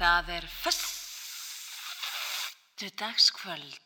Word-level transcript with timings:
Það 0.00 0.30
er 0.32 0.44
fyrstu 0.48 0.78
dagskvöld. 2.96 3.76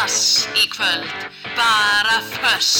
dass 0.00 0.46
í 0.56 0.64
kvöld, 0.72 1.08
bara 1.58 2.20
þess. 2.32 2.70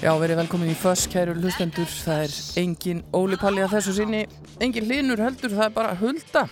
Já, 0.00 0.14
verið 0.16 0.38
velkomin 0.40 0.72
í 0.72 0.78
Föss, 0.80 1.04
kæru 1.12 1.34
hlustendur. 1.36 1.84
Það 2.06 2.22
er 2.24 2.36
engin 2.62 3.04
ólipalli 3.12 3.60
að 3.60 3.74
þessu 3.76 3.98
sinni, 3.98 4.24
engin 4.64 4.88
hlinur 4.88 5.20
heldur, 5.20 5.52
það 5.52 5.66
er 5.66 5.76
bara 5.76 5.92
hulda 6.00 6.48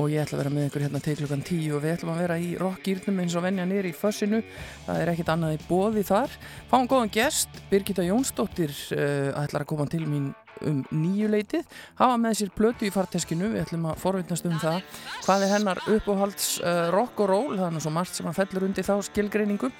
og 0.00 0.12
ég 0.12 0.22
ætla 0.22 0.38
að 0.38 0.42
vera 0.42 0.54
með 0.54 0.68
ykkur 0.68 0.84
hérna 0.86 1.00
til 1.04 1.16
klukkan 1.20 1.44
10 1.44 1.72
og 1.76 1.82
við 1.84 1.94
ætlum 1.96 2.12
að 2.14 2.20
vera 2.22 2.36
í 2.40 2.52
rockgýrnum 2.60 3.22
eins 3.22 3.36
og 3.36 3.44
venja 3.44 3.66
nýri 3.68 3.92
í 3.92 3.96
fössinu. 3.96 4.42
Það 4.86 5.00
er 5.02 5.12
ekkit 5.12 5.32
annað 5.34 5.56
í 5.56 5.64
bóði 5.68 6.04
þar. 6.08 6.36
Fáum 6.70 6.88
góðan 6.90 7.12
gest, 7.12 7.60
Birgitta 7.70 8.06
Jónsdóttir 8.06 8.72
uh, 8.96 9.42
ætlar 9.42 9.66
að 9.66 9.72
koma 9.74 9.88
til 9.90 10.06
mín 10.06 10.30
um 10.62 10.82
nýju 10.94 11.26
leitið, 11.32 11.64
hafa 11.98 12.18
með 12.20 12.36
sér 12.38 12.52
plötu 12.54 12.86
í 12.86 12.92
farteskinu, 12.94 13.48
við 13.54 13.64
ætlum 13.64 13.88
að 13.90 13.98
forvittnast 14.02 14.46
um 14.46 14.54
það. 14.62 14.78
Hvað 15.24 15.46
er 15.46 15.52
hennar 15.56 15.80
uppáhalds 15.96 16.52
uh, 16.60 16.84
rock 16.94 17.24
og 17.24 17.30
roll, 17.32 17.56
það 17.56 17.66
er 17.66 17.74
nú 17.74 17.82
svo 17.82 17.94
margt 17.96 18.18
sem 18.18 18.30
að 18.30 18.38
fellur 18.38 18.68
undir 18.68 18.86
þá 18.86 18.94
skilgreiningu, 19.08 19.72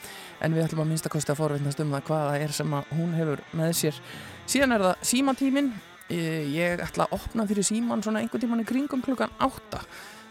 en 0.43 0.56
við 0.56 0.67
ætlum 0.67 0.82
að 0.82 0.93
minnstakosti 0.93 1.35
að 1.35 1.41
forvittnast 1.44 1.85
um 1.85 1.94
það 1.94 2.05
hvaða 2.11 2.35
er 2.43 2.58
sem 2.58 2.76
að 2.79 2.93
hún 2.99 3.17
hefur 3.19 3.47
með 3.62 3.75
sér. 3.79 4.03
Síðan 4.50 4.76
er 4.76 4.87
það 4.88 5.08
símatíminn 5.12 5.73
ég 6.12 6.82
ætla 6.85 7.09
að 7.09 7.17
opna 7.19 7.47
fyrir 7.49 7.67
síman 7.67 8.03
svona 8.05 8.23
einhvern 8.23 8.44
tíman 8.44 8.64
í 8.64 8.69
kringum 8.69 9.05
klukkan 9.05 9.32
8 9.41 9.82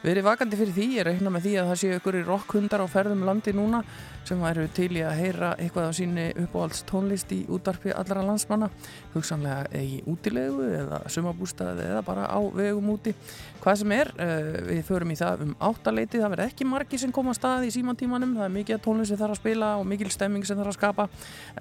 verið 0.02 0.26
vakandi 0.26 0.58
fyrir 0.58 0.74
því, 0.74 0.86
ég 0.98 1.06
reikna 1.06 1.32
með 1.34 1.44
því 1.46 1.52
að 1.62 1.68
það 1.70 1.80
séu 1.82 1.98
ykkur 2.00 2.16
í 2.18 2.22
rockhundar 2.26 2.82
á 2.82 2.88
ferðum 2.90 3.22
landi 3.28 3.54
núna 3.54 3.84
sem 4.26 4.40
væru 4.42 4.64
til 4.74 4.90
í 4.98 5.04
að 5.06 5.20
heyra 5.20 5.52
eitthvað 5.62 5.90
á 5.90 5.98
síni 5.98 6.26
uppáhalds 6.42 6.82
tónlist 6.90 7.30
í 7.36 7.44
útdarpi 7.52 7.94
allra 7.94 8.24
landsmanna, 8.26 8.70
hugsanlega 9.14 9.82
í 9.82 10.00
útilegu 10.10 10.66
eða 10.80 11.02
sumabústaði 11.12 11.86
eða 11.90 12.02
bara 12.06 12.26
á 12.34 12.40
vegum 12.56 12.90
úti, 12.96 13.14
hvað 13.62 13.80
sem 13.84 13.96
er 13.98 14.12
uh, 14.16 14.50
við 14.72 14.82
förum 14.90 15.14
í 15.14 15.20
það 15.22 15.46
um 15.46 15.54
áttaleiti. 15.70 16.22
Það 16.22 16.36
verður 16.36 16.50
ekki 16.50 16.70
margi 16.70 17.02
sem 17.02 17.14
koma 17.14 17.36
að 17.36 17.40
stað 17.42 17.70
í 17.70 17.72
símantímanum 17.78 18.36
það 18.40 18.48
er 18.48 18.56
mikið 18.58 18.84
tónlist 18.88 19.14
sem 19.14 19.22
þarf 19.22 19.38
að 19.38 19.42
spila 19.44 19.72
og 19.78 19.88
mikil 19.90 20.10
stemming 20.14 20.50
sem 20.50 20.58
þarf 20.58 20.74
að 20.74 20.80
skapa, 20.80 21.10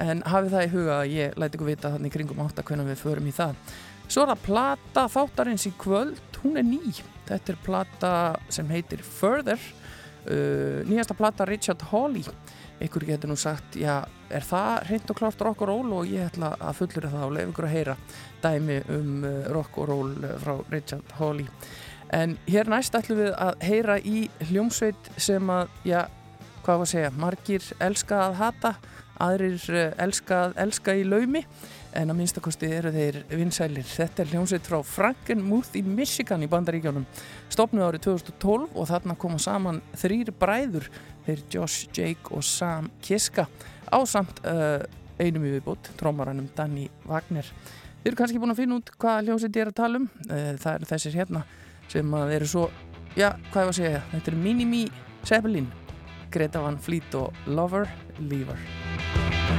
en 0.00 0.24
hafið 0.24 0.56
það 0.56 0.66
í 0.66 0.74
huga 0.76 0.98
að 1.00 1.14
ég 1.16 1.40
læti 1.40 1.60
ykkur 1.60 1.72
vita 1.74 1.94
þannig 1.96 2.16
kringum 2.16 2.44
átta 2.46 2.64
hvernig 2.64 2.92
við 2.92 3.02
förum 3.04 3.28
í 3.28 3.36
það 3.36 3.56
Svo 4.10 4.24
er 4.24 4.32
það 4.32 4.40
plata 4.42 5.02
þáttarins 5.06 5.68
í 5.68 5.70
kvöld, 5.78 6.38
hún 6.42 6.58
er 6.58 6.64
ný. 6.66 6.80
Þetta 7.28 7.52
er 7.52 7.58
plata 7.62 8.14
sem 8.50 8.66
heitir 8.74 9.04
Further, 9.06 9.60
uh, 10.26 10.80
nýjasta 10.88 11.14
plata 11.14 11.46
Richard 11.46 11.84
Hawley. 11.92 12.24
Ykkur 12.82 13.04
getur 13.06 13.30
nú 13.30 13.36
sagt, 13.38 13.76
já, 13.78 14.00
er 14.32 14.46
það 14.46 14.88
hreint 14.88 15.12
og 15.12 15.20
klárt 15.20 15.44
rock 15.46 15.62
og 15.62 15.70
roll 15.70 15.94
og 16.00 16.10
ég 16.10 16.26
ætla 16.26 16.54
að 16.58 16.80
fullur 16.80 17.06
það 17.12 17.26
og 17.28 17.34
lefa 17.36 17.52
ykkur 17.52 17.68
að 17.68 17.74
heyra 17.76 17.96
dæmi 18.42 18.82
um 18.96 19.10
uh, 19.28 19.32
rock 19.54 19.78
og 19.78 19.90
roll 19.92 20.14
uh, 20.24 20.36
frá 20.42 20.54
Richard 20.74 21.16
Hawley. 21.20 21.46
En 22.10 22.34
hér 22.50 22.70
næst 22.72 22.96
ætlum 22.98 23.20
við 23.20 23.34
að 23.38 23.62
heyra 23.62 24.00
í 24.02 24.24
hljómsveit 24.48 25.12
sem 25.22 25.54
að, 25.54 25.68
já, 25.86 26.00
hvað 26.64 26.80
var 26.80 26.88
að 26.88 26.94
segja, 26.96 27.18
margir 27.20 27.74
elska 27.78 28.24
að 28.24 28.40
hata, 28.40 28.78
aðrir 29.22 29.60
uh, 29.70 29.84
elska 30.02 30.48
að 30.48 30.64
elska 30.64 30.98
í 30.98 31.06
laumi 31.06 31.44
en 31.96 32.12
að 32.12 32.18
minnstakosti 32.18 32.68
eru 32.76 32.92
þeir 32.94 33.18
vinsælir. 33.30 33.86
Þetta 33.86 34.22
er 34.22 34.30
hljómsveit 34.34 34.66
frá 34.68 34.78
Frankenmuth 34.86 35.76
í 35.78 35.82
Michigan 35.86 36.44
í 36.44 36.48
bandaríkjónum. 36.50 37.06
Stopnuð 37.50 37.86
árið 37.88 38.04
2012 38.08 38.68
og 38.74 38.88
þarna 38.90 39.16
koma 39.20 39.40
saman 39.42 39.82
þrýr 39.98 40.32
bræður, 40.40 40.88
þeir 41.26 41.44
Josh, 41.54 41.88
Jake 41.96 42.34
og 42.36 42.46
Sam 42.46 42.90
Kiska 43.04 43.48
á 43.90 43.98
samt 44.06 44.42
uh, 44.46 44.82
einum 45.20 45.46
í 45.46 45.54
viðbútt, 45.56 45.92
trómaranum 46.00 46.48
Danny 46.56 46.86
Wagner. 47.08 47.48
Þið 48.00 48.12
eru 48.12 48.20
kannski 48.20 48.40
búin 48.40 48.54
að 48.54 48.62
finna 48.62 48.78
út 48.80 48.94
hvað 48.96 49.26
hljómsveit 49.26 49.58
ég 49.58 49.66
er 49.66 49.72
að 49.72 49.80
tala 49.82 50.00
um. 50.00 50.08
Uh, 50.28 50.54
það 50.62 50.72
eru 50.78 50.90
þessir 50.94 51.18
hérna 51.20 51.44
sem 51.90 52.18
eru 52.22 52.46
svo, 52.46 52.68
já, 53.18 53.32
hvað 53.50 53.64
var 53.64 53.72
að 53.72 53.78
segja, 53.80 54.02
þetta 54.12 54.30
er 54.30 54.42
Minimi 54.44 54.84
Zeppelin, 55.26 55.66
Greta 56.30 56.62
Van 56.62 56.78
Fleet 56.78 57.18
og 57.18 57.50
Lover, 57.50 57.90
Lever. 58.22 59.49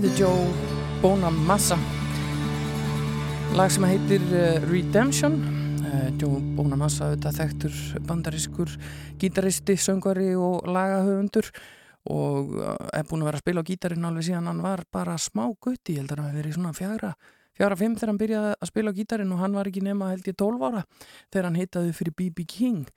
Þetta 0.00 0.14
er 0.14 0.20
Joe 0.22 0.68
Bonamassa. 1.02 1.76
Lag 3.52 3.68
sem 3.68 3.84
heitir 3.84 4.22
uh, 4.32 4.62
Redemption. 4.64 5.34
Uh, 5.84 6.06
Joe 6.16 6.38
Bonamassa 6.56 7.10
auðvitað 7.10 7.36
þekktur 7.36 7.74
bandarískur 8.08 8.72
gítaristi, 9.20 9.76
söngvari 9.76 10.30
og 10.40 10.64
lagahöfundur 10.72 11.50
og 12.16 12.56
uh, 12.62 12.78
er 12.96 13.04
búin 13.10 13.26
að 13.26 13.28
vera 13.28 13.42
að 13.42 13.44
spila 13.44 13.60
á 13.60 13.68
gítarinn 13.68 14.08
alveg 14.08 14.30
síðan 14.30 14.48
hann 14.48 14.64
var 14.64 14.86
bara 14.88 15.18
smá 15.20 15.44
gutti, 15.60 15.98
ég 15.98 16.00
held 16.00 16.16
að 16.16 16.22
hann 16.22 16.30
hafi 16.30 16.40
verið 16.40 16.56
svona 16.56 16.72
fjagra 16.80 17.12
fjára 17.60 17.76
fimm 17.76 17.98
þegar 17.98 18.14
hann 18.14 18.20
byrjaði 18.24 18.52
að 18.56 18.70
spila 18.70 18.92
á 18.94 18.96
gítarinn 18.96 19.32
og 19.36 19.40
hann 19.42 19.56
var 19.58 19.68
ekki 19.68 19.84
nema 19.84 20.14
held 20.14 20.32
ég 20.32 20.40
12 20.40 20.64
ára 20.64 20.86
þegar 21.28 21.50
hann 21.50 21.60
heitaði 21.60 21.92
fyrir 21.98 22.16
B.B. 22.16 22.48
King 22.48 22.88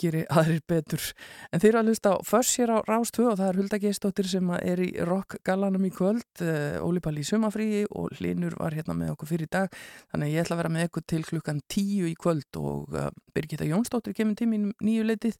geri 0.00 0.22
aðrir 0.30 0.62
betur. 0.68 1.08
En 1.52 1.62
þeir 1.62 1.72
eru 1.72 1.80
að 1.82 1.90
hlusta 1.90 2.14
Föss 2.28 2.58
hér 2.60 2.74
á 2.74 2.78
Rástvö 2.88 3.28
og 3.30 3.38
það 3.40 3.48
er 3.48 3.58
Hulda 3.60 3.80
Geistóttir 3.82 4.28
sem 4.30 4.52
er 4.58 4.82
í 4.82 4.90
rockgallanum 5.08 5.88
í 5.88 5.92
kvöld 5.94 6.44
uh, 6.44 6.78
Óli 6.84 7.02
Palli 7.04 7.24
í 7.24 7.28
sumafríi 7.28 7.82
og 7.90 8.14
Linur 8.22 8.56
var 8.60 8.76
hérna 8.76 8.96
með 8.98 9.14
okkur 9.16 9.32
fyrir 9.34 9.50
dag. 9.52 9.82
Þannig 10.12 10.32
ég 10.34 10.44
ætla 10.44 10.58
að 10.58 10.62
vera 10.62 10.72
með 10.76 10.88
ykkur 10.88 11.08
til 11.14 11.22
klukkan 11.28 11.60
tíu 11.70 12.08
í 12.10 12.16
kvöld 12.18 12.62
og 12.62 12.96
uh, 12.96 13.10
Birgitta 13.34 13.68
Jónsdóttir 13.68 14.16
kemur 14.16 14.38
tímin 14.38 14.72
nýju 14.82 15.06
leitið 15.08 15.38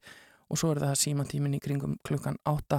og 0.53 0.61
svo 0.61 0.75
er 0.75 0.83
það 0.83 0.99
símatímin 1.01 1.57
í 1.57 1.61
kringum 1.65 1.95
klukkan 2.05 2.37
8 2.49 2.79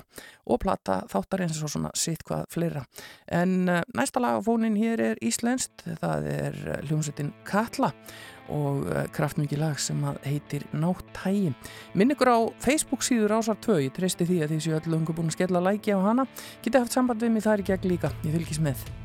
og 0.54 0.60
plata 0.62 1.00
þáttar 1.10 1.42
eins 1.48 1.62
og 1.66 1.72
svona 1.74 1.90
sitt 1.98 2.22
hvað 2.28 2.46
fleira. 2.54 2.84
En 3.26 3.64
uh, 3.66 3.82
næsta 3.98 4.22
lag 4.22 4.38
á 4.38 4.46
fónin 4.46 4.78
hér 4.78 5.02
er 5.02 5.24
Íslenskt, 5.26 5.88
það 6.02 6.30
er 6.30 6.60
hljómsveitin 6.86 7.34
Katla 7.50 7.94
og 8.50 8.88
uh, 8.88 9.04
kraftmikið 9.16 9.62
lag 9.62 9.80
sem 9.80 10.02
heitir 10.26 10.66
Náttægi. 10.74 11.54
Minn 11.94 12.16
ykkur 12.16 12.34
á 12.34 12.40
Facebook 12.64 13.06
síður 13.06 13.38
ásar 13.40 13.60
2, 13.64 13.80
ég 13.88 13.96
treysti 13.96 14.28
því 14.28 14.42
að 14.44 14.56
því 14.56 14.60
séu 14.66 14.76
öll 14.80 15.00
ungu 15.00 15.16
búin 15.16 15.32
að 15.32 15.38
skella 15.38 15.64
læki 15.64 15.96
á 15.96 16.00
hana, 16.04 16.28
geta 16.66 16.84
haft 16.84 16.96
samband 16.96 17.24
við 17.24 17.38
mig 17.38 17.48
þar 17.48 17.64
í 17.64 17.72
gegn 17.72 17.90
líka, 17.96 18.14
ég 18.26 18.36
fylgis 18.36 18.62
með. 18.64 19.03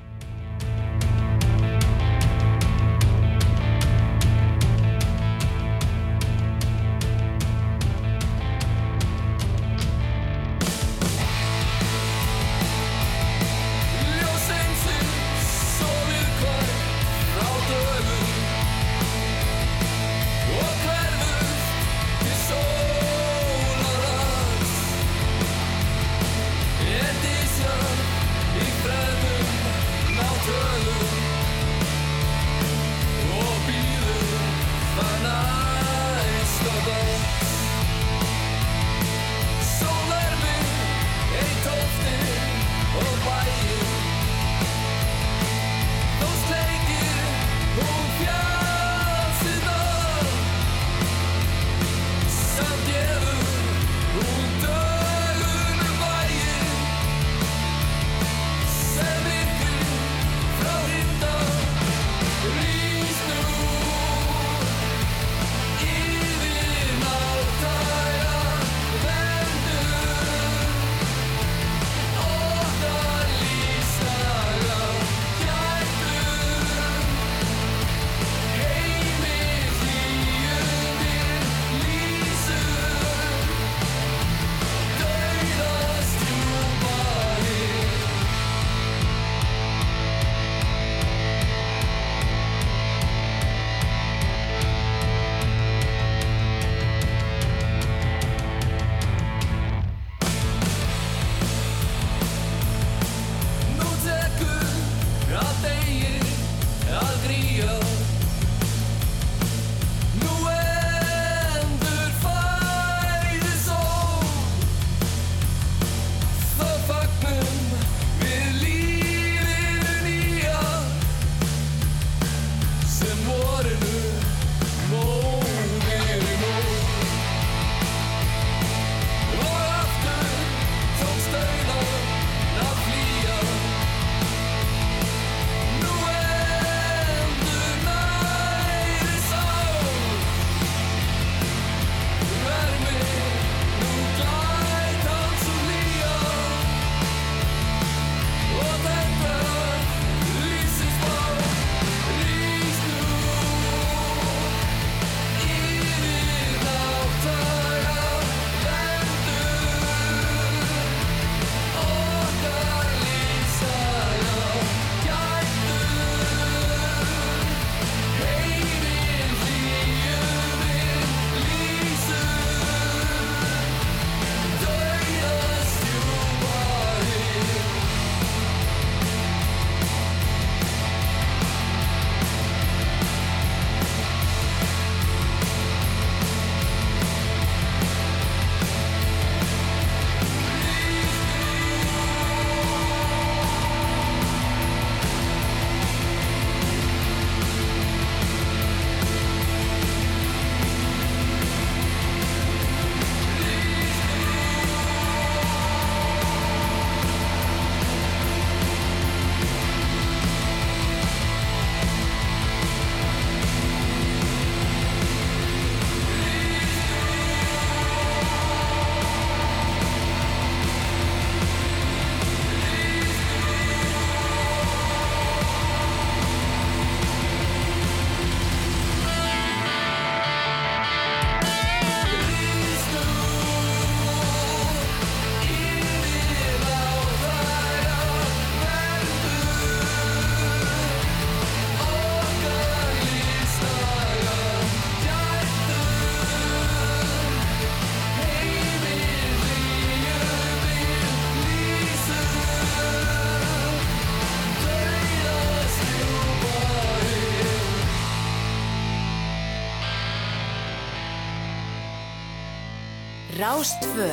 Rástfö 263.48 264.12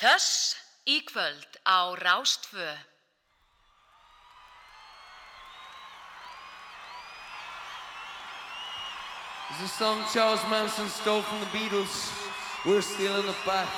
Þess 0.00 0.56
í 0.90 0.96
kvöld 1.06 1.58
á 1.62 1.94
Rástfö 2.02 2.66
This 9.50 9.62
is 9.62 9.70
a 9.70 9.74
song 9.78 10.02
Charles 10.10 10.42
Manson 10.50 10.88
stole 10.88 11.22
from 11.22 11.38
the 11.46 11.50
Beatles. 11.54 12.10
We're 12.66 12.82
still 12.82 13.20
in 13.20 13.26
the 13.26 13.38
back. 13.46 13.70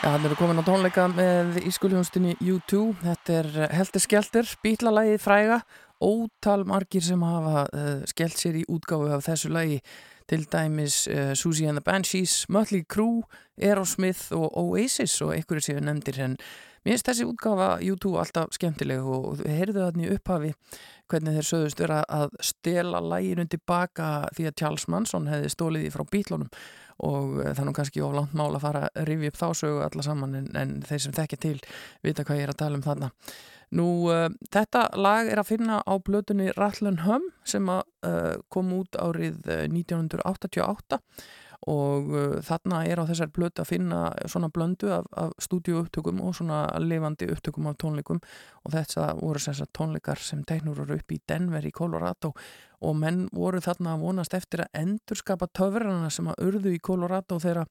Já, 0.00 0.14
hann 0.14 0.24
eru 0.24 0.32
komin 0.32 0.56
á 0.56 0.64
tónleika 0.64 1.02
með 1.12 1.58
ískuljónstinni 1.68 2.38
U2. 2.40 2.78
Þetta 3.02 3.34
er 3.36 3.48
Helter 3.76 4.00
Skelter, 4.00 4.48
bítlalagið 4.64 5.18
fræga, 5.20 5.58
ótal 6.00 6.64
margir 6.64 7.04
sem 7.04 7.20
hafa 7.20 7.66
uh, 7.68 7.90
skellt 8.08 8.40
sér 8.40 8.56
í 8.62 8.64
útgáfu 8.72 9.10
af 9.12 9.26
þessu 9.28 9.52
lagi, 9.52 9.76
til 10.24 10.46
dæmis 10.48 11.02
uh, 11.04 11.34
Susie 11.36 11.68
and 11.68 11.76
the 11.76 11.84
Banshees, 11.84 12.46
Mötley 12.48 12.86
Crüe, 12.88 13.26
Aerosmith 13.60 14.32
og 14.32 14.48
Oasis 14.56 15.20
og 15.20 15.34
einhverju 15.36 15.68
séu 15.68 15.84
nefndir. 15.84 16.22
En 16.24 16.40
mér 16.80 16.96
finnst 16.96 17.12
þessi 17.12 17.28
útgáfa 17.28 17.70
U2 17.84 18.16
alltaf 18.24 18.56
skemmtileg 18.56 19.04
og 19.04 19.34
við 19.42 19.52
heyrðu 19.52 19.84
þarna 19.84 20.08
í 20.08 20.14
upphafi 20.16 20.56
hvernig 21.12 21.36
þeir 21.36 21.52
sögðust 21.52 21.84
vera 21.84 22.04
að 22.08 22.38
stela 22.40 23.04
læginu 23.04 23.44
tilbaka 23.52 24.30
því 24.32 24.48
að 24.48 24.60
Charles 24.62 24.88
Manson 24.88 25.28
hefði 25.28 25.52
stólið 25.52 25.84
því 25.84 25.98
frá 25.98 26.08
bítlunum 26.08 26.54
og 27.06 27.40
eh, 27.40 27.52
það 27.52 27.62
er 27.62 27.68
nú 27.68 27.76
kannski 27.76 28.04
oflant 28.04 28.34
mál 28.36 28.50
að 28.52 28.64
fara 28.64 28.82
að 28.88 29.08
rifja 29.08 29.32
upp 29.32 29.40
þá 29.40 29.48
sögu 29.62 29.80
alla 29.86 30.04
saman 30.06 30.36
en, 30.40 30.50
en 30.58 30.76
þeir 30.86 31.04
sem 31.06 31.16
þekkja 31.16 31.40
til 31.46 31.56
vita 32.04 32.26
hvað 32.26 32.40
ég 32.40 32.48
er 32.48 32.54
að 32.54 32.60
tala 32.64 32.80
um 32.80 32.86
þarna. 32.86 33.10
Nú, 33.78 33.86
uh, 34.10 34.26
þetta 34.50 34.88
lag 34.98 35.28
er 35.30 35.38
að 35.38 35.52
finna 35.52 35.76
á 35.86 35.94
blötunni 36.02 36.50
Rattlin 36.56 37.04
Hum 37.04 37.28
sem 37.46 37.68
að, 37.70 37.84
uh, 38.02 38.40
kom 38.50 38.72
út 38.74 38.98
árið 38.98 39.46
uh, 39.46 39.62
1988 39.70 40.98
og 41.68 42.12
uh, 42.14 42.38
þarna 42.44 42.80
er 42.88 43.02
á 43.02 43.04
þessar 43.04 43.30
blötu 43.36 43.60
að 43.60 43.68
finna 43.68 44.00
svona 44.24 44.48
blöndu 44.52 44.88
af, 44.96 45.08
af 45.12 45.34
stúdíu-upptökum 45.44 46.22
og 46.24 46.38
svona 46.38 46.62
lifandi 46.80 47.28
upptökum 47.28 47.68
af 47.68 47.76
tónleikum. 47.82 48.22
Og 48.64 48.72
þetta 48.72 49.10
voru 49.20 49.42
þessar 49.44 49.68
tónleikar 49.76 50.22
sem 50.24 50.44
teiknur 50.48 50.80
eru 50.86 50.96
upp 50.96 51.12
í 51.12 51.20
Denver 51.28 51.66
í 51.66 51.72
Colorado. 51.76 52.32
Og 52.80 52.96
menn 52.96 53.26
voru 53.36 53.60
þarna 53.60 53.96
að 53.96 54.06
vonast 54.06 54.36
eftir 54.38 54.64
að 54.64 54.80
endurskapa 54.80 55.50
töfrarna 55.52 56.08
sem 56.12 56.30
að 56.32 56.46
urðu 56.48 56.72
í 56.72 56.80
Colorado 56.80 57.36
þegar 57.42 57.68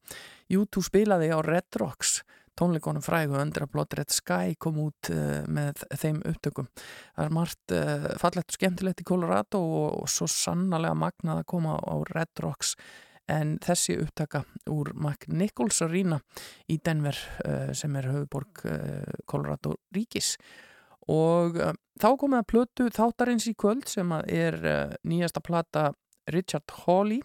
U2 0.54 0.86
spilaði 0.86 1.34
á 1.34 1.42
Red 1.42 1.82
Rocks. 1.82 2.20
Tónleikonum 2.60 3.02
frægu 3.02 3.38
Under 3.40 3.64
a 3.64 3.68
Blood 3.72 3.94
Red 3.96 4.12
Sky 4.12 4.54
kom 4.60 4.82
út 4.84 5.10
uh, 5.16 5.42
með 5.50 5.82
þeim 5.98 6.22
upptökum. 6.28 6.70
Það 7.16 7.26
er 7.26 7.38
margt 7.38 7.74
uh, 7.74 8.10
fallegt 8.22 8.52
og 8.52 8.60
skemmtilegt 8.60 9.02
í 9.02 9.08
Colorado 9.08 9.62
og, 9.64 10.02
og 10.04 10.10
svo 10.12 10.28
sannlega 10.30 10.94
magnað 10.94 11.42
að 11.42 11.48
koma 11.56 11.80
á 11.80 11.96
Red 12.12 12.44
Rocks 12.44 12.76
en 13.30 13.58
þessi 13.64 13.98
upptaka 14.02 14.44
úr 14.72 14.92
McNichols 14.96 15.82
Arena 15.86 16.20
í 16.70 16.80
Denver 16.84 17.18
uh, 17.46 17.72
sem 17.78 17.96
er 18.00 18.10
höfuborg 18.10 18.64
Colorado 19.30 19.78
ríkis. 19.96 20.36
Og 21.10 21.58
uh, 21.62 21.74
þá 22.02 22.10
komið 22.20 22.42
að 22.42 22.50
plötu 22.52 22.90
þáttarins 22.96 23.50
í 23.50 23.56
kvöld 23.58 23.90
sem 23.90 24.12
er 24.26 24.60
nýjasta 25.08 25.44
plata 25.46 25.90
Richard 26.34 26.70
Hawley. 26.84 27.22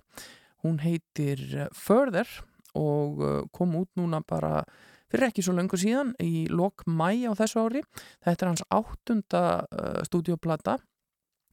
Hún 0.64 0.80
heitir 0.80 1.68
Further 1.76 2.28
og 2.74 3.20
kom 3.54 3.76
út 3.78 3.90
núna 4.00 4.22
bara 4.24 4.64
fyrir 5.12 5.28
ekki 5.28 5.44
svo 5.44 5.52
löngu 5.54 5.78
síðan 5.78 6.14
í 6.24 6.48
lok 6.50 6.86
mæ 6.88 7.28
á 7.28 7.32
þessu 7.36 7.66
ári. 7.68 7.84
Þetta 8.24 8.46
er 8.46 8.50
hans 8.50 8.64
áttunda 8.72 9.42
stúdioplata 10.08 10.78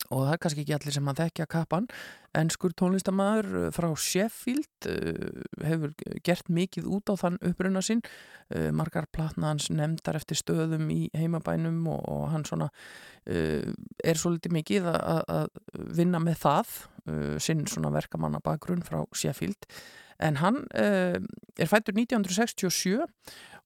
og 0.09 0.25
það 0.25 0.33
er 0.33 0.39
kannski 0.43 0.63
ekki 0.63 0.75
allir 0.75 0.95
sem 0.95 1.09
að 1.11 1.21
þekkja 1.21 1.47
kappan. 1.51 1.87
En 2.37 2.49
skur 2.53 2.73
tónlistamæður 2.79 3.71
frá 3.75 3.87
Sheffield 3.99 4.87
uh, 4.89 5.41
hefur 5.67 5.93
gert 6.25 6.51
mikið 6.51 6.87
út 6.95 7.11
á 7.11 7.15
þann 7.19 7.39
uppruna 7.51 7.83
sinn. 7.85 8.03
Uh, 8.49 8.69
margar 8.75 9.07
platna 9.13 9.51
hans 9.51 9.69
nefndar 9.71 10.19
eftir 10.19 10.39
stöðum 10.39 10.89
í 10.93 11.01
heimabænum 11.17 11.83
og, 11.91 12.01
og 12.07 12.27
hann 12.33 12.47
svona 12.47 12.71
er 13.21 14.17
svo 14.17 14.31
litið 14.33 14.53
mikið 14.55 14.87
að 14.89 15.51
vinna 15.93 16.17
með 16.23 16.39
það 16.41 16.71
sinn 17.43 17.67
svona 17.69 17.91
verkamanna 17.93 18.39
bakgrunn 18.41 18.81
frá 18.81 19.03
Sheffield. 19.13 19.67
En 20.21 20.39
hann 20.41 20.63
er 20.73 21.69
fættur 21.69 21.93
1967 21.93 23.05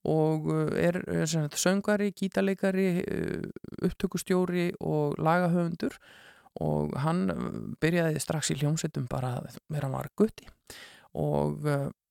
og 0.06 0.48
er, 0.78 1.00
er 1.10 1.26
söngari, 1.58 2.12
gítarleikari 2.14 2.88
upptökustjóri 3.82 4.70
og 4.80 5.18
lagahöfundur. 5.18 5.98
Og 6.64 6.94
hann 7.02 7.26
byrjaði 7.82 8.20
strax 8.22 8.54
í 8.54 8.58
hljómsveitum 8.62 9.10
bara 9.10 9.34
að 9.42 9.58
vera 9.68 9.90
var 9.92 10.08
gutti. 10.16 10.46
Og 11.20 11.66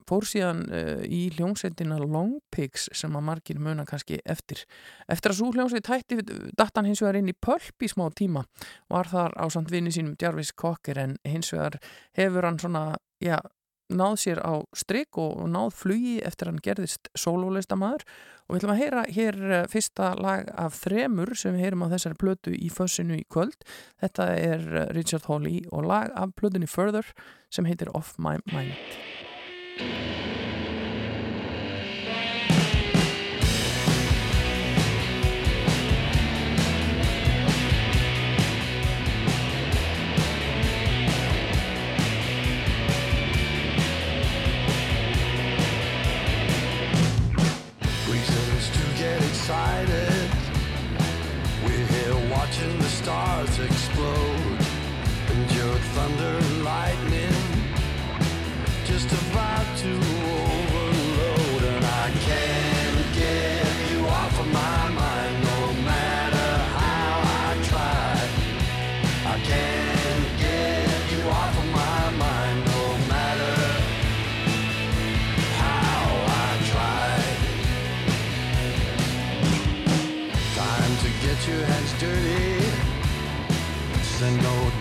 fór 0.05 0.27
síðan 0.29 0.61
í 1.09 1.23
hljómsveitina 1.33 1.97
Long 2.03 2.37
Pigs 2.53 2.89
sem 2.93 3.15
að 3.17 3.25
margir 3.25 3.61
muna 3.61 3.87
kannski 3.89 4.19
eftir. 4.21 4.61
Eftir 5.09 5.33
að 5.33 5.39
svo 5.39 5.49
hljómsveit 5.55 5.89
hætti 5.89 6.19
datt 6.53 6.77
hann 6.77 6.89
hins 6.89 7.01
vegar 7.01 7.17
inn 7.17 7.31
í 7.31 7.33
Pulp 7.33 7.81
í 7.81 7.89
smá 7.89 8.05
tíma. 8.13 8.45
Var 8.91 9.09
þar 9.09 9.33
á 9.33 9.45
samt 9.53 9.73
vinni 9.73 9.93
sínum 9.95 10.17
Jarvis 10.21 10.53
Cocker 10.53 11.01
en 11.01 11.17
hins 11.25 11.49
vegar 11.55 11.79
hefur 12.19 12.45
hann 12.45 12.61
svona, 12.61 12.85
já, 13.23 13.39
náð 13.93 14.15
sér 14.21 14.41
á 14.41 14.65
stryk 14.75 15.17
og, 15.21 15.35
og 15.43 15.51
náð 15.51 15.75
flugi 15.77 16.15
eftir 16.25 16.49
hann 16.49 16.61
gerðist 16.63 17.09
sólólista 17.17 17.77
maður 17.77 18.05
og 18.45 18.53
við 18.53 18.59
ætlum 18.59 18.73
að 18.75 18.81
heyra 18.81 19.03
hér 19.17 19.39
eh, 19.49 19.65
fyrsta 19.71 20.11
lag 20.21 20.49
af 20.53 20.77
þremur 20.83 21.33
sem 21.37 21.55
við 21.55 21.65
heyrum 21.65 21.85
á 21.85 21.93
þessari 21.95 22.19
plötu 22.21 22.53
í 22.53 22.69
fössinu 22.73 23.17
í 23.17 23.25
kvöld. 23.29 23.57
Þetta 24.01 24.29
er 24.37 24.65
eh, 24.69 24.87
Richard 24.97 25.25
Hawley 25.29 25.65
og 25.71 25.89
lag 25.89 26.13
af 26.13 26.35
plötunni 26.37 26.69
Further 26.69 27.09
sem 27.49 27.65
heitir 27.69 27.93
Off 27.97 28.17
My 28.21 28.37
Mind. 28.53 30.34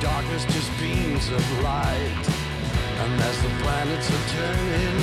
Darkness, 0.05 0.44
just 0.44 0.70
beams 0.79 1.29
of 1.31 1.62
light. 1.62 2.34
And 3.05 3.21
as 3.21 3.43
the 3.43 3.49
planets 3.61 4.09
are 4.11 4.27
turning 4.33 5.01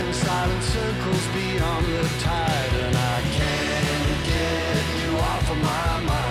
in 0.00 0.14
silent 0.14 0.62
circles 0.64 1.26
beyond 1.34 1.84
the 1.84 2.08
tide, 2.24 2.74
and 2.84 2.96
I 2.96 3.20
can't 3.36 4.24
get 4.24 4.84
you 5.02 5.18
off 5.18 5.50
of 5.50 5.58
my 5.58 6.00
mind 6.08 6.27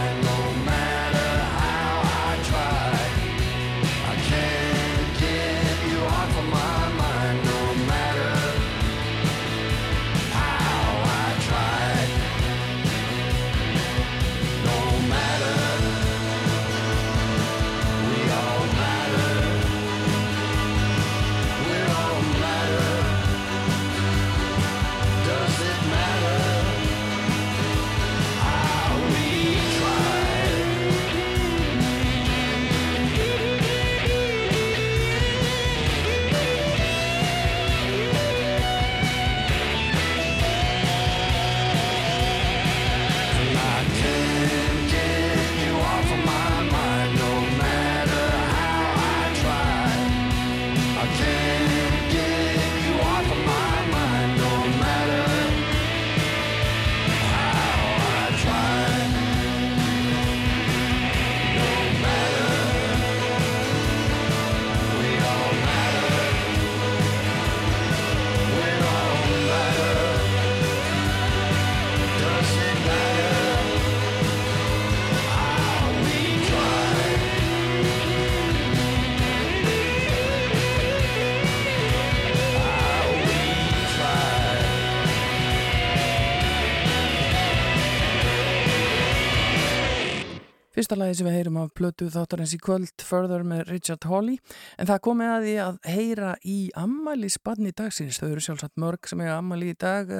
Fyrsta 90.87 91.03
lagi 91.03 91.17
sem 91.19 91.27
við 91.27 91.33
heyrum 91.35 91.57
af 91.59 91.71
plötu 91.75 92.05
þáttarins 92.07 92.53
í 92.55 92.57
kvöld 92.63 93.03
Further 93.03 93.41
með 93.43 93.65
Richard 93.67 94.05
Hawley. 94.07 94.37
En 94.79 94.87
það 94.87 95.01
komið 95.03 95.31
að 95.33 95.41
því 95.43 95.55
að 95.59 95.79
heyra 95.91 96.29
í 96.47 96.55
ammæli 96.79 97.27
spanni 97.33 97.73
dagsins, 97.75 98.21
þau 98.21 98.29
eru 98.29 98.43
sjálfsagt 98.45 98.79
mörg 98.79 99.09
sem 99.11 99.19
eiga 99.19 99.33
ammæli 99.35 99.73
í 99.73 99.75
dag 99.83 100.13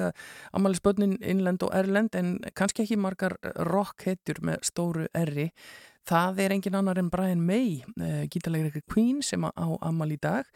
ammæli 0.52 0.76
spannin 0.76 1.14
innlend 1.24 1.64
og 1.64 1.72
erlend 1.72 2.20
en 2.20 2.34
kannski 2.52 2.84
ekki 2.84 3.00
margar 3.00 3.38
rockhetjur 3.70 4.42
með 4.44 4.68
stóru 4.68 5.08
erri 5.16 5.48
það 6.12 6.42
er 6.44 6.58
engin 6.58 6.76
annar 6.82 7.00
en 7.00 7.08
Brian 7.12 7.40
May 7.48 7.80
gítalegri 8.28 8.84
Queen 8.92 9.24
sem 9.24 9.48
á 9.48 9.68
ammæli 9.80 10.20
í 10.20 10.22
dag 10.28 10.52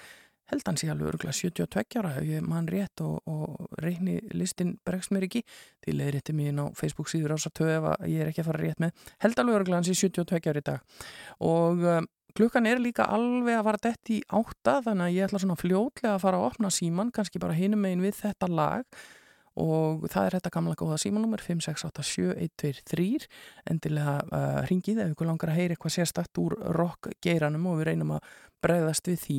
held 0.53 0.69
hann 0.69 0.79
sé 0.81 0.91
alveg 0.93 1.13
örgulega 1.13 1.35
72 1.35 1.99
ára 2.01 2.15
ef 2.21 2.27
ég 2.29 2.45
mann 2.45 2.69
rétt 2.71 3.03
og, 3.05 3.21
og 3.29 3.79
reyni 3.81 4.19
listin 4.37 4.75
bregst 4.85 5.13
mér 5.15 5.27
ekki. 5.29 5.45
Því 5.85 5.97
leiðrétti 5.99 6.35
mér 6.37 6.53
inn 6.53 6.61
á 6.61 6.67
Facebook 6.79 7.11
síður 7.11 7.37
ás 7.37 7.49
að 7.49 7.57
töðu 7.61 7.77
ef 7.77 7.87
ég 8.11 8.25
er 8.25 8.33
ekki 8.33 8.45
að 8.45 8.51
fara 8.51 8.65
rétt 8.65 8.83
með. 8.83 9.07
Held 9.25 9.41
alveg 9.41 9.61
örgulega 9.61 9.81
hann 9.81 9.89
sé 9.89 9.97
72 9.97 10.53
ára 10.53 10.63
í 10.63 10.67
dag. 10.69 10.99
Og 11.49 11.87
um, 11.95 12.11
klukkan 12.37 12.69
er 12.69 12.83
líka 12.83 13.09
alveg 13.09 13.59
að 13.59 13.67
fara 13.71 13.83
dett 13.89 14.13
í 14.13 14.21
átta 14.29 14.79
þannig 14.85 15.09
að 15.09 15.17
ég 15.17 15.27
ætla 15.29 15.43
svona 15.43 15.59
fljótlega 15.61 16.15
að 16.17 16.23
fara 16.27 16.41
að 16.41 16.49
opna 16.51 16.73
síman 16.73 17.13
kannski 17.15 17.43
bara 17.43 17.57
hinum 17.57 17.85
megin 17.85 18.05
við 18.05 18.21
þetta 18.21 18.49
lag 18.53 19.03
og 19.61 20.07
það 20.13 20.27
er 20.27 20.37
þetta 20.39 20.55
gamla 20.55 20.77
góða 20.79 20.99
símanúmer 21.03 21.43
5687123 21.45 23.27
endilega 23.71 24.15
uh, 24.31 24.63
ringið 24.71 25.03
ef 25.05 25.13
ykkur 25.13 25.29
langar 25.29 25.53
að 25.53 25.61
heyra 25.61 25.77
eitthvað 25.77 25.97
sérstakt 25.99 26.41
úr 26.41 26.57
rockgeiranum 26.79 27.69
og 27.71 27.81
við 27.81 27.93
reynum 27.93 28.17
að 28.17 28.33
bregðast 28.63 29.09
við 29.11 29.23
því. 29.27 29.39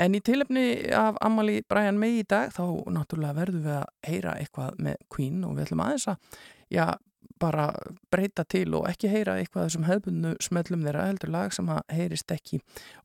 En 0.00 0.14
í 0.14 0.22
tilefni 0.24 0.66
af 0.94 1.18
Amali 1.24 1.60
Brian 1.68 1.98
May 2.00 2.20
í 2.20 2.26
dag 2.28 2.52
þá 2.54 2.64
náttúrulega 2.94 3.38
verðum 3.40 3.64
við 3.66 3.78
að 3.80 3.88
heyra 4.08 4.36
eitthvað 4.38 4.82
með 4.86 5.00
Queen 5.12 5.42
og 5.46 5.56
við 5.56 5.66
ætlum 5.66 5.82
aðeins 5.84 6.08
að 6.12 6.38
já, 6.72 6.86
bara 7.42 7.66
breyta 8.12 8.44
til 8.48 8.74
og 8.78 8.86
ekki 8.90 9.10
heyra 9.10 9.36
eitthvað 9.40 9.68
þessum 9.68 9.86
hefðbundu 9.88 10.32
smöllum 10.46 10.84
þeirra 10.86 11.06
heldur 11.10 11.32
lag 11.34 11.54
sem 11.54 11.70
að 11.72 11.82
heyrist 11.96 12.34
ekki 12.34 12.60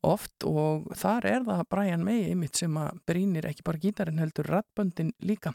oft 0.06 0.46
og 0.48 0.90
þar 0.98 1.30
er 1.32 1.48
það 1.48 1.64
Brian 1.74 2.06
May 2.06 2.28
einmitt 2.32 2.60
sem 2.60 2.78
að 2.80 3.02
brínir 3.10 3.48
ekki 3.50 3.66
bara 3.68 3.82
gítarinn 3.82 4.22
heldur 4.22 4.50
rattböndin 4.52 5.14
líka 5.26 5.54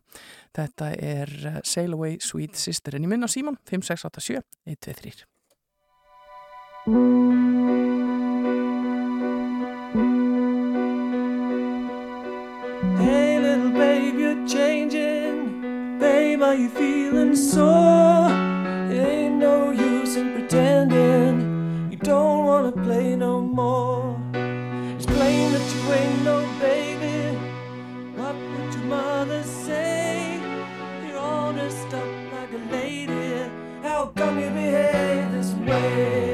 þetta 0.57 0.93
er 0.99 1.37
uh, 1.49 1.61
Sail 1.65 1.95
Away 1.95 2.19
Sweet 2.23 2.59
Sister 2.59 2.99
en 2.99 3.07
ég 3.07 3.13
minna 3.15 3.31
Símon 3.31 3.61
5687 3.71 4.43
123 4.67 5.29
Hey, 12.99 13.39
little 13.39 13.71
babe, 13.71 14.19
you're 14.19 14.47
changing. 14.49 15.99
Babe, 16.01 16.43
are 16.43 16.57
you 16.57 16.69
feeling 16.69 17.37
sore? 17.37 18.52
In 20.15 20.35
pretending 20.35 21.91
you 21.91 21.97
don't 21.97 22.45
wanna 22.45 22.71
play 22.71 23.17
no 23.17 23.41
more. 23.41 24.15
It's 24.35 25.07
plain 25.07 25.53
that 25.53 25.75
you 25.75 25.93
ain't 25.93 26.23
no 26.23 26.47
baby. 26.61 27.39
What 28.17 28.35
would 28.35 28.75
your 28.75 28.85
mother 28.85 29.43
say? 29.43 30.39
You're 31.07 31.17
all 31.17 31.55
dressed 31.55 31.95
up 31.95 32.07
like 32.35 32.53
a 32.53 32.73
lady. 32.73 33.51
How 33.83 34.13
come 34.15 34.39
you 34.39 34.51
behave 34.51 35.33
this 35.33 35.55
way? 35.55 36.32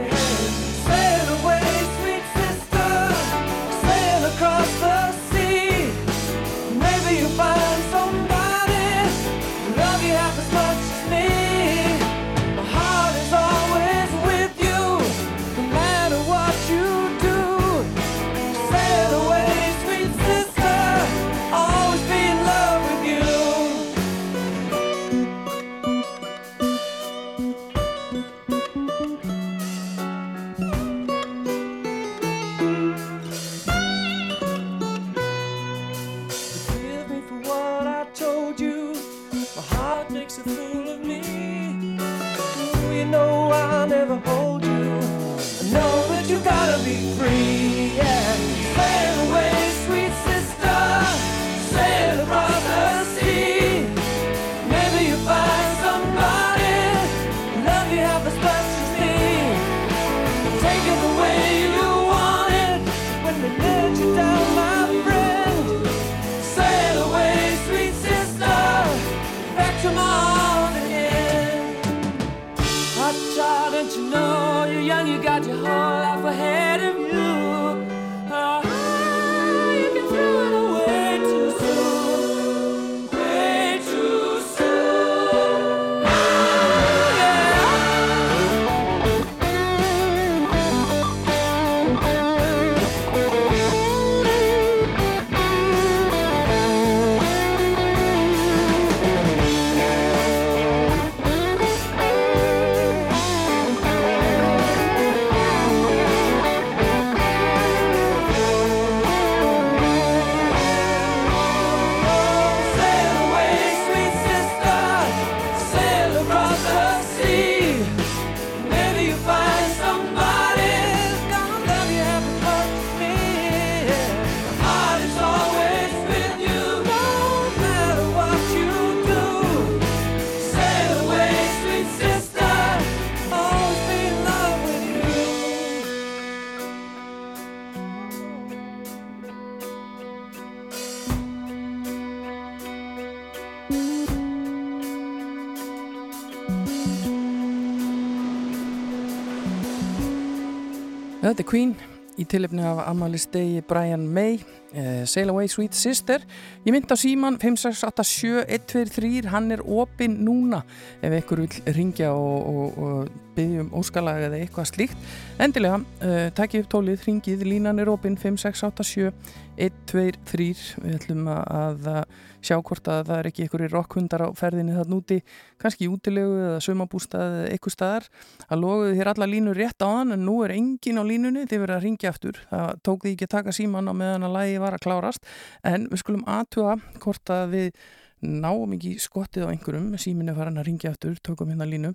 Er 151.38 151.44
Queen 151.46 151.76
í 152.18 152.24
tilefni 152.26 152.64
af 152.66 152.80
ammælistegi 152.90 153.60
Brian 153.62 154.08
May 154.10 154.40
eh, 154.72 155.06
Sail 155.06 155.28
Away 155.32 155.48
Sweet 155.48 155.74
Sister. 155.74 156.20
Ég 156.64 156.72
mynd 156.74 156.92
á 156.92 156.96
síman 156.98 157.38
5687123 157.40 159.26
hann 159.32 159.50
er 159.54 159.60
opinn 159.62 160.24
núna. 160.26 160.60
Ef 161.02 161.12
einhver 161.12 161.38
vil 161.44 161.52
ringja 161.76 162.08
og, 162.12 162.46
og, 162.48 162.78
og 162.78 163.08
byggja 163.38 163.60
um 163.64 163.74
óskalag 163.78 164.18
eða 164.28 164.38
eitthvað 164.42 164.70
slíkt. 164.72 164.98
Endilega, 165.38 165.78
uh, 166.02 166.28
takk 166.34 166.52
upp 166.62 166.68
tólið 166.72 167.00
ringið, 167.06 167.40
línan 167.46 167.78
er 167.78 167.88
opinn 167.92 168.18
5687123 168.18 170.82
við 170.82 170.92
ætlum 170.98 171.24
að, 171.30 171.76
að 171.92 172.02
sjá 172.44 172.58
hvort 172.62 172.88
að 172.90 173.08
það 173.08 173.18
er 173.18 173.28
ekki 173.30 173.44
einhverjir 173.44 173.74
rockhundar 173.74 174.24
á 174.26 174.28
ferðinni 174.36 174.76
það 174.76 174.92
núti, 174.92 175.18
kannski 175.60 175.86
í 175.86 175.90
útilegu 175.90 176.36
eða 176.38 176.60
sumabústað 176.64 177.24
eða 177.26 177.48
eitthvað 177.54 177.74
staðar. 177.74 178.08
Að 178.48 178.62
loguðu 178.62 178.96
þér 178.98 179.12
alla 179.14 179.30
línur 179.30 179.58
rétt 179.58 179.82
á 179.82 179.88
hann 179.90 180.14
en 180.14 180.24
nú 180.26 180.38
er 180.46 180.54
engin 180.56 181.00
á 181.00 181.04
línunni, 181.06 181.46
þið 181.50 181.62
verður 181.64 181.78
að 181.78 181.86
ringja 181.86 182.12
aftur. 182.12 182.40
Það 182.50 182.82
tók 182.86 183.04
því 183.04 183.14
ekki 183.14 183.28
að 183.28 183.34
taka 183.36 183.56
síman 183.58 183.90
á 183.90 183.94
meðan 184.02 184.28
að 184.28 184.36
lægi 184.38 184.57
var 184.62 184.76
að 184.76 184.84
klárast, 184.86 185.24
en 185.64 185.88
við 185.92 186.02
skulum 186.02 186.24
aðtuga 186.28 186.76
hvort 187.02 187.32
að 187.34 187.54
við 187.54 187.80
náum 188.22 188.72
ekki 188.74 188.96
skottið 188.98 189.46
á 189.46 189.52
einhverjum, 189.52 189.92
símin 190.00 190.28
er 190.32 190.38
farin 190.38 190.58
að 190.58 190.66
ringja 190.70 190.90
aftur, 190.94 191.18
tökum 191.22 191.52
hérna 191.52 191.68
línu 191.68 191.94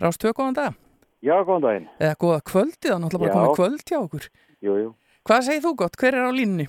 Rástöð, 0.00 0.32
góðan 0.34 0.56
dag, 0.56 0.74
Já, 1.20 1.34
góðan 1.44 1.62
daginn. 1.66 1.88
eða 2.00 2.16
góða 2.16 2.40
kvöldið 2.48 2.90
það 2.90 3.00
náttúrulega 3.04 3.34
bara 3.34 3.46
komið 3.46 3.56
kvöld 3.60 3.84
hjá 3.90 3.98
okkur 4.00 4.28
Jú, 4.60 4.76
jú. 4.80 4.90
Hvað 5.28 5.42
segir 5.46 5.62
þú 5.66 5.74
gott, 5.76 5.96
hver 6.00 6.16
er 6.16 6.24
á 6.26 6.32
línunni? 6.32 6.66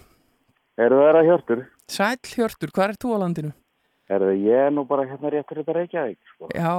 Eru 0.81 0.99
það 0.99 1.17
að 1.21 1.27
hjörtur? 1.29 1.61
Sæll 1.91 2.31
Hjörtur, 2.35 2.71
hvað 2.75 2.89
er 2.91 2.97
þú 2.99 3.13
á 3.15 3.17
landinu? 3.23 3.53
Það 4.11 4.25
ég 4.43 4.65
er 4.67 4.71
nú 4.75 4.83
bara 4.87 5.05
hérna 5.07 5.31
rétt 5.31 5.47
fyrir 5.47 5.63
þetta 5.63 5.75
Reykjavík, 5.77 6.19
sko. 6.33 6.49
Já, 6.51 6.73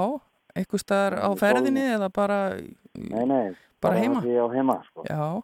eitthvað 0.53 0.83
staðar 0.83 1.15
á 1.25 1.29
ferðinni 1.37 1.85
eða 1.95 2.09
bara, 2.13 2.37
Nei, 2.93 3.25
nei. 3.25 3.55
bara 3.81 3.97
heima? 3.97 4.21
á 4.21 4.45
heima, 4.53 4.75
sko. 4.91 5.05
Já, 5.09 5.41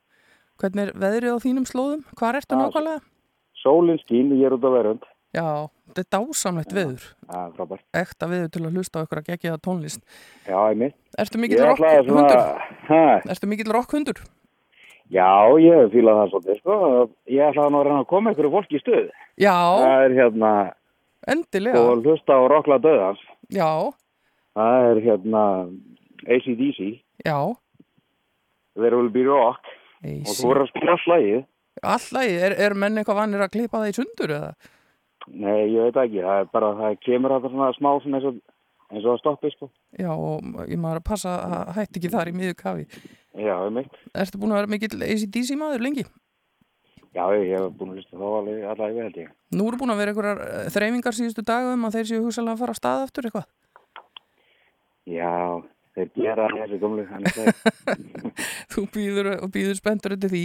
hvernig 0.60 0.88
er 0.88 0.92
veðrið 1.00 1.36
á 1.36 1.38
þínum 1.46 1.66
slóðum? 1.70 2.02
Hvar 2.20 2.36
ertu 2.40 2.56
Já, 2.56 2.60
nákvæmlega? 2.64 3.02
Sólinn 3.64 4.00
skín, 4.04 4.32
ég 4.40 4.46
er 4.50 4.56
út 4.56 4.64
á 4.68 4.72
verund. 4.72 5.04
Já, 5.36 5.46
þetta 5.94 6.02
er 6.02 6.10
dásamlegt 6.16 6.72
veður, 6.74 7.04
Já, 7.30 7.40
frábært. 7.54 7.84
ekta 7.94 8.28
veður 8.32 8.50
til 8.56 8.62
að 8.66 8.74
hlusta 8.80 9.00
á 9.00 9.04
ykkur 9.06 9.20
að 9.22 9.28
gegja 9.30 9.58
tónlist. 9.62 10.02
Já, 10.48 10.58
einmitt. 10.72 10.96
Ertu 11.22 11.38
mikill 11.38 11.62
rockhundur? 11.68 12.08
svona, 12.10 13.22
Ertu 13.30 13.48
mikill 13.52 13.74
rockhundur? 13.76 14.22
já, 15.12 15.30
ég 15.62 15.74
hef 15.84 15.92
fílað 15.94 16.18
það 16.22 16.32
svolítið, 16.34 16.58
sko. 16.64 17.10
Ég 17.30 17.46
ætlaði 17.52 17.72
nú 17.74 17.80
að 17.82 17.86
reyna 17.90 18.02
að 18.04 18.10
koma 18.10 18.32
ykkur 18.34 18.50
fólki 18.56 18.76
í 18.80 18.82
stuð. 18.84 19.10
Já, 19.38 19.56
Það 19.80 20.04
er 20.06 20.16
hérna, 20.18 20.52
endilega. 21.28 21.80
og 21.94 22.04
hlusta 22.04 22.34
á 22.34 22.42
Rockla 22.50 22.78
Döðans. 22.82 23.22
Já, 23.54 23.94
Það 24.56 24.90
er 24.92 25.02
hérna 25.06 25.44
ACDC, 26.26 27.02
já. 27.26 27.38
There 28.76 28.96
Will 28.98 29.10
Be 29.10 29.24
Rock. 29.24 29.62
Og 30.04 30.36
þú 30.36 30.52
er 30.54 30.62
að 30.64 30.70
spila 30.72 30.98
slægið. 31.04 31.42
Alltaf, 31.80 32.28
er, 32.28 32.56
er 32.60 32.76
menn 32.76 33.00
eitthvað 33.00 33.20
vannir 33.22 33.44
að 33.44 33.54
klippa 33.56 33.82
það 33.82 33.92
í 33.92 33.98
sundur 33.98 34.36
eða? 34.36 34.54
Nei, 35.30 35.60
ég 35.74 35.90
veit 35.90 36.00
ekki. 36.04 36.24
Það 36.24 36.40
er 36.44 36.50
bara, 36.54 36.72
það 36.80 36.98
kemur 37.06 37.36
þetta 37.36 37.52
svona 37.54 37.70
smá 37.76 37.90
svona 38.04 38.20
eins 38.20 38.30
og, 38.30 38.40
eins 38.90 39.06
og 39.06 39.12
að 39.14 39.22
stoppi, 39.22 39.52
sko. 39.56 39.70
Já, 40.00 40.10
og 40.14 40.64
ég 40.66 40.82
maður 40.82 41.02
að 41.02 41.10
passa 41.12 41.36
að 41.46 41.76
hætti 41.78 42.02
ekki 42.02 42.14
þar 42.16 42.32
í 42.32 42.36
miður 42.36 42.58
kafi. 42.60 42.88
Já, 43.40 43.54
einmitt. 43.60 44.02
Ertu 44.18 44.42
búin 44.42 44.56
að 44.56 44.62
vera 44.64 44.74
mikill 44.74 45.06
ACDC 45.06 45.56
maður 45.60 45.86
lengi? 45.86 46.08
Já, 47.16 47.24
ég 47.34 47.56
hef 47.56 47.72
búin 47.78 47.94
að 47.94 48.00
hlusta 48.00 48.20
þá 48.20 48.26
alveg 48.30 48.66
allavega 48.70 48.96
við 48.96 49.06
held 49.08 49.20
ég. 49.24 49.30
Nú 49.58 49.66
eru 49.70 49.80
búin 49.82 49.94
að 49.94 50.02
vera 50.02 50.12
einhverjar 50.14 50.42
eh, 50.46 50.68
þreifingar 50.76 51.18
síðustu 51.18 51.44
daga 51.46 51.74
um 51.74 51.88
að 51.88 51.96
þeir 51.98 52.10
séu 52.10 52.24
hugsalega 52.26 52.54
að 52.54 52.62
fara 52.64 52.76
að 52.76 52.80
staða 52.80 53.06
aftur 53.08 53.30
eitthvað. 53.30 53.48
Já, 55.10 55.32
þeir 56.00 56.12
gera 56.18 56.48
þessi 56.56 56.80
gumlu, 56.82 57.06
Þú 58.74 58.86
býður 58.96 59.32
og 59.38 59.50
býður 59.54 59.80
spenntur 59.80 60.16
undir 60.16 60.34
því. 60.34 60.44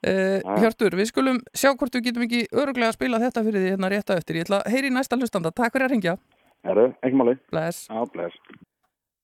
Uh. 0.00 0.56
Hjörtur, 0.62 0.96
við 1.00 1.10
skulum 1.12 1.40
sjá 1.52 1.72
hvort 1.74 1.96
við 1.96 2.08
getum 2.08 2.26
ekki 2.26 2.46
öruglega 2.54 2.92
að 2.92 2.98
spila 2.98 3.22
þetta 3.22 3.44
fyrir 3.46 3.64
því 3.64 3.72
hérna 3.74 3.92
rétt 3.92 4.12
á 4.12 4.14
eftir. 4.16 4.40
Ég 4.40 4.48
ætla 4.48 4.60
að 4.62 4.76
heyri 4.76 4.92
næsta 4.94 5.18
hlustanda. 5.20 5.52
Takk 5.54 5.76
fyrir 5.76 5.88
að 5.88 5.96
ringja. 5.96 6.18
Herru, 6.66 6.90
ekki 7.00 7.16
máli. 7.16 7.38
Bless. 7.52 7.86
Já, 7.88 8.04
bless. 8.12 8.36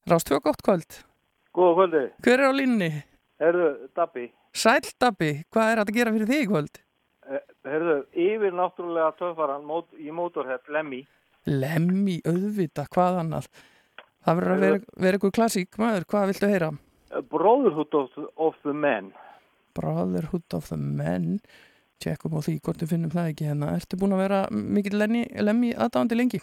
Rást 0.09 0.29
tvö 0.29 0.41
gott 0.45 0.63
kvöld. 0.65 0.99
Góða 1.57 1.75
kvöldi. 1.77 2.03
Hver 2.25 2.41
er 2.41 2.49
á 2.49 2.53
línni? 2.55 2.91
Herðu, 3.41 3.69
Dabbi. 3.97 4.27
Sæll 4.57 4.89
Dabbi, 5.01 5.31
hvað 5.53 5.73
er 5.73 5.81
að 5.83 5.93
gera 5.97 6.13
fyrir 6.15 6.31
þig 6.31 6.45
í 6.45 6.49
kvöld? 6.51 6.79
Eh, 7.27 7.43
Herðu, 7.67 7.97
yfir 8.13 8.55
náttúrulega 8.57 9.11
töffaran 9.19 9.65
mót, 9.67 9.89
í 9.99 10.13
mótorhett 10.15 10.69
Lemmy. 10.73 11.03
Lemmi, 11.47 12.21
auðvita, 12.29 12.87
hvað 12.93 13.21
annað? 13.25 13.49
Það 14.27 14.41
verður 14.41 14.53
að 14.57 14.65
vera, 14.67 14.81
vera 15.07 15.19
eitthvað 15.19 15.35
klassík 15.39 15.79
maður. 15.79 16.05
Hvað 16.11 16.27
viltu 16.33 16.51
heyra? 16.51 16.71
Brotherhood 17.31 17.95
of, 17.95 18.09
the- 18.17 18.29
of 18.37 18.57
the 18.67 18.73
Men. 18.75 19.13
Brotherhood 19.79 20.55
of 20.57 20.69
the 20.73 20.77
Men. 20.77 21.39
Tjekkum 22.03 22.35
á 22.37 22.41
því 22.45 22.59
hvort 22.61 22.83
við 22.83 22.91
finnum 22.93 23.13
það 23.15 23.31
ekki 23.33 23.47
hérna. 23.49 23.71
Ertu 23.79 23.97
búin 24.01 24.13
að 24.17 24.23
vera 24.27 24.41
mikill 24.53 24.99
lemmi, 25.01 25.71
aðdáandi 25.73 26.19
lengi? 26.19 26.41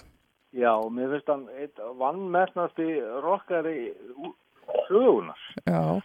Já, 0.54 0.72
mér 0.94 1.12
finnst 1.12 1.30
hann 1.30 1.44
eitt 1.60 1.78
vannmernasti 2.00 2.88
rockari 3.26 3.92
sögunar. 4.88 5.38
Já. 5.66 6.00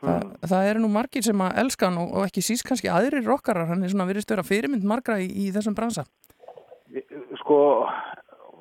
Þa, 0.00 0.14
það 0.48 0.66
eru 0.70 0.80
nú 0.80 0.88
margir 0.92 1.24
sem 1.24 1.42
að 1.44 1.58
elska 1.60 1.88
hann 1.90 1.98
og, 2.00 2.12
og 2.16 2.24
ekki 2.28 2.40
síst 2.44 2.64
kannski 2.68 2.88
aðrir 2.92 3.24
rockarar. 3.26 3.66
Hann 3.68 3.84
er 3.84 3.92
svona 3.92 4.06
virðist 4.08 4.30
vera 4.32 4.44
fyrirmynd 4.46 4.84
margra 4.88 5.18
í, 5.20 5.26
í 5.28 5.50
þessum 5.52 5.76
bransa. 5.76 6.06
Sko, 7.42 7.58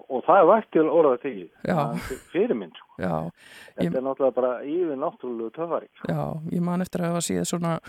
og 0.09 0.23
það 0.25 0.39
er 0.41 0.47
vægt 0.49 0.71
til 0.73 0.85
orðað. 0.89 1.25
Það 1.63 1.79
er 1.93 2.21
Fyrirmynd, 2.33 2.75
sko. 2.75 2.93
Þetta 2.99 3.85
Ég- 3.85 3.95
er 3.95 4.05
náttúrulega 4.05 4.35
bara 4.35 4.53
yfir 4.65 4.97
náttúrulegu 4.97 5.51
töffari. 5.55 5.87
sko. 5.95 6.07
já, 6.13 6.21
ég 6.51 6.61
man 6.61 6.81
eftir 6.81 7.01
að 7.01 7.11
hafa 7.13 7.25
síða 7.27 7.45
svona 7.45 7.79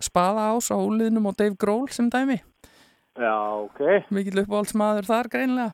spaða 0.00 0.48
ás 0.52 0.70
á 0.70 0.76
úliðnum 0.76 1.26
og 1.26 1.36
Dave 1.36 1.56
Grohl 1.56 1.88
sem 1.88 2.10
dæmi. 2.10 2.40
Já, 3.18 3.34
ok. 3.64 3.80
Mikill 4.10 4.42
uppáhaldsmaður 4.44 5.04
þar 5.04 5.28
greinlega. 5.28 5.72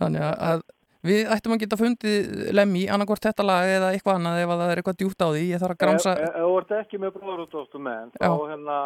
Þannig 0.00 0.20
að, 0.36 0.62
við 1.04 1.28
ættum 1.32 1.52
að 1.54 1.60
geta 1.62 1.76
fundið 1.80 2.52
lemmi 2.52 2.86
annarkvort 2.88 3.24
þetta 3.24 3.44
lag 3.44 3.64
eða 3.64 3.92
eitthvað 3.94 4.18
annað 4.18 4.42
ef 4.42 4.48
að 4.52 4.60
það 4.60 4.70
er 4.72 4.80
eitthvað 4.82 4.98
djúpt 5.00 5.22
á 5.24 5.28
því. 5.32 5.44
Ég 5.48 5.60
þarf 5.62 5.74
að 5.76 5.82
gramsa... 5.84 6.12
Ef 6.12 6.34
þú 6.34 6.58
ert 6.58 6.74
ekki 6.80 6.98
með 7.00 7.12
Brotherhood 7.16 7.54
of 7.54 7.68
the 7.72 7.78
Men, 7.78 8.10
þá 8.20 8.32
hérna, 8.50 8.78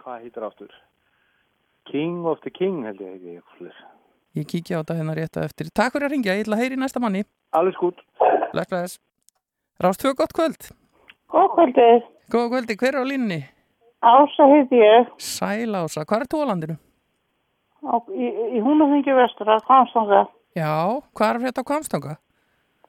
hvað 0.00 0.24
hýttir 0.24 0.46
aftur? 0.48 0.72
King 1.90 2.24
of 2.26 2.40
the 2.44 2.50
King, 2.50 2.84
held 2.84 3.00
ég 3.00 3.16
ekki. 3.18 3.72
Ég 4.38 4.46
kíkja 4.46 4.78
á 4.78 4.80
þetta 4.82 4.96
hérna 5.00 5.14
rétt 5.18 5.38
á 5.38 5.40
eftir. 5.42 5.70
Takk 5.74 5.94
fyrir 5.96 6.06
að 6.06 6.12
ringja, 6.14 6.34
ég 6.38 6.44
ætla 6.46 6.56
að 6.58 6.62
heyri 6.62 6.76
næsta 6.78 7.00
manni. 7.02 7.24
Alles 7.58 7.74
gut. 7.80 7.98
Bless, 8.52 8.68
bless. 8.70 8.98
Rást 9.82 10.02
tvö 10.04 10.12
gott 10.14 10.32
kvöld. 10.36 10.68
Góð 11.30 11.48
kvöldið. 11.56 12.04
Góða 12.30 12.50
kvöldi, 12.52 12.76
hver 12.78 12.94
er 12.94 13.02
á 13.02 13.06
línni? 13.10 13.40
Ása 14.00 14.46
heiti 14.48 14.78
ég 14.80 15.08
Sæl 15.20 15.74
Ása, 15.76 16.04
hvað 16.06 16.22
er 16.24 16.28
þú 16.30 16.38
á 16.40 16.50
landinu? 16.52 16.76
á, 17.84 17.96
í, 18.12 18.26
í 18.56 18.60
Húnaþingi 18.64 19.14
vestra, 19.16 19.58
Kvanstonga. 19.66 20.26
Já, 20.56 21.00
hvað 21.16 21.34
er 21.34 21.40
þetta 21.46 21.64
kvamstanga? 21.66 22.14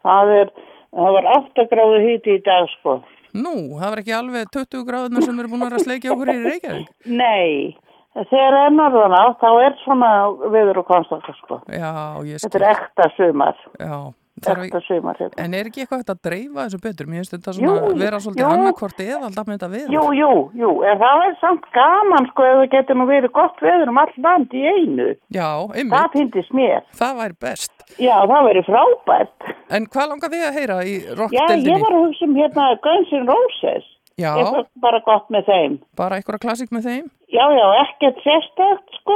Það 0.02 0.32
er, 0.36 0.52
það 0.94 1.16
var 1.18 1.30
8 1.36 1.66
gráðu 1.72 2.00
hiti 2.06 2.38
í 2.38 2.42
dag 2.46 2.68
sko. 2.78 3.00
Nú, 3.32 3.54
það 3.80 3.94
var 3.94 4.02
ekki 4.02 4.16
alveg 4.18 4.50
20 4.52 4.88
gráðunar 4.90 5.24
sem 5.26 5.40
eru 5.40 5.52
búin 5.52 5.62
að 5.64 5.70
vera 5.70 5.80
að 5.80 5.86
sleikja 5.86 6.12
okkur 6.16 6.34
í 6.34 6.40
Reykjavík. 6.44 6.90
Nei, 7.06 7.78
þegar 8.16 8.58
er 8.66 8.74
norðan 8.76 9.14
á, 9.16 9.24
þá 9.42 9.50
er 9.66 9.78
svona 9.86 10.10
viður 10.52 10.82
og 10.84 10.90
Kvanstonga 10.90 11.36
sko. 11.42 11.62
Já, 11.72 11.92
ég 12.28 12.42
Þetta 12.44 12.60
er 12.60 12.66
ekta 12.76 13.06
sumar, 13.16 13.56
Já, 13.80 14.00
ekta 14.42 14.82
sumar 14.88 15.16
hérna. 15.20 15.38
en 15.46 15.54
er 15.54 15.68
ekki 15.70 15.84
eitthvað 15.86 16.04
að 16.12 16.20
dreifa 16.28 16.66
þessu 16.66 16.80
betur? 16.84 17.08
Mér 17.12 17.22
finnst 17.22 17.36
þetta 17.36 17.54
svona 17.56 17.76
Jú, 17.88 17.94
vera 18.02 18.20
svolítið 18.24 18.48
annarkvort 18.50 19.00
eða 19.06 19.20
alltaf 19.30 19.48
með 19.48 19.56
þetta 19.58 19.70
við. 19.76 19.86
Jú, 19.96 20.04
jú, 20.18 20.32
jú, 20.64 20.72
en 20.92 21.00
það 21.04 21.24
er 21.28 21.36
samt 21.44 21.70
gaman 21.76 22.28
sko 22.32 22.48
ef 22.50 22.58
það 22.62 22.70
getur 22.76 23.00
nú 23.00 23.08
verið 23.12 23.32
gott 23.40 23.64
veður 23.64 23.94
um 23.94 24.02
all 24.04 24.14
land 24.28 24.56
í 24.60 24.66
einu. 24.72 25.08
Já, 25.32 25.50
Það 25.72 25.78
einmitt, 25.84 26.18
finnst 26.36 26.54
mér. 26.58 26.82
það 27.00 27.16
væri 27.22 27.40
best. 27.48 27.74
Já, 28.00 28.16
það 28.28 28.48
verið 28.50 28.70
frábært. 28.72 29.50
En 29.72 29.86
hvað 29.88 30.10
langar 30.12 30.34
þið 30.36 30.46
að 30.50 30.60
heyra 30.60 30.78
í 30.84 30.94
Já, 31.00 31.08
ég 31.08 31.18
rockdeldinni? 31.22 31.80
var 31.88 31.96
að 31.96 32.06
hugsa 32.08 32.26
um 32.28 32.36
hérna 32.36 32.70
Guns 32.84 33.12
N' 33.22 33.28
Roses. 33.32 33.88
Já, 34.20 34.32
Eitthvað 34.38 34.68
bara 34.84 35.00
gott 35.06 35.30
með 35.32 35.46
þeim. 35.48 35.78
bara 35.96 36.16
einhverja 36.20 36.40
klassík 36.44 36.72
með 36.76 36.84
þeim? 36.90 37.06
Já, 37.32 37.46
já, 37.56 37.68
ekkert 37.86 38.20
sérstakt, 38.26 38.90
sko. 39.00 39.16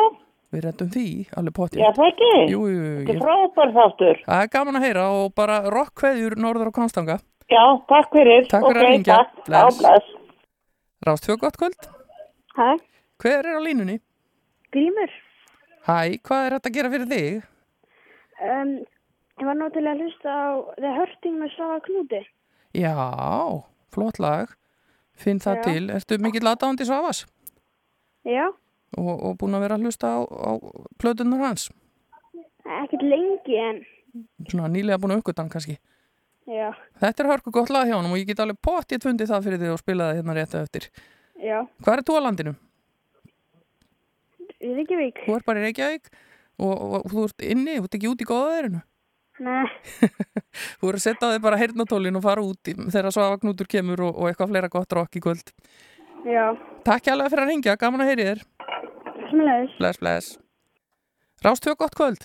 Við 0.55 0.63
rettum 0.63 0.89
því, 0.93 1.05
alveg 1.35 1.53
pottið. 1.57 1.81
Já, 1.83 1.89
það 1.97 2.07
ekki. 2.13 2.29
Jú, 2.53 2.61
jú, 2.71 2.79
jú, 2.79 2.95
Þetta 2.99 3.11
er 3.11 3.17
ég, 3.17 3.23
frábær 3.25 3.73
þáttur. 3.75 4.21
það 4.25 4.41
er 4.45 4.51
gaman 4.55 4.75
að 4.79 4.85
heyra 4.87 5.05
og 5.19 5.33
bara 5.35 5.57
rockkveðjur 5.75 6.35
norður 6.39 6.69
á 6.71 6.77
Konstanga. 6.77 7.17
Já, 7.51 7.63
takk 7.91 8.09
fyrir. 8.15 8.47
Takk 8.49 8.63
fyrir 8.69 8.81
að 8.81 8.85
Ok, 8.85 8.91
hringja. 8.93 9.17
takk. 9.19 9.45
Bless. 9.45 9.75
Já, 9.75 9.81
bless. 9.81 10.07
Rást 11.05 11.25
tvö 11.27 11.37
gott 11.43 11.57
kvöld. 11.59 11.89
Hæ, 12.55 12.69
Hver 13.19 13.45
er 13.45 13.59
á 13.59 13.61
línunni? 13.61 13.99
Grímur. 14.71 15.11
Hæ, 15.85 16.17
hvað 16.23 16.45
er 16.47 16.55
þetta 16.55 16.69
að 16.71 16.75
gera 16.79 16.89
fyrir 16.95 17.11
þig? 17.11 17.43
Um, 18.41 18.71
ég 19.39 19.45
var 19.47 19.55
náttúrulega 19.59 19.93
að 19.95 20.01
hlusta 20.03 20.29
á 20.31 20.47
The 20.79 20.91
Hurting 20.97 21.35
með 21.43 21.51
Sava 21.57 21.79
Knúti. 21.85 22.21
Já, 22.73 22.95
flott 23.93 24.19
lag. 24.19 24.47
Finn 25.15 25.39
það 25.39 25.55
Já. 25.59 25.63
til. 25.63 25.83
Ertu 25.95 26.17
mikill 26.19 26.47
aðdáðandi 26.51 26.85
Svavas? 26.87 27.25
Já, 28.25 28.47
Og, 28.97 29.11
og 29.27 29.33
búin 29.41 29.55
að 29.57 29.63
vera 29.65 29.75
að 29.75 29.83
hlusta 29.87 30.07
á, 30.07 30.19
á 30.23 30.51
plötunar 31.01 31.41
hans? 31.43 31.69
ekkert 32.65 33.03
lengi 33.03 33.57
en 33.59 33.81
Svona 34.49 34.69
nýlega 34.71 34.97
búin 35.01 35.11
að 35.15 35.19
uppgötan 35.21 35.49
kannski. 35.51 35.75
já, 36.47 36.71
Þetta 37.01 37.23
er 37.23 37.29
hörku 37.31 37.51
gott 37.51 37.69
lag 37.69 37.85
hjá 37.89 37.95
hann 37.97 38.07
og 38.11 38.15
ég 38.17 38.25
get 38.29 38.39
alveg 38.39 38.57
pottið 38.63 39.03
fundið 39.03 39.27
það 39.33 39.43
fyrir 39.47 39.59
þig 39.59 39.73
og 39.73 39.79
spila 39.81 40.07
það 40.11 40.15
hérna 40.21 40.35
rétt 40.37 40.55
eftir. 40.61 40.87
já, 41.43 41.57
Hvað 41.83 41.97
er 41.97 42.03
þú 42.07 42.15
á 42.15 42.21
landinu? 42.25 42.55
Reykjavík. 44.61 45.19
Þú 45.27 45.35
ert 45.37 45.45
bara 45.45 45.59
í 45.61 45.65
Reykjavík 45.67 46.09
og, 46.57 46.71
og, 46.71 46.93
og 47.05 47.11
þú 47.11 47.23
ert 47.27 47.43
inni, 47.45 47.75
þú 47.79 47.87
ert 47.89 47.97
ekki 47.99 48.09
út 48.11 48.23
í 48.23 48.27
góða 48.29 48.51
verinu. 48.55 48.81
Nei, 49.43 49.65
Þú 50.79 50.87
ert 50.91 50.95
að 50.99 51.03
setja 51.03 51.31
þig 51.33 51.41
bara 51.43 51.59
heyrnatólin 51.59 52.15
og 52.15 52.23
fara 52.23 52.43
út 52.45 52.71
í, 52.71 52.75
þegar 52.93 53.11
Svafa 53.11 53.39
Knútur 53.41 53.67
kemur 53.67 54.05
og, 54.07 54.15
og 54.15 54.29
eitthvað 54.29 54.53
fleira 54.53 54.69
gott 54.71 54.95
rock 54.95 55.17
í 55.19 55.23
kvöld. 55.25 55.51
já, 56.23 56.45
Takk 56.87 57.09
hérlega 57.11 57.33
fyrir 57.33 57.43
að 57.43 57.51
ringja, 57.51 57.75
gaman 57.81 58.05
að 58.05 58.11
heyri 58.13 58.29
þér. 58.29 58.41
smiðlaðis. 59.29 59.75
Bless, 59.81 59.99
bless. 59.99 60.31
Rástöð 61.43 61.75
gott 61.83 61.97
kvöld. 61.99 62.23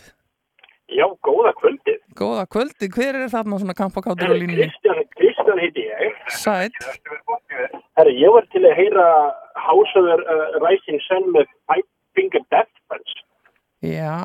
Já, 0.90 1.06
góða 1.22 1.52
kvöldið. 1.58 1.98
Góða 2.18 2.46
kvöldi, 2.50 2.88
hver 2.90 3.14
er 3.14 3.28
þarna 3.30 3.58
svona 3.62 3.74
kampakátur 3.78 4.32
á 4.32 4.34
línunni? 4.34 4.66
Kristján, 4.66 5.02
Kristján 5.14 5.60
heiti 5.62 5.84
ég. 5.86 6.16
Sæt. 6.34 6.74
Herri, 7.98 8.14
ég 8.18 8.32
var 8.34 8.46
til 8.50 8.64
að 8.66 8.74
heyra 8.78 9.04
the 9.54 10.16
uh, 10.18 10.58
Rising 10.64 10.98
Sun 11.06 11.30
með 11.36 11.46
Five 11.70 11.86
Finger 12.18 12.42
Death 12.50 12.74
Punch. 12.90 13.14
Já, 13.86 14.18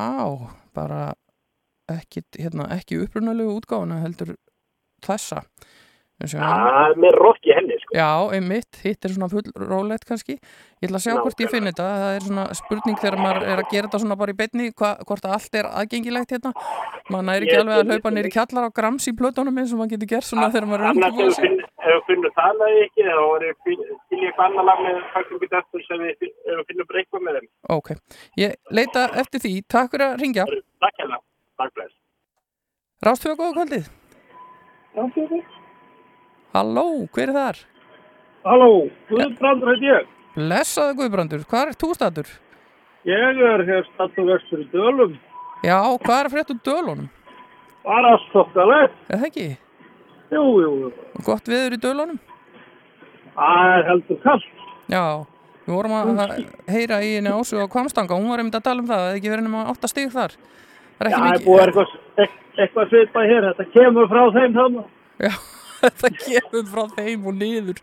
bara 0.73 1.13
ekki, 1.91 2.23
hérna, 2.39 2.69
ekki 2.75 3.01
upprunalegu 3.05 3.57
útgáfuna 3.59 4.01
heldur 4.03 4.35
þessa. 5.05 5.43
Við. 6.15 6.31
Það 6.39 6.77
er 6.79 6.93
með 7.03 7.15
rock 7.19 7.43
í 7.43 7.51
henni, 7.51 7.75
sko. 7.81 7.91
Já, 7.97 8.07
einmitt, 8.37 8.77
hitt 8.85 9.03
er 9.03 9.11
svona 9.11 9.27
full 9.27 9.49
rólegt 9.59 10.05
kannski. 10.07 10.37
Ég 10.79 10.87
ætla 10.87 11.01
að 11.01 11.03
sjá 11.03 11.15
hvort 11.19 11.41
ég 11.43 11.49
finn 11.51 11.67
þetta. 11.67 11.87
Það 11.99 12.13
er 12.15 12.23
svona 12.23 12.45
spurning 12.55 12.95
þegar 13.01 13.17
maður 13.19 13.43
er 13.51 13.59
að 13.59 13.67
gera 13.73 13.89
þetta 13.89 13.99
svona 13.99 14.15
bara 14.21 14.31
í 14.31 14.37
beinni, 14.39 14.69
hva, 14.79 14.93
hvort 15.09 15.27
að 15.27 15.33
allt 15.35 15.57
er 15.59 15.67
aðgengilegt 15.81 16.31
hérna. 16.31 16.53
Maður 17.11 17.27
næri 17.27 17.49
ekki 17.49 17.57
Ég- 17.57 17.65
alveg 17.65 17.75
að 17.81 17.91
hlaupa 17.91 18.13
nýri 18.15 18.31
kjallar 18.31 18.69
á 18.71 18.75
grams 18.79 19.09
í 19.11 19.15
plötunum 19.19 19.59
eins 19.59 19.75
og 19.75 19.81
maður 19.83 19.91
getur 19.97 20.11
gert 20.15 20.29
svona 20.29 20.47
þegar 20.55 20.69
maður 20.71 20.85
er 20.85 20.95
undirbúið 20.95 21.35
finn- 21.43 21.59
ef 21.59 21.91
þú 21.91 21.99
finnur 22.07 22.35
það 22.39 22.57
lagi 22.63 22.79
ekki, 22.87 23.03
þá 23.11 23.25
er 23.35 23.45
ég 23.49 23.55
finn- 23.67 23.85
til 24.07 24.17
ég 24.23 24.31
eitthvað 24.31 24.47
annar 24.47 24.65
lag 24.71 24.79
með 24.87 24.95
ef 24.95 25.27
við 25.35 26.15
finn- 26.23 26.35
ef 26.47 26.55
við 26.55 26.65
finnum 26.71 26.95
eitthvað 26.95 27.27
með 27.27 27.39
þeim. 27.41 27.47
Ok, 27.75 27.89
ég 28.39 28.55
leita 28.71 29.09
eftir 29.19 29.39
því. 29.43 29.53
Takk 29.67 29.91
fyrir 29.91 30.15
að 30.15 30.19
ringja. 30.23 30.45
Takk 31.59 31.75
bless. 31.77 31.93
Rástfjöga 33.05 33.37
góða 33.39 33.53
kvöldið. 33.59 33.91
Fyrir. 35.15 35.45
Halló, 36.55 36.85
hver 37.15 37.31
er 37.31 37.35
þar? 37.35 37.61
Halló, 38.45 38.69
Guðbrandur 39.09 39.71
heiti 39.73 39.89
ég. 39.89 40.09
Blessaðu 40.35 40.97
Guðbrandur, 40.99 41.45
hvað 41.49 41.71
er 41.71 41.79
þú 41.81 41.89
statur? 41.97 42.31
Ég 43.05 43.41
er 43.51 43.63
hér 43.67 43.87
stattu 43.93 44.25
vestur 44.27 44.63
í 44.63 44.67
Dölum. 44.71 45.15
Já, 45.65 45.77
hvað 46.03 46.19
er 46.19 46.27
að 46.27 46.33
frétta 46.33 46.53
úr 46.55 46.61
dölunum? 46.65 47.05
Bara 47.85 48.15
stokkalegt. 48.27 48.97
Er 49.09 49.21
það 49.21 49.27
ekki? 49.29 49.45
Jú, 50.33 50.43
jú, 50.61 50.71
jú. 50.83 50.89
Gott 51.25 51.47
viður 51.49 51.75
í 51.77 51.79
dölunum? 51.81 52.19
Það 53.35 53.71
er 53.75 53.87
heldur 53.89 54.19
kallt. 54.23 54.49
Já, 54.91 55.03
við 55.65 55.73
vorum 55.77 55.95
að 55.95 56.35
heyra 56.69 56.99
í 57.05 57.15
henni 57.15 57.33
ásu 57.33 57.61
á 57.61 57.65
Kvamstanga, 57.71 58.17
hún 58.17 58.29
var 58.29 58.43
einmitt 58.43 58.57
að 58.59 58.67
tala 58.67 58.83
um 58.83 58.89
það, 58.89 59.01
það 59.01 59.11
er 59.13 59.19
ekki 59.19 59.33
verið 59.33 59.47
nema 59.47 59.63
8 59.73 59.91
stig 59.91 60.11
þar. 60.13 60.35
Það 60.95 61.05
er 61.05 61.11
ekki 61.11 61.19
það 61.19 61.27
er 61.27 61.35
mikið. 61.35 61.49
búið 61.49 61.65
eitthvað, 61.65 61.97
eit- 62.23 62.63
eitthvað 62.63 62.93
svipað 62.93 63.27
hér. 63.33 63.49
Þetta 63.51 63.65
kemur 63.75 64.07
frá 64.13 64.23
þeim 64.37 64.53
þannig. 64.55 64.85
Já, 65.25 65.31
þetta 65.85 66.09
kemur 66.21 66.63
frá 66.71 66.83
þeim 66.95 67.25
og 67.31 67.35
niður. 67.41 67.81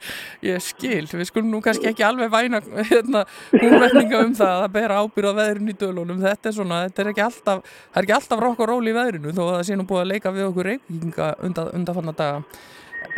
Ég 0.49 0.63
skil, 0.65 1.03
við 1.13 1.27
skulum 1.29 1.51
nú 1.53 1.61
kannski 1.65 1.91
ekki 1.93 2.07
alveg 2.09 2.33
væna 2.33 2.61
hérna, 2.89 3.25
húnvetninga 3.53 4.23
um 4.25 4.33
það 4.39 4.53
að 4.55 4.63
það 4.65 4.73
bera 4.79 5.01
ábyrð 5.05 5.29
á 5.29 5.39
veðrinu 5.43 5.75
í 5.75 5.79
dölunum. 5.83 6.23
Þetta 6.25 6.49
er 6.53 6.57
svona, 6.57 6.81
þetta 6.89 7.05
er 7.05 7.13
ekki 7.13 7.25
alltaf, 7.27 7.63
það 7.93 8.01
er 8.01 8.09
ekki 8.09 8.17
alltaf 8.19 8.43
rokk 8.47 8.65
og 8.65 8.71
ról 8.73 8.89
í 8.89 8.97
veðrinu 8.97 9.37
þó 9.37 9.43
að 9.45 9.53
það 9.59 9.67
sé 9.71 9.77
nú 9.83 9.87
búið 9.93 10.03
að 10.07 10.11
leika 10.15 10.33
við 10.39 10.49
okkur 10.49 10.71
reykinga 10.73 11.29
undan, 11.51 11.71
undanfanna 11.81 12.17
daga. 12.17 12.43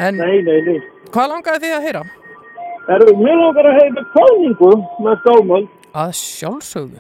En 0.03 0.17
Nei, 0.19 0.43
nei, 0.43 0.59
nei. 0.67 0.79
hvað 1.15 1.31
langaði 1.37 1.63
þið 1.69 1.75
að 1.79 1.85
heyra? 1.87 2.05
Við 2.85 3.35
langar 3.39 3.67
að 3.71 3.77
heyra 3.79 4.03
kálningu 4.13 4.71
með 5.07 5.21
skálmöld? 5.23 5.69
Að 5.95 6.11
sjálfsögðu 6.19 6.99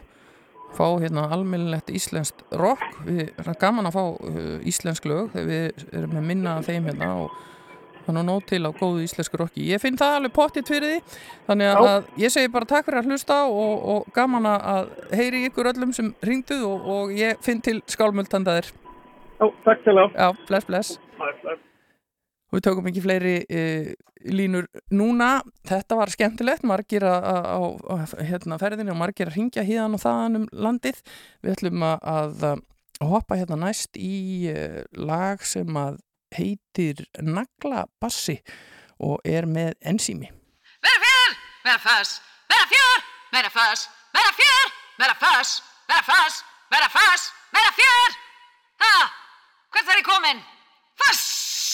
fá 0.77 0.87
hérna 1.03 1.29
almennilegt 1.35 1.91
íslenskt 1.95 2.45
rock. 2.61 2.85
Við 3.07 3.27
erum 3.41 3.59
gaman 3.61 3.91
að 3.91 3.97
fá 3.97 4.05
uh, 4.05 4.55
íslensk 4.68 5.09
lög 5.11 5.33
þegar 5.35 5.51
við 5.51 5.85
erum 5.93 6.14
með 6.18 6.31
minna 6.31 6.55
þeim 6.66 6.89
hérna 6.91 7.11
og 7.25 7.43
þannig 8.05 8.20
að 8.20 8.29
nóg 8.29 8.47
til 8.51 8.61
á 8.68 8.70
góðu 8.77 9.03
íslensku 9.05 9.41
rocki. 9.41 9.66
Ég 9.70 9.83
finn 9.83 9.99
það 10.01 10.18
alveg 10.18 10.35
pottitt 10.37 10.70
fyrir 10.70 10.95
því 10.95 11.18
þannig 11.49 11.72
að, 11.72 11.91
að 11.91 12.22
ég 12.25 12.35
segi 12.35 12.53
bara 12.53 12.68
takk 12.68 12.89
fyrir 12.89 13.01
að 13.01 13.12
hlusta 13.12 13.41
og, 13.49 13.75
og 13.95 14.09
gaman 14.16 14.51
að 14.51 14.91
heyri 15.16 15.45
ykkur 15.49 15.72
öllum 15.72 15.95
sem 15.97 16.12
ringduð 16.25 16.66
og, 16.68 16.89
og 16.97 17.14
ég 17.16 17.41
finn 17.45 17.64
til 17.64 17.81
skálmöldandaðir 17.91 18.72
Já, 19.41 19.47
takk 19.64 19.87
til 19.87 19.97
Já, 19.99 20.29
bless, 20.49 20.68
bless 20.68 20.99
og 22.55 22.61
við 22.61 22.67
tökum 22.69 22.87
ekki 22.87 23.03
fleiri 23.03 23.35
e, 23.51 23.63
línur 24.31 24.69
núna 24.95 25.41
þetta 25.67 25.99
var 25.99 26.13
skemmtilegt, 26.15 26.63
margir 26.63 27.03
á, 27.03 27.59
hérna, 28.23 28.61
ferðinni 28.63 28.95
og 28.95 29.01
margir 29.01 29.27
að 29.27 29.41
ringja 29.41 29.65
híðan 29.67 29.97
og 29.99 30.05
þaðan 30.05 30.39
um 30.39 30.47
landið 30.55 31.01
við 31.43 31.57
ætlum 31.57 31.83
að, 31.89 32.07
að, 32.15 32.63
hoppa 33.03 33.37
hérna 33.41 33.59
næst 33.59 33.99
í 33.99 34.47
e, 34.53 34.85
lag 34.95 35.43
sem 35.43 35.75
að 35.77 35.99
heitir 36.35 37.03
Naglabassi 37.19 38.39
og 39.03 39.19
er 39.27 39.51
með 39.51 39.75
ensými 39.83 40.31
Vera 40.85 41.01
fjör, 41.03 41.37
vera 41.67 41.81
föss, 41.83 42.21
vera 42.49 42.67
fjör, 42.71 43.05
vera 43.35 43.51
föss, 43.51 43.89
vera 44.15 44.33
fjör, 44.39 44.73
vera 45.03 45.15
föss, 45.25 45.63
vera 45.89 46.03
föss, 46.03 46.45
vera 46.71 46.89
föss, 46.89 47.33
vera 47.57 47.73
fjör. 47.79 48.19
Ha, 48.85 48.97
hvert 49.73 49.89
er 49.89 50.03
ég 50.03 50.05
komin? 50.05 50.45
Föss! 51.01 51.74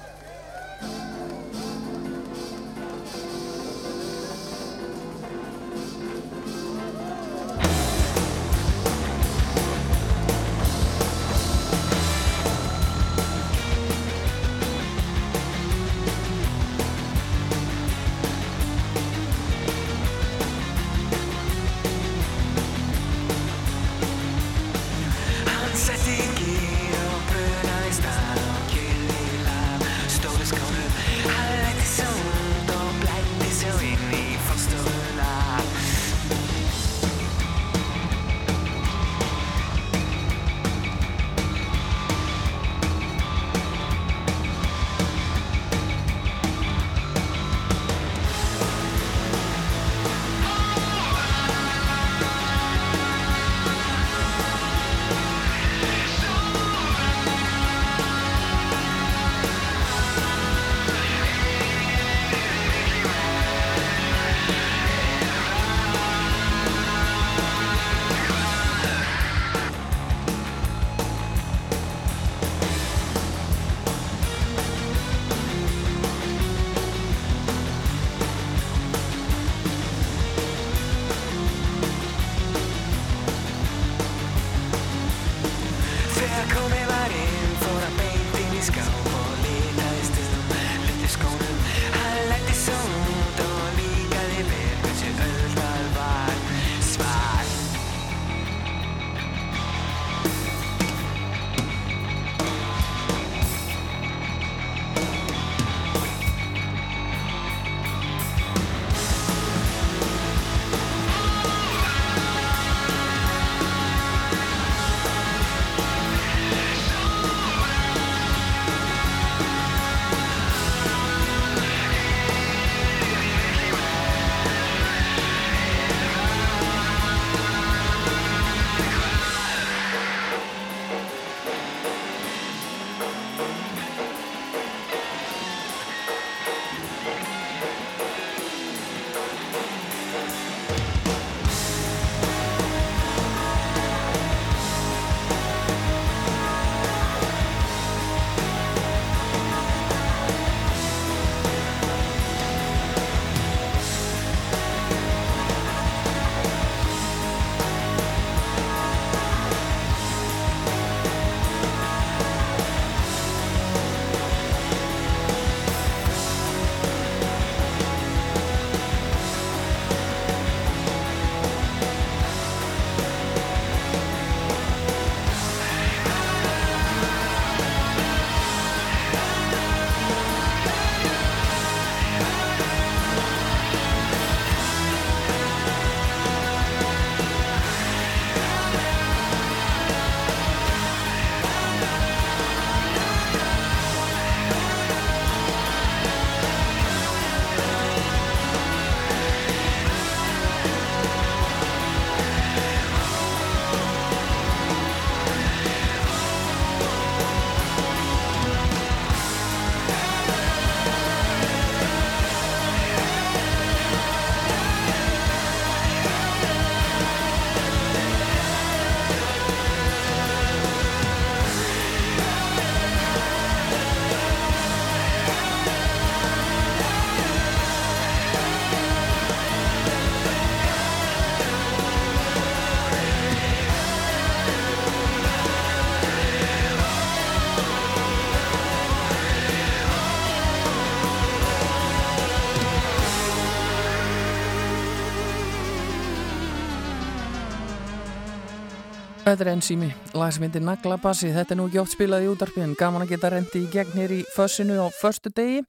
Þetta 249.31 249.45
er 249.45 249.49
Enzými, 249.53 249.87
lag 250.19 250.31
sem 250.35 250.43
heitir 250.43 250.63
Naglabassi. 250.67 251.29
Þetta 251.31 251.53
er 251.53 251.57
nú 251.61 251.65
ekki 251.69 251.79
oft 251.79 251.93
spilað 251.93 252.25
í 252.25 252.31
útarpi 252.33 252.59
en 252.65 252.73
gaman 252.75 253.05
að 253.05 253.13
geta 253.13 253.29
rendi 253.31 253.61
í 253.61 253.69
gegn 253.71 253.93
hér 253.95 254.11
í 254.11 254.17
fössinu 254.35 254.75
á 254.83 254.91
förstu 254.91 255.31
degi. 255.31 255.61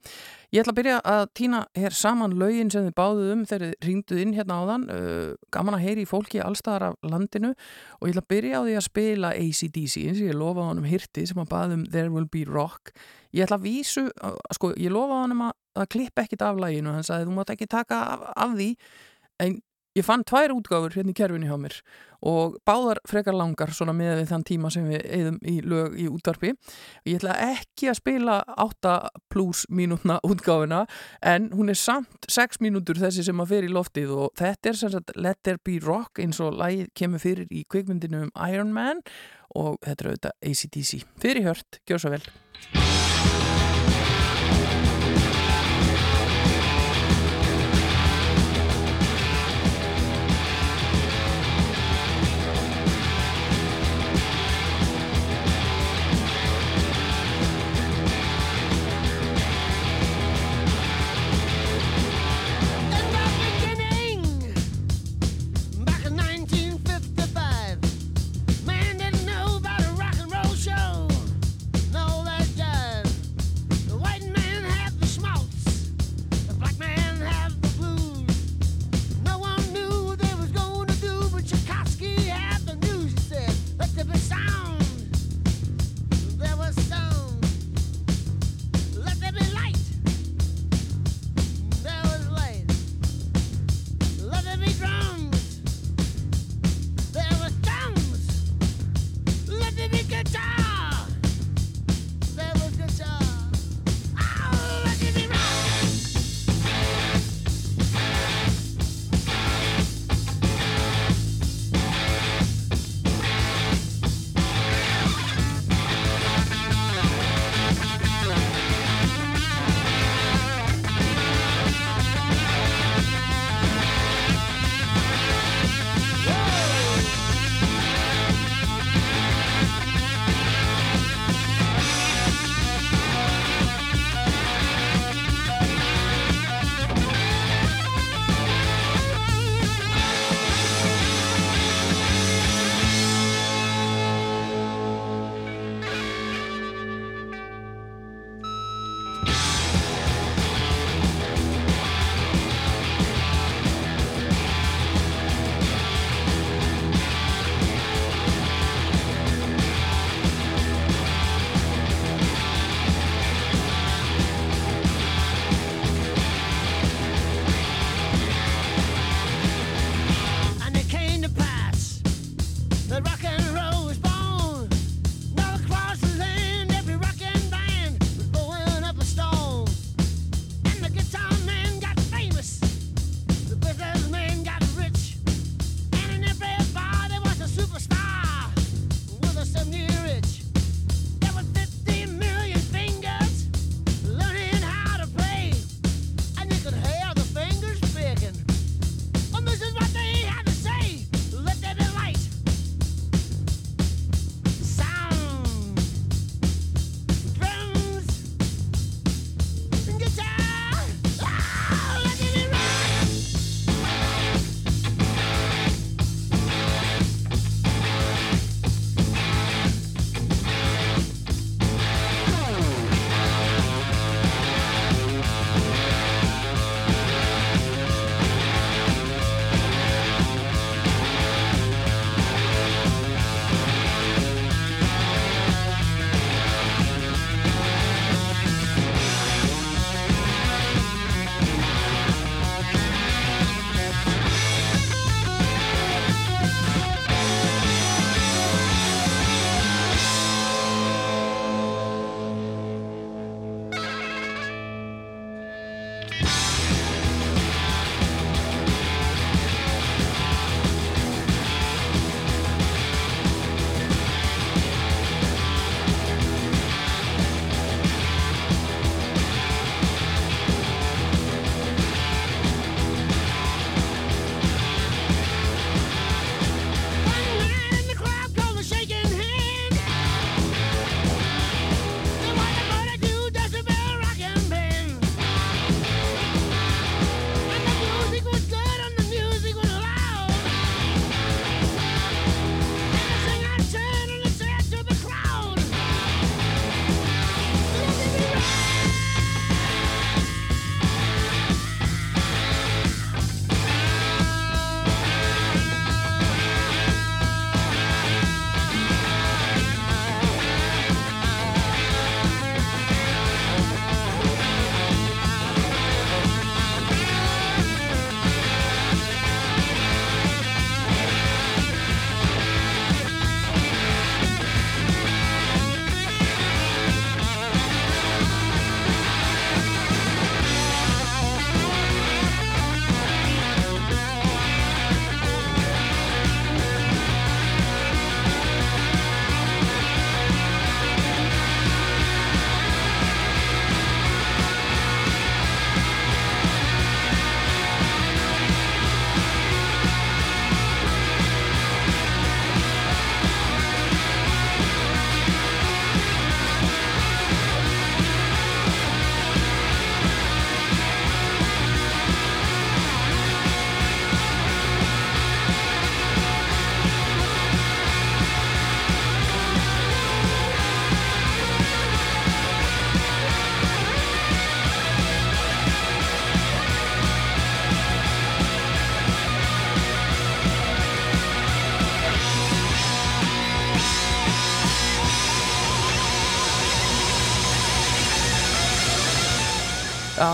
Ég 0.51 0.65
ætla 0.65 0.73
að 0.73 0.79
byrja 0.81 0.97
að 1.13 1.23
týna 1.39 1.61
hér 1.79 1.95
saman 1.95 2.35
lögin 2.41 2.73
sem 2.75 2.89
þið 2.89 2.97
báðuð 2.99 3.31
um 3.37 3.47
þegar 3.47 3.65
þið 3.69 3.87
ringduð 3.87 4.25
inn 4.25 4.35
hérna 4.35 4.59
áðan. 4.59 4.89
Uh, 4.91 5.47
gaman 5.55 5.79
að 5.79 5.85
heyri 5.85 6.03
í 6.03 6.11
fólki 6.11 6.43
allstaðar 6.43 6.89
af 6.89 6.99
landinu 7.07 7.53
og 7.55 8.11
ég 8.11 8.17
ætla 8.17 8.27
að 8.27 8.31
byrja 8.35 8.59
á 8.59 8.63
því 8.67 8.77
að 8.81 8.87
spila 8.89 9.35
ACDC 9.47 10.07
eins 10.09 10.19
og 10.19 10.27
ég 10.33 10.39
lofa 10.43 10.69
honum 10.73 10.91
hirti 10.91 11.31
sem 11.31 11.43
að 11.45 11.51
baðum 11.55 11.89
There 11.95 12.11
Will 12.11 12.27
Be 12.35 12.43
Rock. 12.51 12.91
Ég 13.31 13.47
ætla 13.47 13.63
að 13.63 13.69
vísu, 13.71 14.09
uh, 14.11 14.41
sko 14.59 14.75
ég 14.75 14.91
lofa 14.91 15.23
honum 15.23 15.47
að, 15.53 15.59
að 15.79 15.93
klippa 15.95 16.27
ekkit 16.27 16.43
af 16.51 16.59
læginu. 16.59 16.99
Hann 16.99 17.07
sagði 17.07 17.31
þú 17.31 17.39
mátt 17.39 17.55
ekki 17.55 17.71
taka 17.79 18.07
af, 18.17 18.33
af 18.35 18.59
því 18.59 18.73
en 19.47 19.63
ég 19.99 20.07
fann 20.07 20.25
tvær 20.29 20.55
útgáfur 20.55 20.95
hérna 20.97 21.13
í 21.13 21.17
kerfinu 21.17 21.49
hjá 21.51 21.59
mér 21.61 21.79
og 22.23 22.55
báðar 22.67 23.01
frekar 23.09 23.35
langar 23.35 23.73
svona 23.75 23.95
með 23.97 24.23
þann 24.31 24.45
tíma 24.47 24.71
sem 24.71 24.87
við 24.87 25.03
eigðum 25.11 25.39
í 25.43 25.57
lög 25.67 25.97
í 25.99 26.07
útvarpi. 26.07 26.53
Ég 27.09 27.19
ætla 27.19 27.35
ekki 27.49 27.91
að 27.91 27.99
spila 27.99 28.37
8 28.63 28.95
pluss 29.33 29.67
mínútna 29.69 30.21
útgáfuna 30.27 30.85
en 31.19 31.51
hún 31.57 31.73
er 31.73 31.79
samt 31.79 32.31
6 32.31 32.63
mínútur 32.63 33.01
þessi 33.03 33.27
sem 33.27 33.43
að 33.43 33.57
fer 33.57 33.67
í 33.67 33.73
loftið 33.75 34.15
og 34.15 34.33
þetta 34.39 34.71
er 34.71 34.79
sem 34.79 34.95
sagt 34.95 35.17
Let 35.19 35.43
There 35.43 35.63
Be 35.65 35.81
Rock 35.83 36.23
eins 36.23 36.41
og 36.43 36.55
lagið 36.61 36.93
kemur 36.99 37.23
fyrir 37.23 37.51
í 37.51 37.67
kvikmyndinu 37.67 38.29
um 38.29 38.33
Iron 38.47 38.73
Man 38.77 39.03
og 39.59 39.83
þetta 39.83 39.99
er 40.05 40.13
auðvitað 40.13 40.49
ACDC. 40.53 41.05
Fyrir 41.21 41.51
hört, 41.51 41.83
gjör 41.89 42.07
svo 42.07 42.15
vel. 42.15 42.25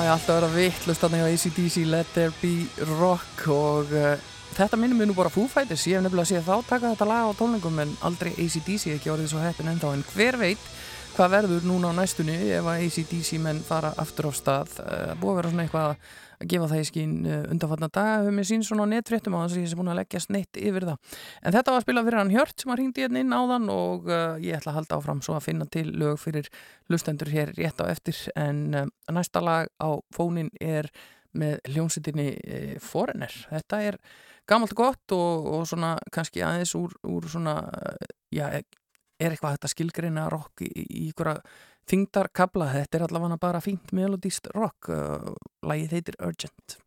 Ég 0.09 0.15
alltaf 0.15 0.39
að 0.39 0.39
vera 0.39 0.55
vittlust 0.55 1.03
þannig 1.05 1.21
á 1.21 1.29
ACDC 1.29 1.75
Let 1.85 2.13
There 2.15 2.33
Be 2.41 2.87
Rock 2.97 3.43
og 3.53 3.91
uh, 3.93 4.15
þetta 4.57 4.79
minnum 4.81 5.03
við 5.03 5.11
nú 5.11 5.17
bara 5.19 5.29
Foo 5.29 5.45
Fighters. 5.53 5.83
Ég 5.85 5.99
hef 5.99 6.07
nefnilega 6.07 6.25
að 6.25 6.31
sé 6.31 6.41
þá 6.47 6.65
taka 6.71 6.93
þetta 6.95 7.09
lag 7.11 7.27
á 7.29 7.37
tónlingum 7.37 7.83
en 7.85 7.93
aldrei 8.09 8.31
ACDC 8.33 8.95
ekki 8.95 9.13
orðið 9.13 9.35
svo 9.35 9.43
heppin 9.43 9.69
ennþá. 9.69 9.91
En 9.93 10.07
hver 10.15 10.39
veit 10.41 10.71
hvað 11.19 11.33
verður 11.33 11.65
núna 11.67 11.91
á 11.91 11.99
næstunni 11.99 12.35
ef 12.55 12.67
að 12.71 12.85
ACDC 12.85 13.41
menn 13.43 13.59
fara 13.67 13.91
aftur 13.99 14.29
á 14.31 14.33
stað? 14.39 14.77
Uh, 14.79 15.15
búið 15.19 15.33
að 15.33 15.39
vera 15.39 15.51
svona 15.51 15.65
eitthvað 15.65 15.89
að 15.89 16.45
gefa 16.53 16.69
það 16.71 16.83
í 16.83 16.87
skín 16.87 17.17
uh, 17.27 17.41
undanfatna 17.51 17.89
daga 17.91 18.13
hefur 18.21 18.37
mér 18.37 18.47
sín 18.47 18.63
svona 18.69 18.87
á 18.87 18.93
netfréttum 18.93 19.35
á 19.35 19.43
þess 19.43 19.57
að 19.57 19.65
ég 19.65 19.73
sé 19.73 19.79
búin 19.81 19.91
að 19.91 19.99
leggja 19.99 20.23
sneitt 20.23 20.61
yfir 20.63 20.87
það. 20.87 21.19
En 21.43 21.57
þetta 21.57 21.75
var 21.75 21.81
að 21.83 21.87
spila 21.89 22.05
fyrir 22.07 22.21
hann 22.21 22.33
Hjört 22.37 22.63
sem 22.63 22.75
að 22.75 22.81
ringdi 22.83 23.05
hérna 23.05 23.25
inn 23.25 23.35
áðan 23.35 23.69
og 23.75 24.07
uh, 24.13 24.39
ég 24.45 24.61
ætla 24.61 24.75
að 24.75 24.79
halda 24.79 25.01
áfram 25.01 25.25
svo 25.27 25.35
að 25.35 25.47
finna 25.49 25.67
til 25.75 25.87
lög 25.91 26.23
fyrir 26.23 26.51
lustendur 26.93 27.35
hér 27.35 27.51
rétt 27.59 27.83
á 27.83 27.91
eftir. 27.91 28.23
En 28.39 28.63
næsta 29.11 29.43
lag 29.43 29.73
á 29.83 29.91
fónin 30.15 30.53
er 30.63 30.87
með 31.39 31.59
hljónsitinni 31.75 32.31
e, 32.41 32.59
Foreigner. 32.83 33.35
Þetta 33.51 33.81
er 33.91 33.99
gamalt 34.49 34.75
gott 34.77 35.15
og, 35.15 35.49
og 35.53 35.67
svona 35.69 35.97
kannski 36.15 36.43
aðeins 36.45 36.75
úr, 36.79 36.95
úr 37.07 37.29
svona, 37.29 37.59
eh, 37.83 38.13
já, 38.33 38.47
er 39.19 39.35
eitthvað 39.35 39.57
hægt 39.57 39.67
að 39.69 39.75
skilgreina 39.75 40.29
rock 40.33 40.65
í, 40.67 40.71
í 40.73 41.09
ykkur 41.11 41.35
þingdarkabla. 41.89 42.73
Þetta 42.77 42.99
er 42.99 43.07
allavega 43.09 43.41
bara 43.41 43.65
fínt 43.65 43.95
melodíst 43.97 44.51
rock. 44.55 44.91
Uh, 44.93 45.35
lagið 45.67 45.99
heitir 45.99 46.21
Urgent. 46.23 46.79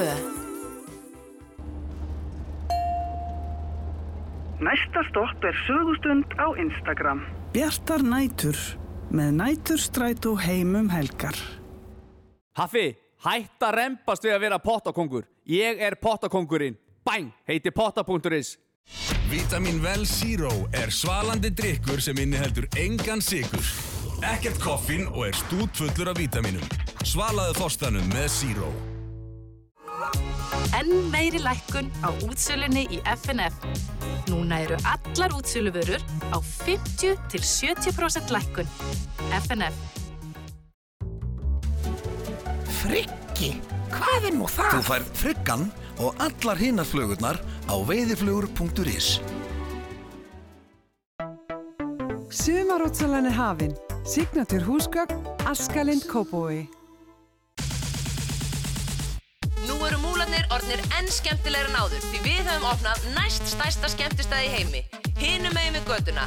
Rástvö 0.00 0.38
Næsta 4.60 5.00
stopp 5.10 5.44
er 5.44 5.56
sögustund 5.66 6.24
á 6.36 6.46
Instagram. 6.64 7.20
Bjartar 7.52 8.02
nætur 8.02 8.56
með 9.10 9.30
næturstrætó 9.40 10.36
heimum 10.36 10.90
helgar. 10.90 11.36
Haffi, 12.56 12.96
hætt 13.24 13.64
að 13.64 13.76
rempast 13.76 14.24
við 14.24 14.36
að 14.36 14.44
vera 14.44 14.58
pottakongur. 14.58 15.24
Ég 15.48 15.80
er 15.80 15.96
pottakongurinn. 15.96 16.76
Bæn, 17.04 17.32
heiti 17.48 17.70
potta.is. 17.70 18.58
Vitamin 19.30 19.80
Well 19.84 20.06
Zero 20.06 20.52
er 20.72 20.92
svalandi 20.92 21.50
drikkur 21.50 22.00
sem 22.00 22.16
inniheldur 22.20 22.68
engan 22.76 23.20
sigur. 23.20 23.64
Ekkert 24.20 24.60
koffín 24.60 25.08
og 25.08 25.26
er 25.28 25.36
stútfullur 25.36 26.12
af 26.12 26.20
vítaminum. 26.20 26.64
Svalaðu 27.04 27.56
þorstanum 27.62 28.08
með 28.12 28.28
Zero. 28.28 28.72
Enn 30.78 31.10
meiri 31.12 31.40
lækkun 31.42 31.90
á 32.00 32.08
útsölunni 32.26 32.86
í 32.90 33.00
FNF. 33.04 33.56
Núna 34.30 34.60
eru 34.64 34.78
allar 34.84 35.34
útsöluvörur 35.36 36.02
á 36.30 36.38
50-70% 36.40 38.32
lækkun. 38.34 38.68
FNF. 39.42 39.76
Friggi? 42.80 43.52
Hvað 43.90 44.30
er 44.30 44.34
nú 44.38 44.48
það? 44.48 44.72
Þú 44.76 44.82
fær 44.86 45.06
friggan 45.20 45.68
og 46.00 46.16
allar 46.22 46.60
hinnar 46.60 46.88
flugurnar 46.88 47.40
á 47.68 47.74
veiðiflugur.is 47.76 49.18
Sumarútsalan 52.30 53.26
er 53.26 53.34
hafin. 53.34 53.74
Signatur 54.06 54.62
húsgögn, 54.62 55.18
Askalind 55.50 56.06
Kópói. 56.06 56.79
Orðnir 60.54 60.82
enn 60.98 61.10
skemmtilegur 61.10 61.70
en 61.70 61.78
áður 61.80 62.06
því 62.10 62.22
við 62.24 62.40
höfum 62.48 62.68
opnað 62.72 63.04
næst 63.16 63.46
stærsta 63.52 63.90
skemmtistæði 63.92 64.48
í 64.48 64.54
heimi. 64.54 64.82
Hinum 65.20 65.54
megin 65.56 65.78
við 65.78 65.90
göduna. 65.90 66.26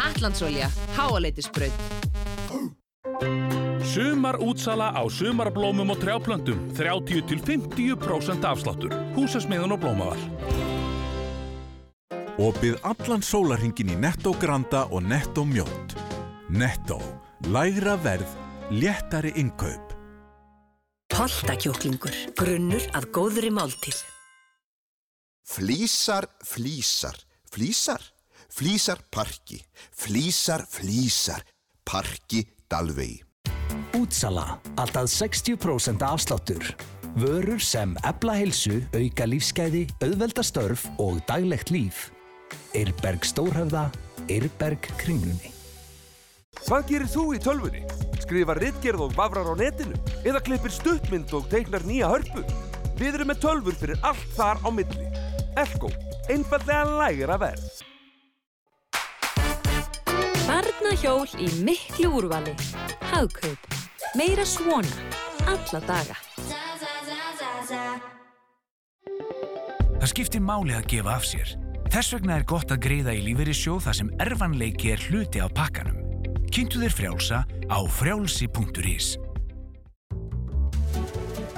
Allandsolja, 0.00 0.70
háaleitisbraut. 0.96 1.88
Sumar 3.90 4.38
útsala 4.40 4.92
á 4.94 5.02
sumarblómum 5.10 5.90
og 5.90 6.00
trjáplöntum 6.00 6.70
30-50% 6.78 8.46
afsláttur. 8.46 8.94
Húsasmiðun 9.16 9.74
og 9.76 9.82
blómaval. 9.82 10.22
Opið 12.40 12.78
allan 12.86 13.24
sólarhingin 13.24 13.92
í 13.92 13.98
Netto 14.00 14.32
Granda 14.40 14.86
og 14.88 15.04
Netto 15.04 15.44
Mjótt. 15.44 15.96
Netto. 16.48 17.00
Lægra 17.52 17.98
verð, 18.00 18.36
léttari 18.70 19.32
innkaup. 19.36 19.89
Holtakjóklingur, 21.14 22.14
grunnur 22.38 22.84
að 22.96 23.06
góðri 23.14 23.50
máltíð. 23.52 23.98
Flísar, 25.50 26.28
flísar, 26.46 27.16
flísar, 27.50 28.04
flísar 28.48 29.02
parki, 29.10 29.58
flísar, 29.90 30.64
flísar, 30.70 31.42
parki 31.84 32.44
Dalvegi. 32.70 33.20
Útsala, 33.98 34.60
alltaf 34.78 35.10
60% 35.10 36.02
afsláttur. 36.06 36.64
Vörur 37.18 37.58
sem 37.58 37.96
ebla 38.06 38.38
heilsu, 38.38 38.78
auka 38.94 39.26
lífsgæði, 39.26 39.88
auðvelda 40.00 40.46
störf 40.46 40.86
og 41.02 41.18
daglegt 41.28 41.74
líf. 41.74 42.08
Eirberg 42.74 43.26
Stórhöfða, 43.26 43.88
Eirberg 44.30 44.86
Kringlunni. 44.96 45.59
Hvað 46.70 46.84
gerir 46.86 47.08
þú 47.10 47.22
í 47.34 47.38
tölvunni? 47.42 47.80
Skrifar 48.22 48.60
ritgerð 48.62 49.00
og 49.08 49.14
vafrar 49.18 49.48
á 49.50 49.54
netinu? 49.58 49.96
Eða 50.22 50.38
klippir 50.46 50.70
stuttmynd 50.70 51.32
og 51.34 51.48
teiknar 51.50 51.82
nýja 51.82 52.06
hörpu? 52.12 52.44
Við 52.94 53.16
erum 53.16 53.30
með 53.32 53.40
tölvur 53.42 53.74
fyrir 53.74 53.98
allt 54.06 54.26
þar 54.36 54.60
á 54.62 54.68
milli. 54.70 55.06
Elko, 55.58 55.90
einfallega 56.30 56.84
lægra 57.00 57.38
verð. 57.42 57.64
Barnahjól 60.46 61.26
í 61.42 61.48
miklu 61.66 62.12
úrvali. 62.20 62.54
Hagkaup. 63.10 63.66
Meira 64.14 64.46
svona. 64.46 65.10
Alla 65.50 65.80
daga. 65.88 66.18
Það 70.00 70.06
skiptir 70.12 70.42
máli 70.42 70.78
að 70.78 70.86
gefa 70.94 71.16
af 71.18 71.26
sér. 71.26 71.56
Þess 71.90 72.14
vegna 72.14 72.38
er 72.38 72.46
gott 72.46 72.70
að 72.70 72.84
greiða 72.86 73.16
í 73.18 73.26
lífeyrissjóð 73.26 73.82
þar 73.88 74.00
sem 74.02 74.14
erfanleiki 74.22 74.94
er 74.94 75.08
hluti 75.10 75.42
af 75.42 75.50
pakkanum. 75.58 76.09
Kynntu 76.50 76.80
þér 76.82 76.94
frjálsa 76.98 77.44
á 77.70 77.78
frjálsi.is. 77.94 79.12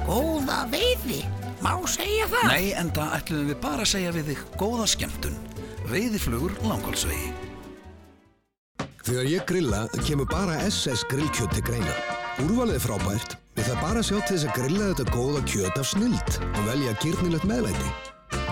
Góða 0.05 0.59
veiði, 0.69 1.23
má 1.65 1.79
segja 1.89 2.27
það? 2.29 2.51
Nei, 2.51 2.75
enda 2.77 3.07
ætlum 3.17 3.49
við 3.49 3.59
bara 3.63 3.87
að 3.87 3.93
segja 3.95 4.13
við 4.13 4.29
þig 4.33 4.45
góða 4.61 4.91
skemmtun. 4.93 5.41
Veiðiflugur 5.89 6.59
langholsvegi. 6.69 7.33
Þegar 9.03 9.33
ég 9.33 9.49
grilla 9.49 9.83
kemur 10.05 10.29
bara 10.29 10.61
SS 10.69 11.07
grillkjöt 11.09 11.57
til 11.57 11.65
greina. 11.67 11.97
Úrvalið 12.45 12.77
er 12.77 12.85
frábært, 12.85 13.37
við 13.57 13.73
það 13.73 13.83
bara 13.89 14.05
sjá 14.05 14.17
til 14.21 14.37
þess 14.37 14.49
að 14.51 14.57
grilla 14.61 14.93
þetta 14.93 15.17
góða 15.17 15.45
kjöt 15.49 15.81
af 15.81 15.89
snild 15.89 16.41
og 16.53 16.65
velja 16.69 16.97
gyrnilegt 17.01 17.49
meðlæti. 17.49 17.93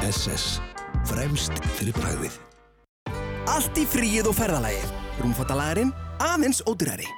SS. 0.09 0.57
Fremst 1.11 1.61
fyrir 1.77 1.97
bræðið. 2.01 2.41
Allt 3.51 3.77
í 3.77 3.85
fríið 3.89 4.31
og 4.33 4.41
ferðalagið. 4.41 4.95
Rúmfattalagarinn 5.21 5.93
aðeins 6.21 6.61
ódurari. 6.69 7.09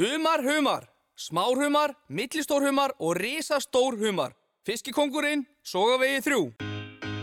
Humar, 0.00 0.42
humar. 0.42 0.88
Smár 1.14 1.54
humar, 1.54 1.94
millistór 2.08 2.64
humar 2.66 2.90
og 2.98 3.14
risastór 3.16 3.94
humar. 4.00 4.32
Fiskikongurinn, 4.66 5.44
sogavegi 5.62 6.22
þrjú. 6.24 6.40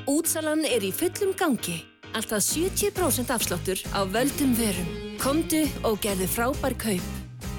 Útsalan 0.08 0.64
er 0.64 0.86
í 0.86 0.94
fullum 0.96 1.34
gangi. 1.36 1.82
Alltaf 2.16 2.44
70% 2.46 3.32
afsláttur 3.36 3.82
á 3.92 4.08
völdum 4.08 4.56
verum. 4.56 4.88
Komdu 5.20 5.66
og 5.84 6.00
gerðu 6.04 6.28
frábær 6.32 6.78
kaup. 6.80 7.12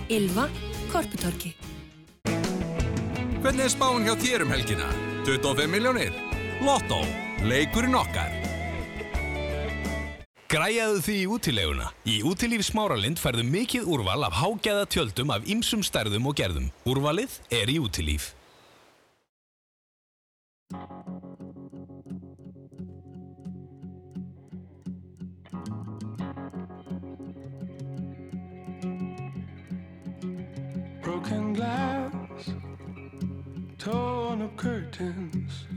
Ylva, 0.09 0.49
Korputorki. 0.93 1.53
Hvernig 3.43 3.67
er 3.67 3.73
spáin 3.75 4.07
hjá 4.07 4.15
þér 4.17 4.47
um 4.47 4.55
helgina? 4.55 4.89
25 5.27 5.69
miljónir? 5.71 6.15
Lotto. 6.63 7.03
Leikurinn 7.43 7.99
okkar. 7.99 8.42
Græjaðu 10.53 10.99
því 11.01 11.15
í 11.17 11.29
útileguna. 11.33 11.87
Í 12.05 12.15
útilíf 12.29 12.67
Smáralind 12.67 13.17
færðu 13.17 13.47
mikið 13.49 13.87
úrval 13.89 14.27
af 14.27 14.35
hágæða 14.37 14.85
tjöldum 14.93 15.33
af 15.33 15.47
ýmsum 15.49 15.81
stærðum 15.81 16.29
og 16.29 16.37
gerðum. 16.37 16.69
Úrvalið 16.85 17.39
er 17.49 17.73
í 17.73 17.81
útilíf. 17.81 18.35
Broken 31.01 31.55
glass, 31.57 32.53
torn 33.81 34.45
up 34.45 34.53
curtains. 34.61 35.72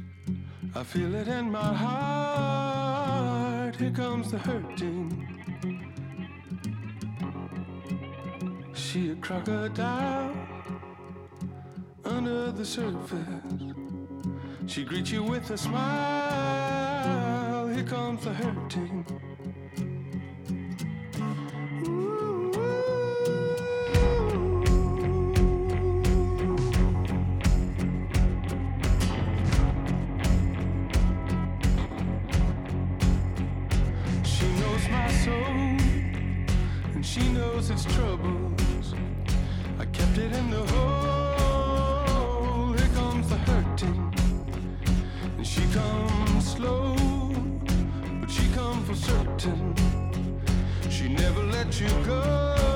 I 0.78 0.84
feel 0.84 1.16
it 1.16 1.30
in 1.30 1.50
my 1.50 1.74
heart. 1.74 3.78
Here 3.78 3.92
comes 3.92 4.30
the 4.30 4.38
hurting. 4.38 5.26
She 8.74 9.12
a 9.12 9.16
crocodile 9.16 10.36
under 12.04 12.52
the 12.52 12.66
surface. 12.66 13.74
She 14.66 14.84
greets 14.84 15.12
you 15.12 15.24
with 15.24 15.50
a 15.50 15.58
smile. 15.58 17.70
Here 17.70 17.86
comes 17.86 18.26
the 18.26 18.34
hurting. 18.34 19.06
Knows 37.70 37.86
its 37.86 37.96
troubles. 37.96 38.94
I 39.80 39.86
kept 39.86 40.18
it 40.18 40.32
in 40.34 40.50
the 40.52 40.64
hole. 40.74 41.94
Here 42.74 42.90
comes 42.96 43.30
the 43.30 43.38
hurting, 43.38 44.14
and 45.38 45.48
she 45.48 45.62
comes 45.74 46.54
slow, 46.54 46.96
but 48.22 48.30
she 48.30 48.48
comes 48.54 48.88
for 48.88 48.96
certain. 48.96 49.76
She 50.90 51.10
never 51.10 51.44
let 51.44 51.80
you 51.80 51.90
go. 52.06 52.75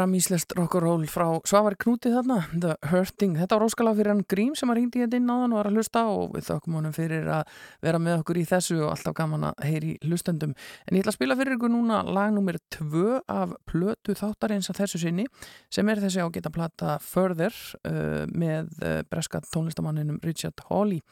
Ramíslest 0.00 0.54
rock'n'roll 0.56 1.02
frá 1.10 1.26
Svavar 1.44 1.74
Knúti 1.76 2.08
þarna, 2.08 2.38
The 2.56 2.76
Hurting. 2.88 3.34
Þetta 3.36 3.56
var 3.58 3.64
óskalag 3.66 3.98
fyrir 3.98 4.12
hann 4.14 4.22
Grím 4.32 4.54
sem 4.56 4.70
að 4.72 4.78
ringdi 4.78 5.02
hérna 5.02 5.18
inn 5.20 5.28
á 5.28 5.36
hann 5.42 5.52
og 5.52 5.58
var 5.58 5.68
að 5.68 5.76
hlusta 5.76 6.04
og 6.08 6.30
við 6.36 6.46
þökkum 6.46 6.76
honum 6.78 6.94
fyrir 6.96 7.26
að 7.28 7.58
vera 7.84 8.00
með 8.00 8.22
okkur 8.22 8.40
í 8.40 8.44
þessu 8.48 8.78
og 8.78 8.94
alltaf 8.94 9.16
gaman 9.18 9.44
að 9.50 9.64
heyri 9.68 9.90
hlustendum. 10.06 10.54
En 10.86 10.96
ég 10.96 11.04
ætla 11.04 11.12
að 11.12 11.18
spila 11.18 11.36
fyrir 11.36 11.58
ykkur 11.58 11.72
núna 11.74 11.98
lag 12.08 12.32
nummer 12.32 12.56
2 12.78 13.02
af 13.34 13.52
plötu 13.68 14.16
þáttarins 14.16 14.70
að 14.72 14.80
þessu 14.80 15.02
sinni 15.02 15.26
sem 15.68 15.92
er 15.92 16.00
þessi 16.00 16.24
ágæta 16.24 16.54
plata 16.54 16.96
Further 17.04 17.52
uh, 17.84 18.24
með 18.32 18.70
uh, 18.80 19.02
breska 19.10 19.42
tónlistamanninum 19.50 20.22
Richard 20.24 20.64
Hawley. 20.70 21.02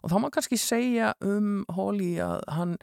Og 0.00 0.14
þá 0.14 0.16
má 0.24 0.30
kannski 0.32 0.56
segja 0.62 1.12
um 1.20 1.66
Hawley 1.76 2.16
að 2.24 2.40
hann 2.56 2.78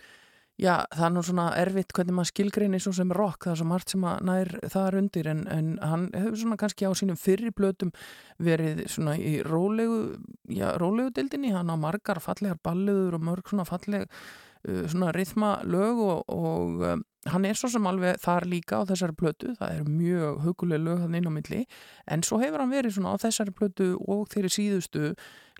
Já, 0.55 0.85
það 0.95 1.05
er 1.05 1.11
nú 1.11 1.21
svona 1.27 1.45
erfitt 1.59 1.89
hvernig 1.91 2.15
maður 2.15 2.29
skilgreinir 2.29 2.83
svo 2.83 2.93
sem 2.95 3.09
rock, 3.11 3.43
það 3.43 3.51
er 3.51 3.59
svo 3.59 3.65
margt 3.67 3.91
sem 3.91 4.05
að 4.07 4.21
nær 4.29 4.51
þar 4.71 4.95
undir 5.01 5.27
en, 5.27 5.41
en 5.51 5.73
hann 5.83 6.05
hefur 6.15 6.37
svona 6.39 6.57
kannski 6.61 6.87
á 6.87 6.95
sínum 6.95 7.19
fyrri 7.19 7.51
blötum 7.51 7.91
verið 8.39 8.85
svona 8.93 9.17
í 9.19 9.41
rólegu, 9.43 10.15
já, 10.47 10.69
rólegu 10.79 11.11
dildinni, 11.17 11.51
hann 11.51 11.67
á 11.67 11.75
margar 11.75 12.23
fallegar 12.23 12.61
balliður 12.63 13.17
og 13.19 13.25
mörg 13.27 13.51
svona 13.51 13.67
falleg 13.67 14.07
uh, 14.07 14.85
svona 14.87 15.11
rithma 15.17 15.57
lög 15.67 15.99
og, 16.05 16.23
og 16.31 16.87
um, 16.87 17.03
hann 17.33 17.49
er 17.49 17.59
svo 17.59 17.67
sem 17.73 17.91
alveg 17.91 18.23
þar 18.23 18.47
líka 18.47 18.79
á 18.79 18.87
þessari 18.87 19.19
plötu, 19.19 19.51
það 19.59 19.81
er 19.81 19.91
mjög 19.91 20.39
huguleg 20.45 20.85
lög 20.87 21.03
hann 21.03 21.19
inn 21.19 21.27
á 21.27 21.35
milli, 21.35 21.65
en 22.07 22.23
svo 22.23 22.39
hefur 22.39 22.63
hann 22.63 22.71
verið 22.71 22.95
svona 22.95 23.11
á 23.11 23.23
þessari 23.27 23.51
plötu 23.59 23.91
og 24.07 24.29
þeirri 24.31 24.55
síðustu 24.55 25.11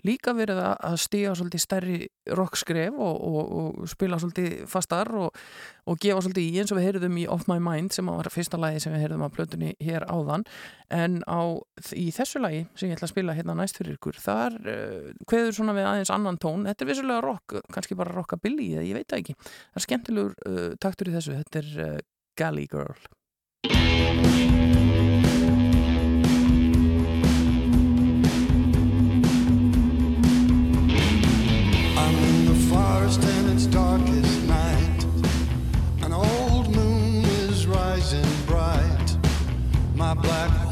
líka 0.04 0.34
verið 0.36 0.60
að 0.60 0.96
stíga 1.00 1.32
svolítið 1.36 1.62
stærri 1.62 1.98
rockskref 2.36 2.98
og, 3.00 3.16
og, 3.16 3.52
og 3.60 3.88
spila 3.90 4.18
svolítið 4.20 4.66
fastar 4.70 5.10
og, 5.16 5.40
og 5.88 5.98
gefa 6.02 6.24
svolítið 6.24 6.48
í 6.50 6.60
eins 6.60 6.72
og 6.74 6.80
við 6.80 6.88
heyrðum 6.88 7.20
í 7.22 7.26
Off 7.32 7.46
My 7.50 7.58
Mind 7.62 7.94
sem 7.96 8.10
var 8.10 8.28
fyrsta 8.32 8.60
lagi 8.60 8.82
sem 8.82 8.94
við 8.94 9.06
heyrðum 9.06 9.26
á 9.26 9.34
plötunni 9.34 9.72
hér 9.82 10.06
áðan. 10.10 10.46
En 10.92 11.20
á, 11.26 11.56
í 11.96 12.08
þessu 12.14 12.42
lagi 12.42 12.66
sem 12.74 12.90
ég 12.90 12.98
ætla 12.98 13.08
að 13.08 13.14
spila 13.14 13.36
hérna 13.38 13.56
næst 13.58 13.80
fyrir 13.80 13.96
ykkur 13.96 14.20
þar 14.22 14.58
uh, 14.62 15.10
kveður 15.30 15.58
svona 15.60 15.76
við 15.76 15.90
aðeins 15.90 16.14
annan 16.14 16.40
tón. 16.42 16.66
Þetta 16.68 16.86
er 16.86 16.92
vissulega 16.92 17.24
rock, 17.24 17.60
kannski 17.74 17.98
bara 17.98 18.14
rockabilly 18.14 18.72
ég 18.76 18.94
veit 18.98 19.08
það 19.08 19.22
ekki, 19.22 19.38
það 19.40 19.80
er 19.80 19.88
skemmtilegur 19.88 20.36
uh, 20.50 20.72
taktur 20.82 21.10
í 21.10 21.16
þessu, 21.16 21.40
þetta 21.42 21.62
er 21.62 21.76
uh, 21.86 22.02
Galley 22.36 22.68
Girl 22.70 23.15
darkest 33.70 34.42
night. 34.44 35.04
An 36.02 36.12
old 36.12 36.74
moon 36.74 37.24
is 37.24 37.66
rising 37.66 38.26
bright. 38.46 39.16
My 39.94 40.14
black 40.14 40.65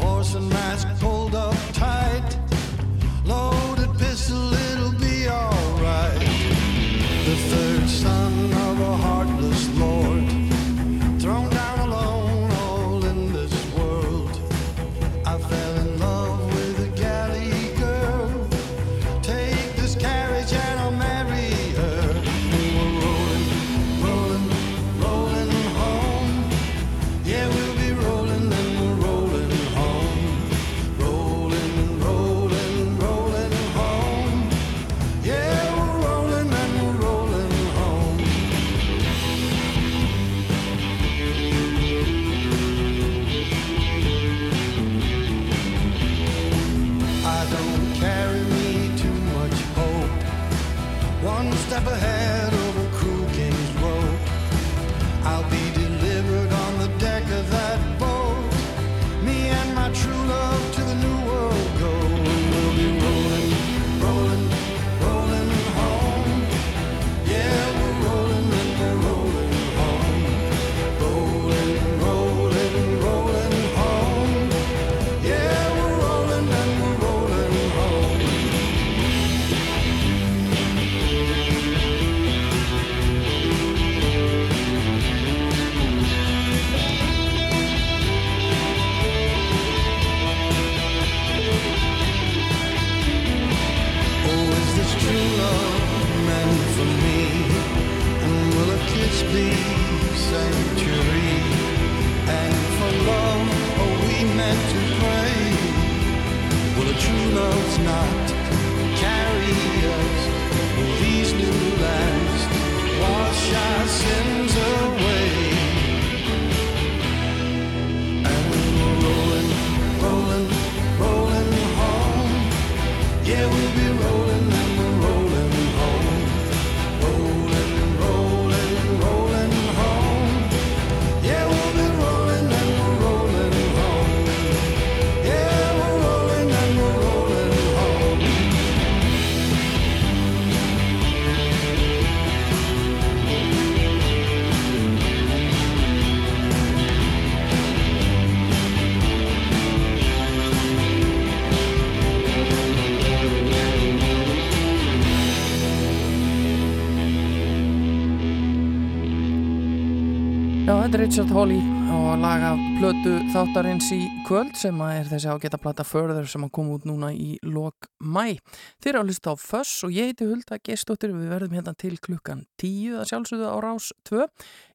Já, 160.65 160.79
þetta 160.81 160.97
er 160.97 161.03
Richard 161.03 161.33
Hawley 161.37 161.59
og 161.93 162.23
laga 162.23 162.55
plötu 162.79 163.11
þáttarins 163.35 163.91
í 163.93 163.99
kvöld 164.25 164.55
sem 164.57 164.79
er 164.81 165.11
þessi 165.11 165.29
ágæta 165.29 165.59
plata 165.61 165.85
Further 165.85 166.25
sem 166.25 166.47
að 166.47 166.53
koma 166.57 166.79
út 166.79 166.87
núna 166.89 167.11
í 167.13 167.35
lok 167.45 167.91
mæ. 168.01 168.39
Þið 168.81 168.89
eru 168.89 169.03
að 169.03 169.11
hlusta 169.11 169.35
á 169.37 169.43
Föss 169.43 169.85
og 169.85 169.93
ég 169.93 170.09
heiti 170.09 170.25
Hulda 170.31 170.57
Gestóttir 170.65 171.13
við 171.13 171.35
verðum 171.35 171.59
hérna 171.59 171.75
til 171.77 171.99
klukkan 172.01 172.47
10 172.63 172.97
að 173.03 173.11
sjálfsögðu 173.11 173.51
á 173.53 173.57
rás 173.61 173.91
2. 174.09 174.25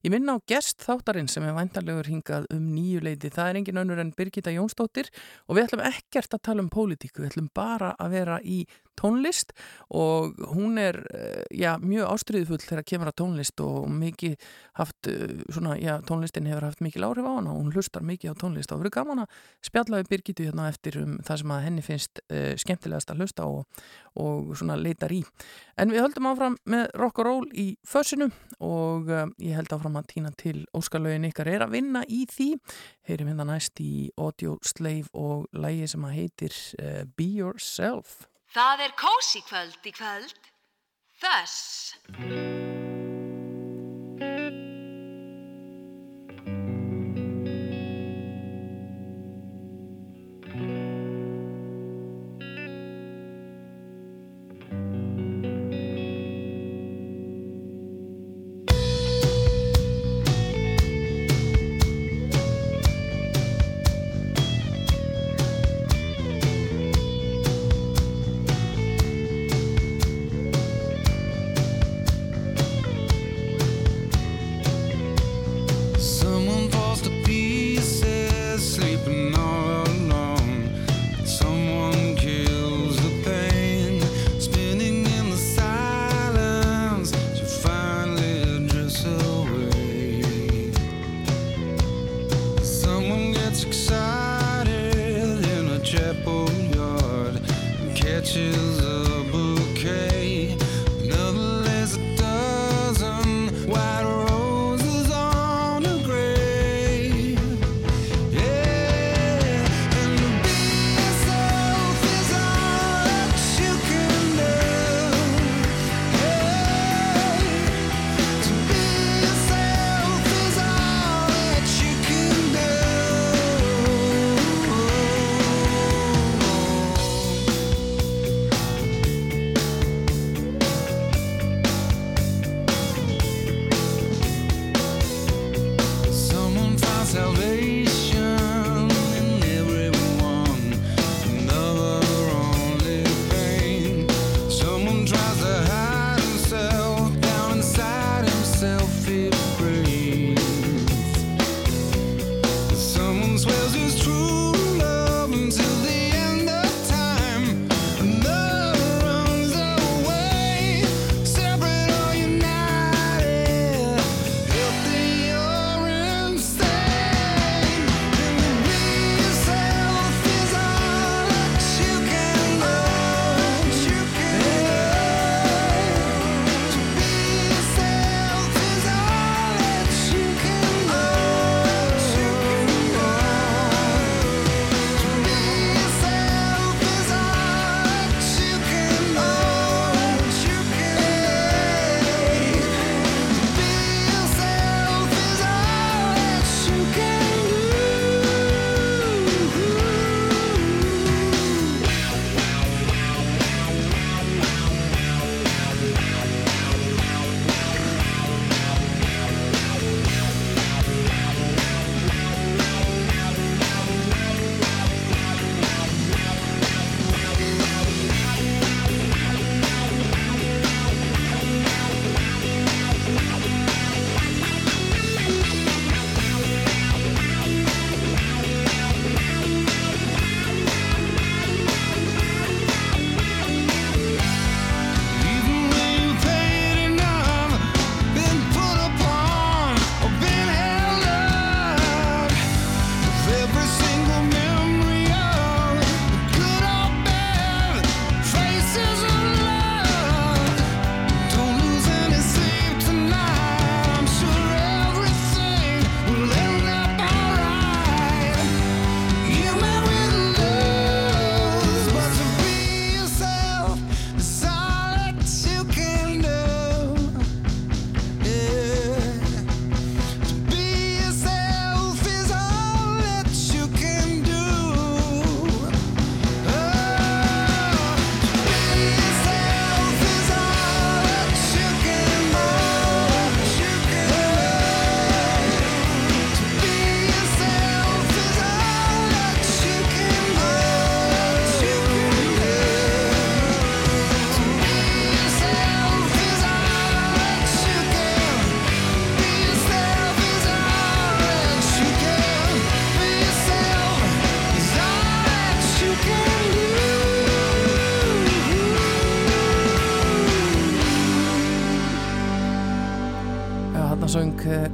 Ég 0.06 0.14
minna 0.14 0.36
á 0.38 0.44
gest 0.46 0.86
þáttarins 0.86 1.34
sem 1.34 1.48
er 1.48 1.58
væntanlegur 1.58 2.12
hingað 2.12 2.46
um 2.54 2.70
nýju 2.70 3.02
leiti. 3.08 3.32
Það 3.34 3.50
er 3.50 3.58
engin 3.64 3.82
önnur 3.82 4.04
en 4.04 4.14
Birgitta 4.14 4.54
Jónsdóttir 4.54 5.10
og 5.50 5.58
við 5.58 5.66
ætlum 5.66 5.82
ekkert 5.90 6.38
að 6.38 6.44
tala 6.52 6.62
um 6.62 6.70
pólitíku, 6.70 7.24
við 7.24 7.32
ætlum 7.32 7.50
bara 7.50 7.96
að 7.98 8.14
vera 8.14 8.38
í 8.46 8.62
tónlist 9.00 9.54
og 9.90 10.36
hún 10.52 10.78
er 10.80 11.00
eh, 11.14 11.42
já, 11.56 11.74
mjög 11.80 12.12
ástriðufull 12.14 12.62
þegar 12.62 12.86
kemur 12.86 13.10
að 13.10 13.18
tónlist 13.22 13.62
og 13.64 13.88
mikið 13.92 14.36
haft 14.78 15.10
eh, 15.10 15.40
svona, 15.48 15.76
já, 15.80 15.96
tónlistin 16.06 16.48
hefur 16.50 16.68
haft 16.68 16.84
mikið 16.84 17.06
áhrif 17.08 17.28
á 17.28 17.32
hana 17.32 17.54
og 17.54 17.62
hún 17.62 17.74
hlustar 17.74 18.04
mikið 18.06 18.36
á 18.36 18.40
tónlist 18.40 18.72
og 18.74 18.82
verður 18.82 18.96
gaman 18.98 19.24
að 19.24 19.40
spjalla 19.64 20.00
við 20.02 20.10
Birgitu 20.12 20.46
hérna 20.48 20.68
eftir 20.70 21.00
um 21.00 21.18
það 21.24 21.42
sem 21.42 21.54
að 21.54 21.64
henni 21.66 21.84
finnst 21.84 22.22
uh, 22.26 22.54
skemmtilegast 22.60 23.12
að 23.12 23.22
hlusta 23.22 23.46
og, 23.48 23.82
og 24.20 24.54
svona 24.58 24.78
leitar 24.80 25.12
í. 25.14 25.20
En 25.80 25.92
við 25.92 26.04
höldum 26.04 26.30
áfram 26.30 26.58
með 26.70 26.88
rock 27.00 27.22
og 27.22 27.28
roll 27.28 27.50
í 27.56 27.68
fössinu 27.86 28.30
og 28.60 29.10
uh, 29.10 29.26
ég 29.42 29.56
held 29.58 29.72
áfram 29.76 30.00
að 30.00 30.10
týna 30.14 30.34
til 30.40 30.64
Óskarlaugin 30.76 31.28
ykkar 31.30 31.50
er 31.52 31.66
að 31.66 31.76
vinna 31.78 32.04
í 32.08 32.24
því. 32.30 32.50
Heyrim 33.08 33.32
hérna 33.32 33.48
næst 33.52 33.80
í 33.82 34.10
Audio 34.20 34.58
Slave 34.66 35.08
og 35.16 35.48
lægi 35.56 35.92
sem 35.94 36.08
að 36.08 36.18
heitir 36.18 36.60
uh, 36.80 37.04
Be 37.16 37.30
Yourself. 37.40 38.29
Það 38.50 38.80
er 38.82 38.94
kósi 38.98 39.44
kvöld 39.46 39.84
í 39.86 39.92
kvöld. 39.94 40.50
Þess. 41.22 42.69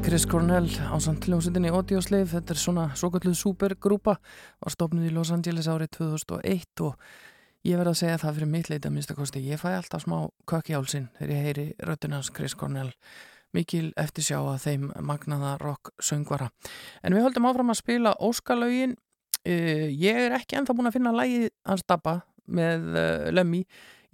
Chris 0.06 0.22
Cornell 0.30 0.68
á 0.86 0.94
samt 1.02 1.24
hljómsveitinni 1.26 1.72
Audioslave, 1.74 2.28
þetta 2.30 2.52
er 2.54 2.58
svona 2.62 2.82
svo 2.94 3.08
kalluð 3.10 3.34
supergrúpa, 3.40 4.12
var 4.62 4.70
stofnuð 4.70 5.08
í 5.08 5.10
Los 5.10 5.32
Angeles 5.34 5.66
árið 5.66 5.96
2001 5.96 6.82
og 6.86 6.92
ég 7.66 7.80
verði 7.80 7.90
að 7.90 7.98
segja 7.98 8.20
það 8.22 8.36
fyrir 8.36 8.50
mitt 8.52 8.70
leita 8.70 8.92
minnstakosti, 8.94 9.42
ég 9.42 9.58
fæ 9.58 9.72
alltaf 9.72 10.04
smá 10.04 10.14
kökjálsinn 10.46 11.08
þegar 11.16 11.32
ég 11.34 11.48
heyri 11.48 11.66
röttunans 11.90 12.30
Chris 12.30 12.54
Cornell. 12.54 12.92
Mikil 13.50 13.88
eftir 13.98 14.28
sjá 14.28 14.38
að 14.44 14.62
þeim 14.68 14.86
magnaða 15.10 15.56
rock 15.64 15.90
söngvara. 15.98 16.52
En 17.02 17.18
við 17.18 17.26
höldum 17.26 17.50
áfram 17.50 17.74
að 17.74 17.80
spila 17.80 18.14
Óskalaugin 18.22 18.94
eh, 19.42 19.90
ég 19.90 20.22
er 20.28 20.38
ekki 20.38 20.60
ennþá 20.60 20.78
búin 20.78 20.92
að 20.92 21.00
finna 21.00 21.16
lægi 21.18 21.50
hans 21.66 21.82
dabba 21.82 22.20
með 22.46 22.92
uh, 22.94 23.26
Lemmy 23.34 23.64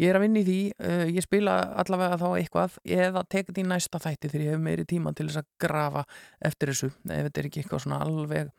ég 0.00 0.10
er 0.10 0.18
að 0.18 0.24
vinna 0.26 0.40
í 0.40 0.46
því, 0.46 0.60
uh, 0.78 1.04
ég 1.10 1.26
spila 1.26 1.58
allavega 1.82 2.20
þá 2.20 2.28
eitthvað 2.30 2.78
eða 2.84 3.24
tekið 3.34 3.60
í 3.62 3.66
næsta 3.68 4.00
þætti 4.02 4.30
þegar 4.32 4.46
ég 4.46 4.56
hef 4.56 4.64
meiri 4.64 4.86
tíma 4.88 5.12
til 5.16 5.28
þess 5.28 5.42
að 5.42 5.50
grafa 5.66 6.06
eftir 6.40 6.72
þessu, 6.72 6.90
ef 7.08 7.28
þetta 7.28 7.42
er 7.42 7.50
ekki 7.50 7.62
eitthvað 7.62 7.84
svona 7.84 8.00
alveg, 8.06 8.50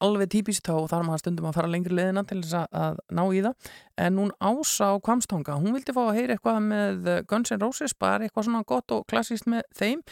alveg 0.00 0.32
típist 0.32 0.64
þá 0.64 0.74
þarf 0.90 1.06
maður 1.06 1.24
stundum 1.24 1.50
að 1.50 1.56
fara 1.58 1.72
lengri 1.74 1.96
leðina 1.96 2.24
til 2.28 2.40
þess 2.42 2.60
að 2.72 3.00
ná 3.12 3.24
í 3.28 3.44
það, 3.44 3.70
en 4.06 4.20
hún 4.22 4.34
ása 4.40 4.92
á 4.92 4.94
Kvamstanga, 5.04 5.60
hún 5.60 5.76
vildi 5.76 5.96
fá 5.96 6.04
að 6.06 6.14
heyra 6.20 6.36
eitthvað 6.36 6.60
með 6.70 7.10
Guns 7.28 7.52
N' 7.52 7.62
Roses, 7.62 7.96
bara 7.96 8.24
eitthvað 8.24 8.48
svona 8.48 8.66
gott 8.68 8.96
og 8.96 9.04
klassíst 9.10 9.50
með 9.50 9.66
þeim 9.76 10.04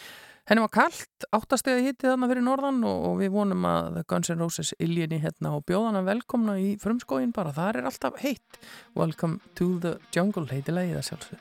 Henni 0.49 0.63
var 0.65 0.71
kallt, 0.73 1.27
áttastega 1.37 1.83
hitti 1.85 2.07
þarna 2.09 2.25
fyrir 2.31 2.45
norðan 2.47 2.79
og, 2.89 3.03
og 3.11 3.19
við 3.21 3.35
vonum 3.35 3.67
að 3.69 3.99
Guns 4.09 4.31
N' 4.33 4.41
Roses 4.41 4.71
iljini 4.81 5.19
hérna 5.21 5.53
og 5.59 5.67
bjóðana 5.69 6.01
velkomna 6.07 6.55
í 6.57 6.71
frumskóin 6.81 7.37
bara, 7.37 7.53
það 7.53 7.69
er 7.83 7.89
alltaf 7.93 8.17
heitt. 8.25 8.57
Welcome 8.97 9.45
to 9.61 9.77
the 9.85 9.99
jungle, 10.17 10.49
heitilega 10.49 10.89
í 10.89 10.97
það 10.97 11.07
sjálfsög. 11.11 11.41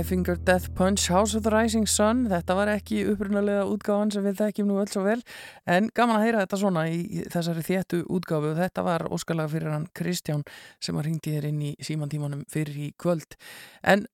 Five 0.00 0.08
Finger 0.08 0.36
Death 0.36 0.74
Punch, 0.74 1.08
House 1.08 1.34
of 1.36 1.42
the 1.42 1.50
Rising 1.50 1.86
Sun, 1.86 2.22
þetta 2.30 2.54
var 2.56 2.70
ekki 2.72 3.02
upprunalega 3.10 3.66
útgáðan 3.68 4.08
sem 4.14 4.24
við 4.24 4.38
þekkjum 4.38 4.70
nú 4.70 4.78
öll 4.80 4.88
svo 4.88 5.02
vel, 5.04 5.18
en 5.68 5.90
gaman 5.92 6.16
að 6.16 6.24
heyra 6.24 6.44
þetta 6.46 6.58
svona 6.62 6.84
í 6.88 7.26
þessari 7.28 7.64
þéttu 7.66 7.98
útgáfu 8.08 8.54
og 8.54 8.62
þetta 8.62 8.84
var 8.86 9.04
óskalega 9.12 9.52
fyrir 9.52 9.74
hann 9.74 9.84
Kristján 9.92 10.46
sem 10.80 10.96
var 10.96 11.04
hringtið 11.04 11.36
hér 11.36 11.50
inn 11.50 11.60
í 11.68 11.74
símantímanum 11.84 12.46
fyrir 12.48 12.80
í 12.80 12.88
kvöld. 12.96 13.36
En 13.84 14.06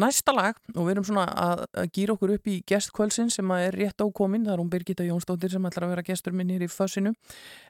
næsta 0.00 0.34
lag, 0.34 0.58
og 0.74 0.86
við 0.86 0.92
erum 0.94 1.06
svona 1.08 1.24
að, 1.40 1.62
að 1.82 1.88
gýra 1.96 2.14
okkur 2.16 2.32
upp 2.36 2.50
í 2.50 2.56
gestkvöldsin 2.68 3.30
sem 3.32 3.52
er 3.56 3.76
rétt 3.76 4.02
ákomin, 4.02 4.44
það 4.46 4.54
er 4.54 4.62
hún 4.62 4.70
Birgitta 4.72 5.06
Jónsdóttir 5.06 5.52
sem 5.52 5.68
ætlar 5.68 5.86
að 5.86 5.94
vera 5.94 6.04
gestur 6.06 6.36
minn 6.36 6.52
hér 6.52 6.66
í 6.66 6.70
fössinu. 6.70 7.14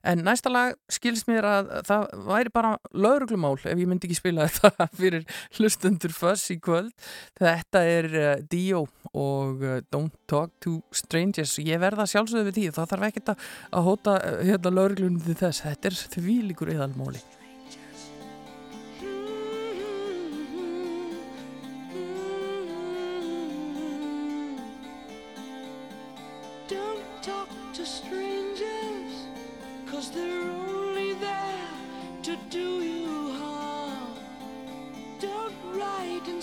En 0.06 0.24
næsta 0.26 0.52
lag 0.52 0.76
skilst 0.92 1.28
mér 1.30 1.48
að 1.48 1.70
það 1.88 2.06
væri 2.26 2.54
bara 2.54 2.74
lauruglumál 2.94 3.54
ef 3.58 3.72
ég 3.72 3.86
myndi 3.86 4.08
ekki 4.08 4.18
spila 4.18 4.46
þetta 4.50 4.88
fyrir 4.96 5.24
hlustundur 5.58 6.14
föss 6.16 6.50
í 6.54 6.58
kvöld. 6.62 6.92
Þetta 7.38 7.84
er 7.86 8.10
uh, 8.12 8.28
Dio 8.50 8.86
og 9.12 9.64
uh, 9.64 9.78
Don't 9.92 10.14
Talk 10.30 10.54
to 10.64 10.80
Strangers. 10.94 11.58
Ég 11.62 11.82
verða 11.82 12.08
sjálfsögðu 12.10 12.50
við 12.50 12.60
því, 12.60 12.68
það 12.76 12.92
þarf 12.94 13.08
ekkert 13.10 13.34
að, 13.34 13.48
að 13.72 13.90
hóta 13.90 14.20
uh, 14.20 14.44
hérna 14.44 14.76
lauruglunum 14.78 15.24
til 15.26 15.40
þess. 15.42 15.66
Þetta 15.66 15.92
er 15.92 16.04
því 16.16 16.38
líkur 16.50 16.76
eðalmóli 16.76 17.24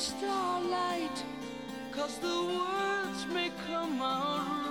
starlight, 0.03 1.23
cause 1.91 2.17
the 2.17 2.27
words 2.27 3.25
may 3.33 3.49
come 3.65 4.01
out 4.01 4.62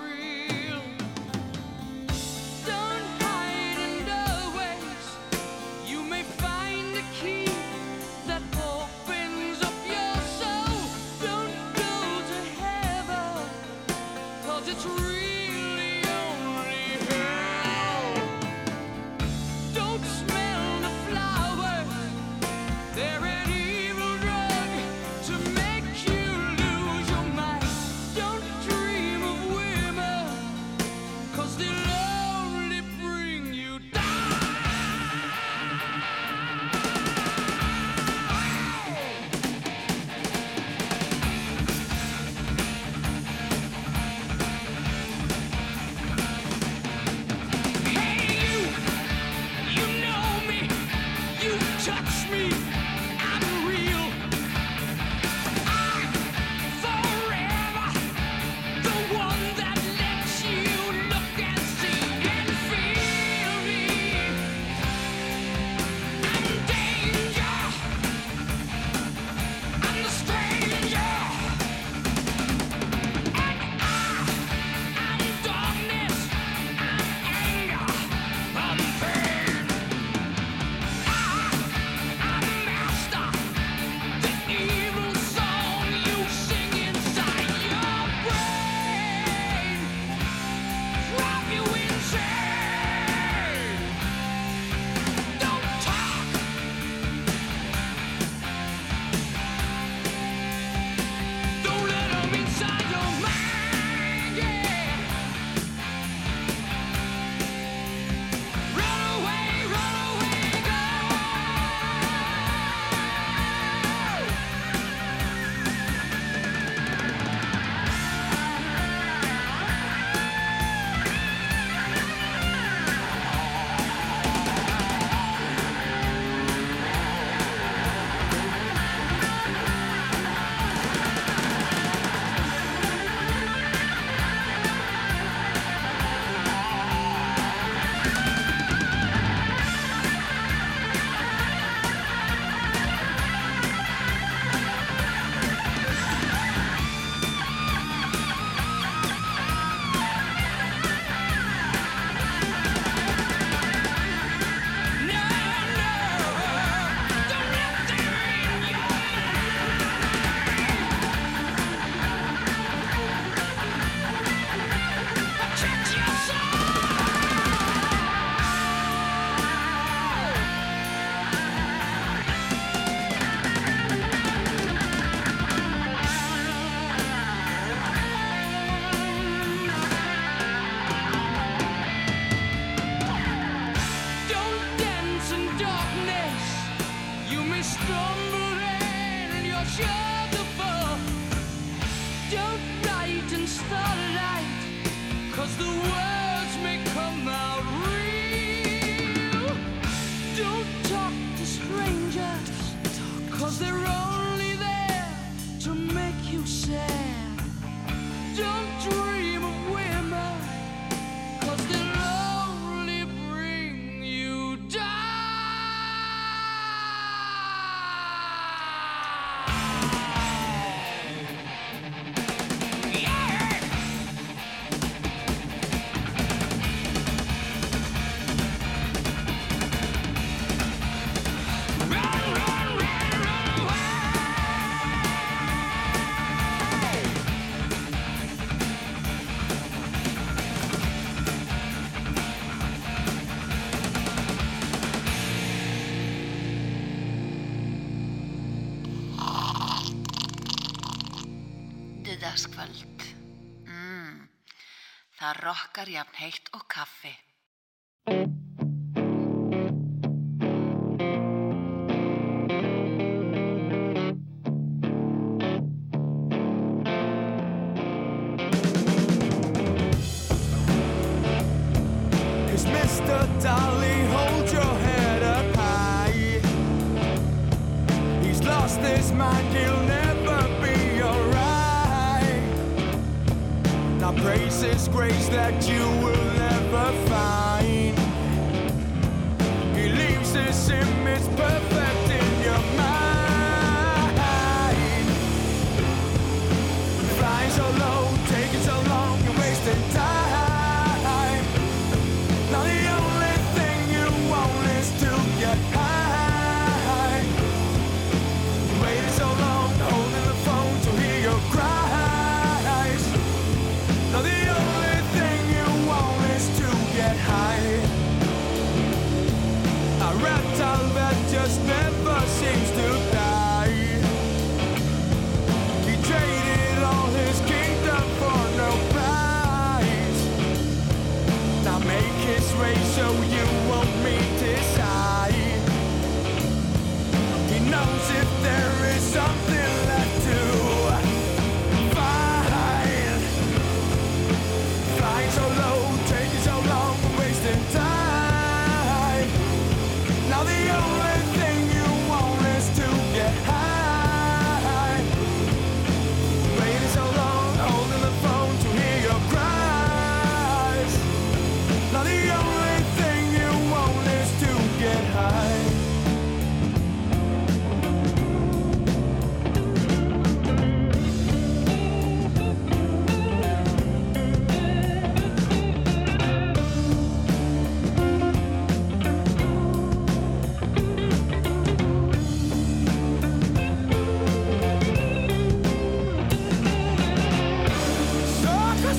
Baskari 255.83 255.99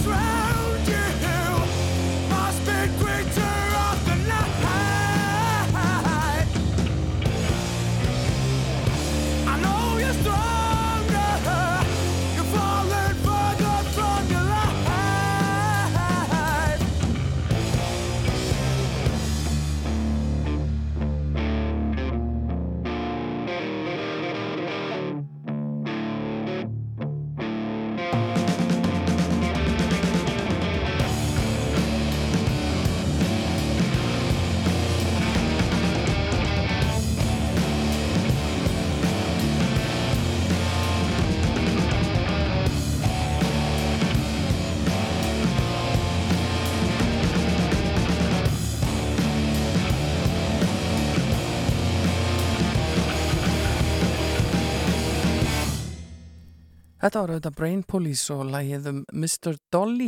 drowned 0.03 0.87
you 0.89 1.22
Þetta 57.03 57.19
var 57.19 57.31
auðvitað 57.33 57.55
Brain 57.57 57.79
Police 57.83 58.31
og 58.31 58.45
lægið 58.47 58.85
um 58.87 58.99
Mr. 59.11 59.57
Dolly 59.75 60.05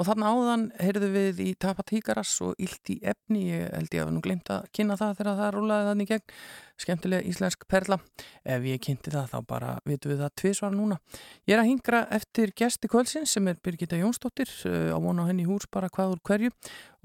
og 0.00 0.06
þarna 0.08 0.30
áðan 0.32 0.62
heyrðu 0.80 1.10
við 1.12 1.42
í 1.44 1.48
Tapatíkaras 1.60 2.30
og 2.46 2.54
Illt 2.64 2.88
í 2.94 2.96
efni, 3.04 3.42
ég 3.50 3.66
held 3.74 3.92
ég 3.92 4.06
að 4.06 4.14
nú 4.14 4.22
glemt 4.24 4.48
að 4.54 4.70
kynna 4.72 4.96
það 4.96 5.18
þegar 5.18 5.38
það 5.42 5.52
rúlaði 5.58 5.88
þannig 5.90 6.08
gegn, 6.14 6.38
skemmtilega 6.78 7.26
íslensk 7.26 7.64
perla, 7.70 7.98
ef 8.46 8.66
ég 8.66 8.80
kynnti 8.82 9.12
það 9.12 9.32
þá 9.32 9.38
bara 9.48 9.72
vitum 9.88 10.12
við 10.12 10.22
það 10.22 10.34
tvisvar 10.42 10.74
núna. 10.74 10.98
Ég 11.48 11.56
er 11.56 11.62
að 11.62 11.70
hingra 11.72 12.02
eftir 12.14 12.52
gesti 12.56 12.90
kvöldsins 12.90 13.34
sem 13.34 13.48
er 13.50 13.58
Birgitta 13.64 13.98
Jónsdóttir 13.98 14.50
uh, 14.68 14.94
á 14.94 14.98
vona 15.02 15.26
henni 15.28 15.46
hús 15.48 15.66
bara 15.70 15.90
hvað 15.92 16.16
úr 16.16 16.22
hverju. 16.28 16.52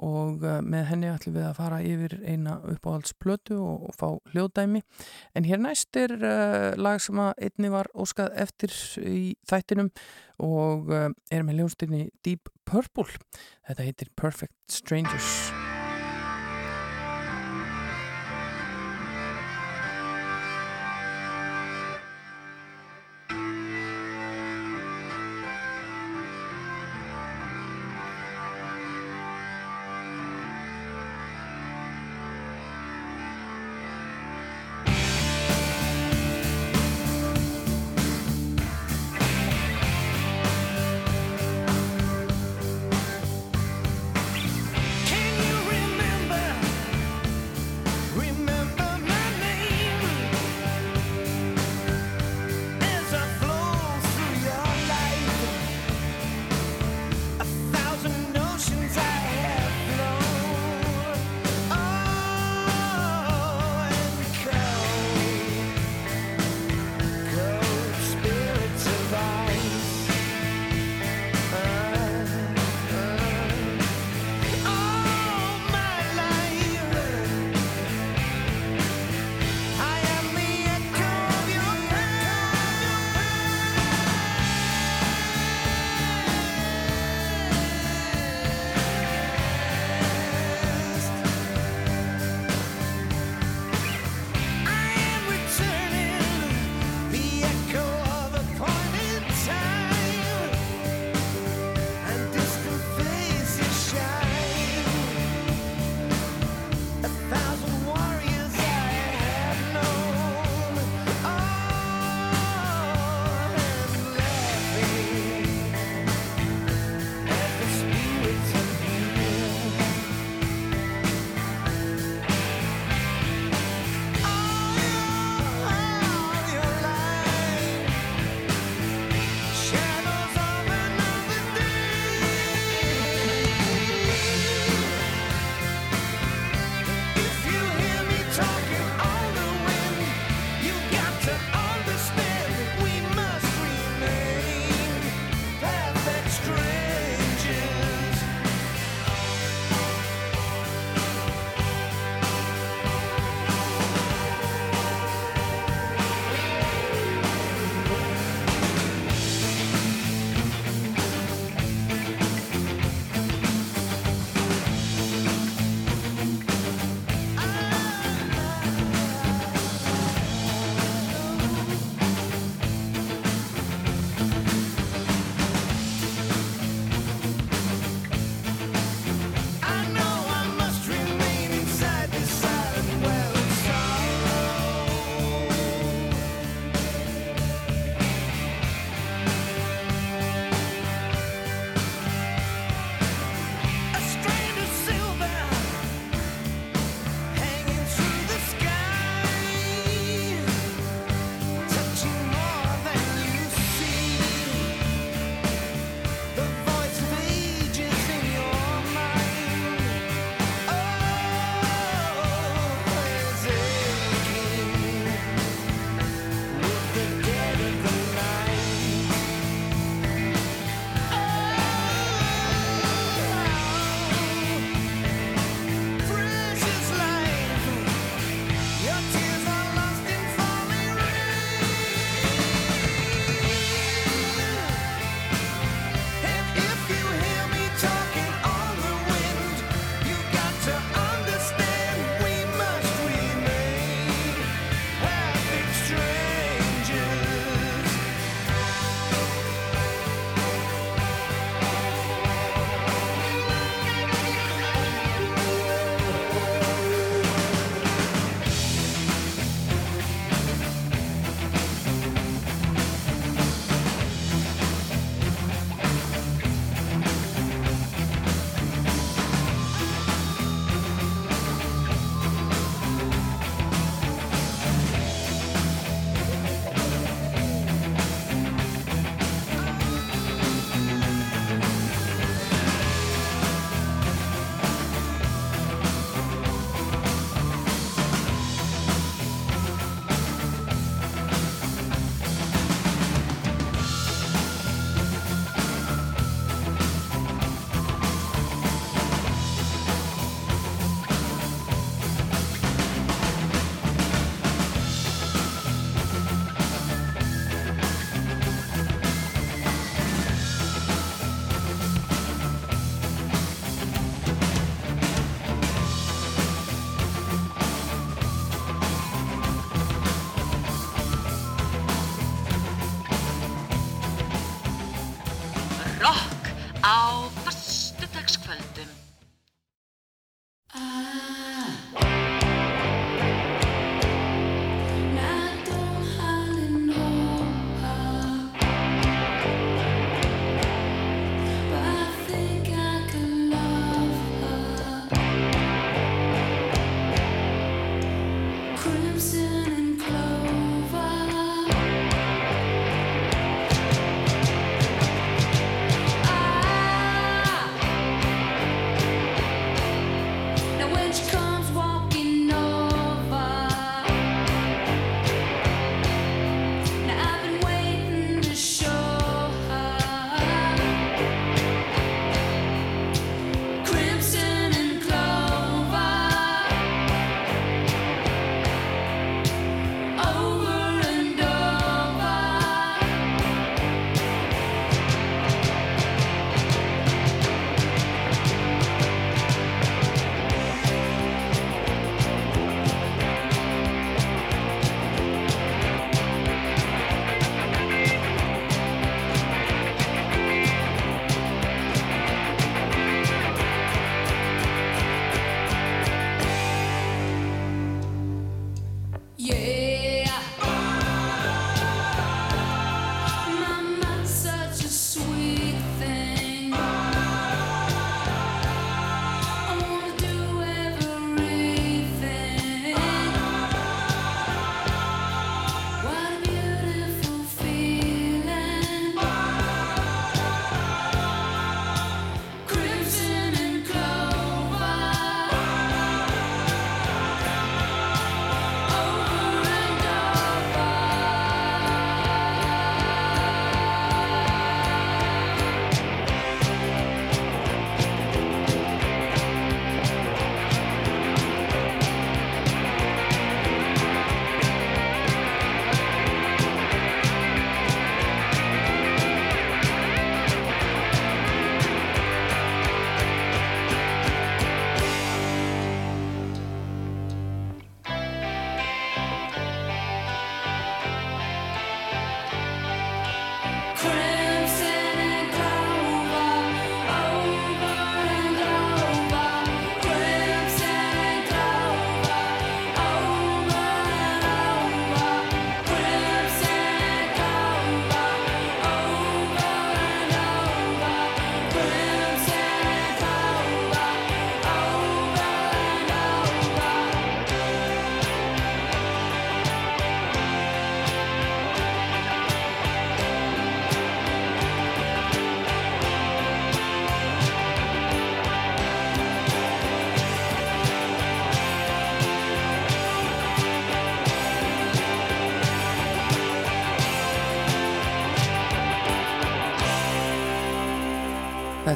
Og 0.03 0.45
uh, 0.45 0.59
með 0.65 0.87
henni 0.89 1.09
ætlum 1.11 1.37
við 1.37 1.47
að 1.49 1.57
fara 1.59 1.81
yfir 1.85 2.17
eina 2.21 2.57
uppáhaldsplötu 2.73 3.57
og, 3.61 3.89
fá 3.97 4.07
hljóðdæmi. 4.33 4.83
En 5.37 5.49
hér 5.49 5.61
næst 5.61 5.97
er 5.99 6.15
uh, 6.19 6.69
lag 6.77 7.01
sem 7.03 7.21
að 7.21 7.33
einni 7.49 7.73
var 7.73 7.89
óskað 7.93 8.33
eftir 8.45 8.73
í 9.01 9.33
þættinum. 9.49 9.93
Og 10.43 10.89
er 10.91 11.43
með 11.45 11.61
hljóðstinni 11.61 12.07
Deep 12.25 12.49
Purple. 12.67 13.21
Þetta 13.69 13.85
heitir 13.85 14.09
Perfect 14.17 14.57
Strangers 14.81 15.62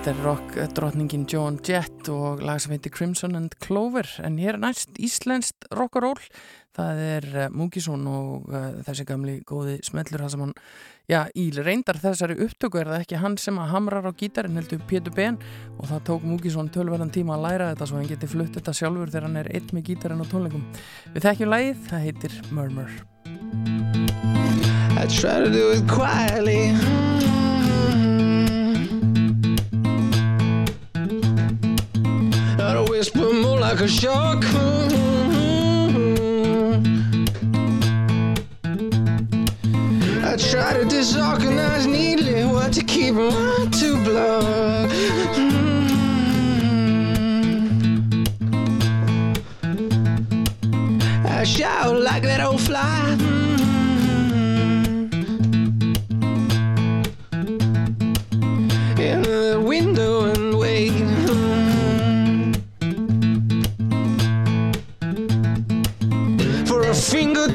Þetta 0.08 0.22
er 0.22 0.24
rock 0.24 0.54
drotningin 0.72 1.26
Joan 1.28 1.58
Jett 1.68 2.08
og 2.08 2.40
lag 2.40 2.62
sem 2.64 2.72
heitir 2.72 2.94
Crimson 2.96 3.36
and 3.36 3.58
Clover 3.60 4.08
en 4.24 4.38
hér 4.40 4.56
er 4.56 4.62
næst 4.64 4.96
íslenskt 5.04 5.68
rock'n'roll. 5.76 6.22
Það 6.80 7.02
er 7.04 7.28
uh, 7.34 7.48
Múkisson 7.52 8.06
og 8.08 8.46
uh, 8.48 8.70
þessi 8.88 9.04
gamli 9.10 9.34
góði 9.44 9.74
smellur 9.84 10.24
það 10.24 10.32
sem 10.32 10.46
hann, 10.46 10.54
já, 11.12 11.18
í 11.36 11.50
reyndar 11.58 12.00
þessari 12.00 12.40
upptöku 12.46 12.80
er 12.80 12.94
það 12.94 13.04
ekki 13.04 13.20
hann 13.26 13.36
sem 13.36 13.60
að 13.60 13.74
hamrar 13.74 14.08
á 14.08 14.16
gítarinn 14.16 14.56
heldur 14.62 14.80
Pétur 14.88 15.18
Ben 15.18 15.42
og 15.76 15.92
það 15.92 16.08
tók 16.14 16.32
Múkisson 16.32 16.72
tölverðan 16.72 17.12
tíma 17.12 17.36
að 17.36 17.44
læra 17.50 17.70
þetta 17.74 17.90
svo 17.92 18.00
hann 18.00 18.08
geti 18.14 18.32
flutt 18.32 18.56
þetta 18.56 18.78
sjálfur 18.80 19.12
þegar 19.12 19.28
hann 19.28 19.42
er 19.44 19.52
eitt 19.60 19.76
með 19.76 19.90
gítarinn 19.92 20.24
á 20.24 20.32
tónleikum. 20.32 20.64
Við 21.18 21.28
þekkjum 21.28 21.52
lagið, 21.52 21.86
það 21.92 22.08
heitir 22.08 22.40
Murmur. 22.56 22.96
I 24.96 25.04
try 25.12 25.44
to 25.44 25.52
do 25.52 25.76
it 25.76 25.84
quietly 25.84 27.17
Not 32.98 33.06
a 33.06 33.10
whisper, 33.12 33.34
more 33.34 33.60
like 33.60 33.80
a 33.80 33.88
shock. 33.88 34.44
I 40.24 40.36
try 40.36 40.74
to 40.74 40.86
disorganize 40.86 41.86
neatly 41.86 42.44
what 42.46 42.74
to 42.74 42.84
keep 42.84 43.14
and 43.16 43.34
what 43.36 43.72
to 43.74 44.04
block. 44.04 44.90
I 51.26 51.44
shout 51.44 52.02
like 52.02 52.24
that 52.24 52.42
old 52.42 52.62
fly. 52.62 53.37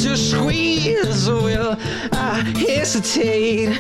To 0.03 0.17
squeeze, 0.17 1.31
will 1.31 1.77
I 2.11 2.43
hesitate? 2.57 3.79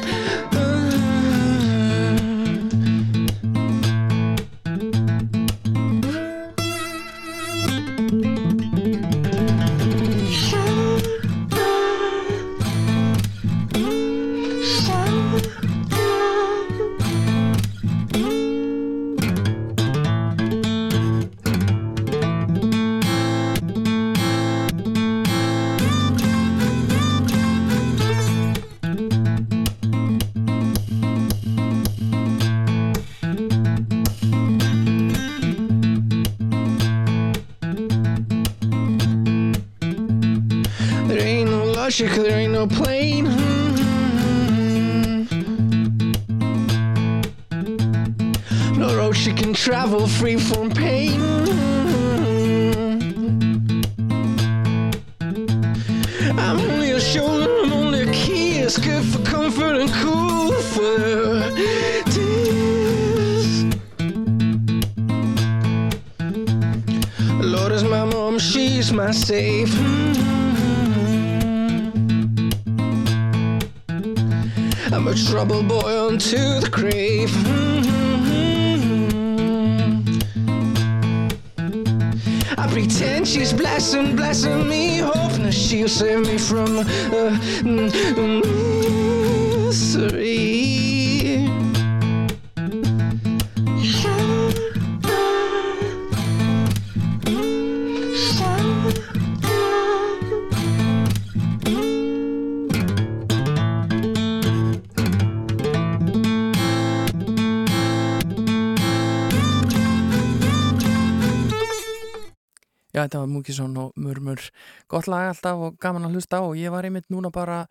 Murmur 114.33 114.51
gott 114.89 115.09
lag 115.09 115.31
alltaf 115.31 115.61
og 115.61 115.81
gaman 115.81 116.09
að 116.09 116.17
hlusta 116.17 116.41
á. 116.41 116.43
Og 116.43 116.57
ég 116.57 116.73
var 116.73 116.85
einmitt 116.85 117.11
núna 117.13 117.31
bara 117.33 117.67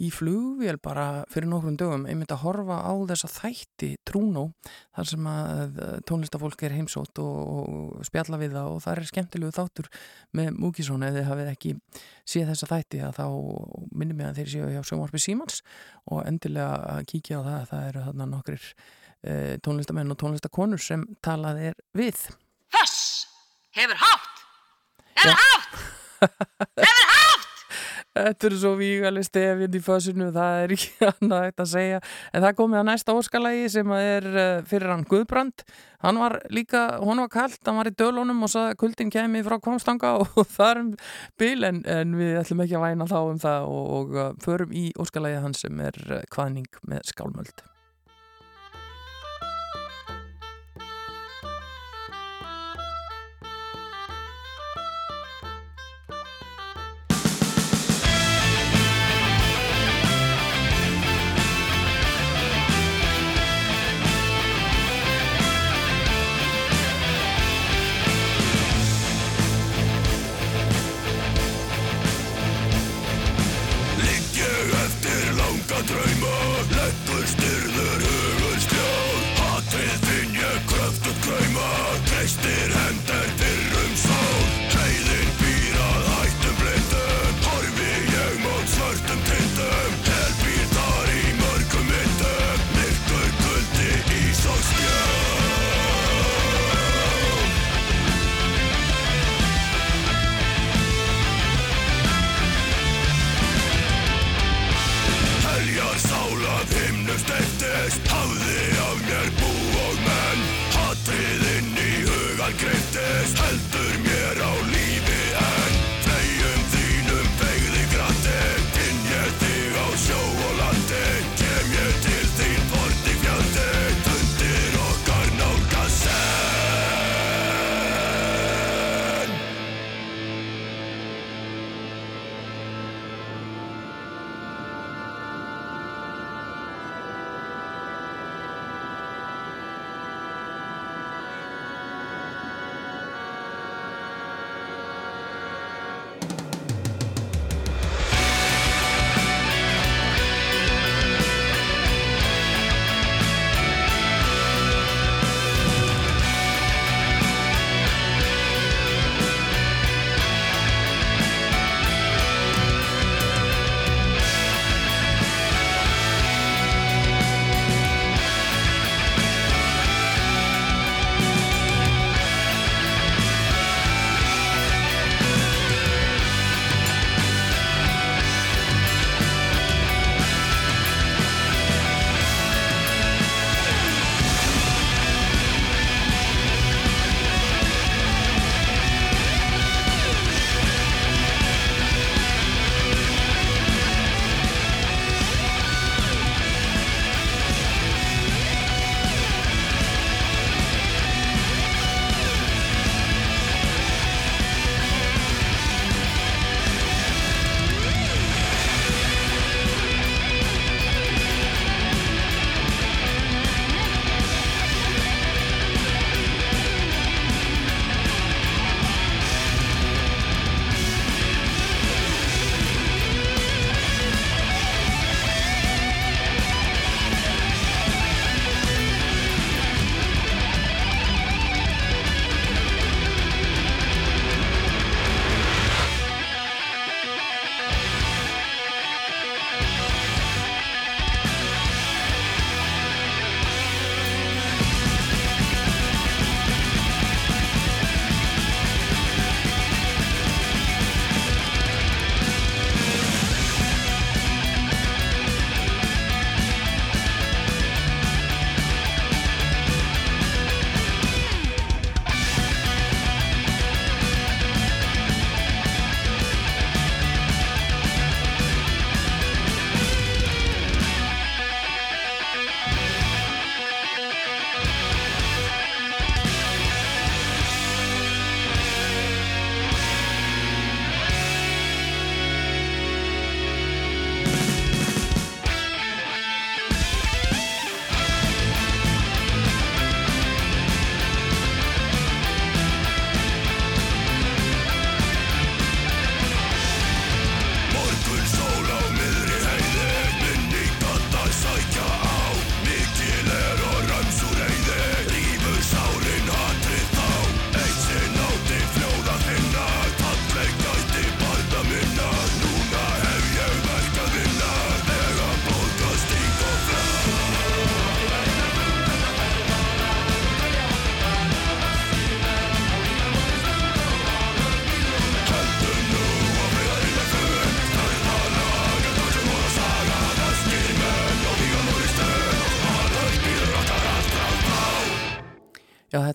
í 0.00 0.08
flugvél 0.14 0.78
bara 0.80 1.24
fyrir 1.28 1.48
nokkrum 1.50 1.74
dögum 1.76 2.06
einmitt 2.08 2.30
að 2.32 2.44
horfa 2.44 2.78
á 2.88 2.92
þessa 3.10 3.28
þætti 3.28 3.90
Trúnó, 4.06 4.46
þar 4.96 5.08
sem 5.10 5.26
að 5.28 5.80
eh, 5.82 5.98
tónlistafólk 6.08 6.62
er 6.64 6.76
heimsótt 6.78 7.20
og, 7.20 7.50
og 7.50 8.06
spjalla 8.06 8.38
við 8.40 8.54
það 8.54 8.70
og 8.70 8.80
það 8.86 8.94
er 8.94 9.10
skemmtilegu 9.10 9.56
þáttur 9.58 9.90
með 10.38 10.50
Múkisson 10.56 11.04
þið 11.04 11.28
hafið 11.28 11.52
ekki 11.52 11.74
séð 12.24 12.54
þessa 12.54 12.70
þætti 12.70 13.02
að 13.04 13.18
þá 13.18 13.26
minnum 13.90 14.24
ég 14.24 14.30
að 14.30 14.40
þeir 14.40 14.50
séu 14.54 14.72
hjá 14.72 14.80
sjónvarpi 14.88 15.20
Símans 15.26 15.60
og 16.06 16.24
endilega 16.24 16.80
að 16.94 17.04
kíkja 17.12 17.42
á 17.44 17.48
það 17.50 17.70
það 17.74 17.86
eru 17.90 18.08
þarna 18.08 18.30
nokkrir 18.32 18.72
e, 19.20 19.38
tónlistamenn 19.60 20.16
og 20.16 20.22
tónlistakonur 20.22 20.80
sem 20.80 21.04
talað 21.20 21.64
er 21.74 21.80
við. 21.98 22.28
Þess 22.72 23.26
hefur 23.76 24.00
hátt. 24.00 24.44
Hefur 25.18 25.42
hátt 25.44 25.98
Hefur 26.20 27.06
hátt 27.14 27.20
Þetta 28.10 28.48
er 28.48 28.54
svo 28.58 28.72
vígaleg 28.74 29.22
stefinn 29.22 29.76
í 29.78 29.80
fössinu, 29.84 30.30
það 30.34 30.56
er 30.64 30.72
ekki 30.74 31.06
annað 31.12 31.44
eitt 31.46 31.62
að 31.62 31.70
segja. 31.70 32.00
En 32.34 32.42
það 32.42 32.56
komið 32.58 32.80
að 32.80 32.88
næsta 32.88 33.14
óskalagi 33.14 33.70
sem 33.70 33.94
er 33.94 34.26
eh, 34.32 34.64
fyrir 34.66 34.90
hann 34.90 35.06
Guðbrand. 35.06 35.64
Hann 36.02 36.18
var 36.18 36.40
líka, 36.50 36.82
hún 37.04 37.22
var 37.22 37.30
kallt, 37.30 37.60
hann 37.68 37.78
var 37.78 37.90
í 37.90 37.94
dölunum 37.94 38.42
og 38.42 38.50
saði 38.50 38.74
að 38.74 38.80
kuldin 38.82 39.14
kemi 39.14 39.44
frá 39.46 39.60
komstanga 39.62 40.16
og 40.24 40.42
það 40.42 40.72
er 40.72 40.82
um 40.82 40.92
bil 41.38 41.70
en, 41.70 41.82
en 41.86 42.18
við 42.18 42.40
ætlum 42.42 42.66
ekki 42.66 42.80
að 42.80 42.86
væna 42.88 43.10
þá 43.10 43.18
um 43.22 43.42
það 43.46 43.68
og, 43.70 43.90
og 44.00 44.16
uh, 44.18 44.30
förum 44.42 44.74
í 44.74 44.88
óskalagi 44.98 45.42
hans 45.46 45.62
sem 45.62 45.84
er 45.86 46.00
uh, 46.08 46.24
kvaðning 46.34 46.82
með 46.90 47.06
skálmöld. 47.14 47.69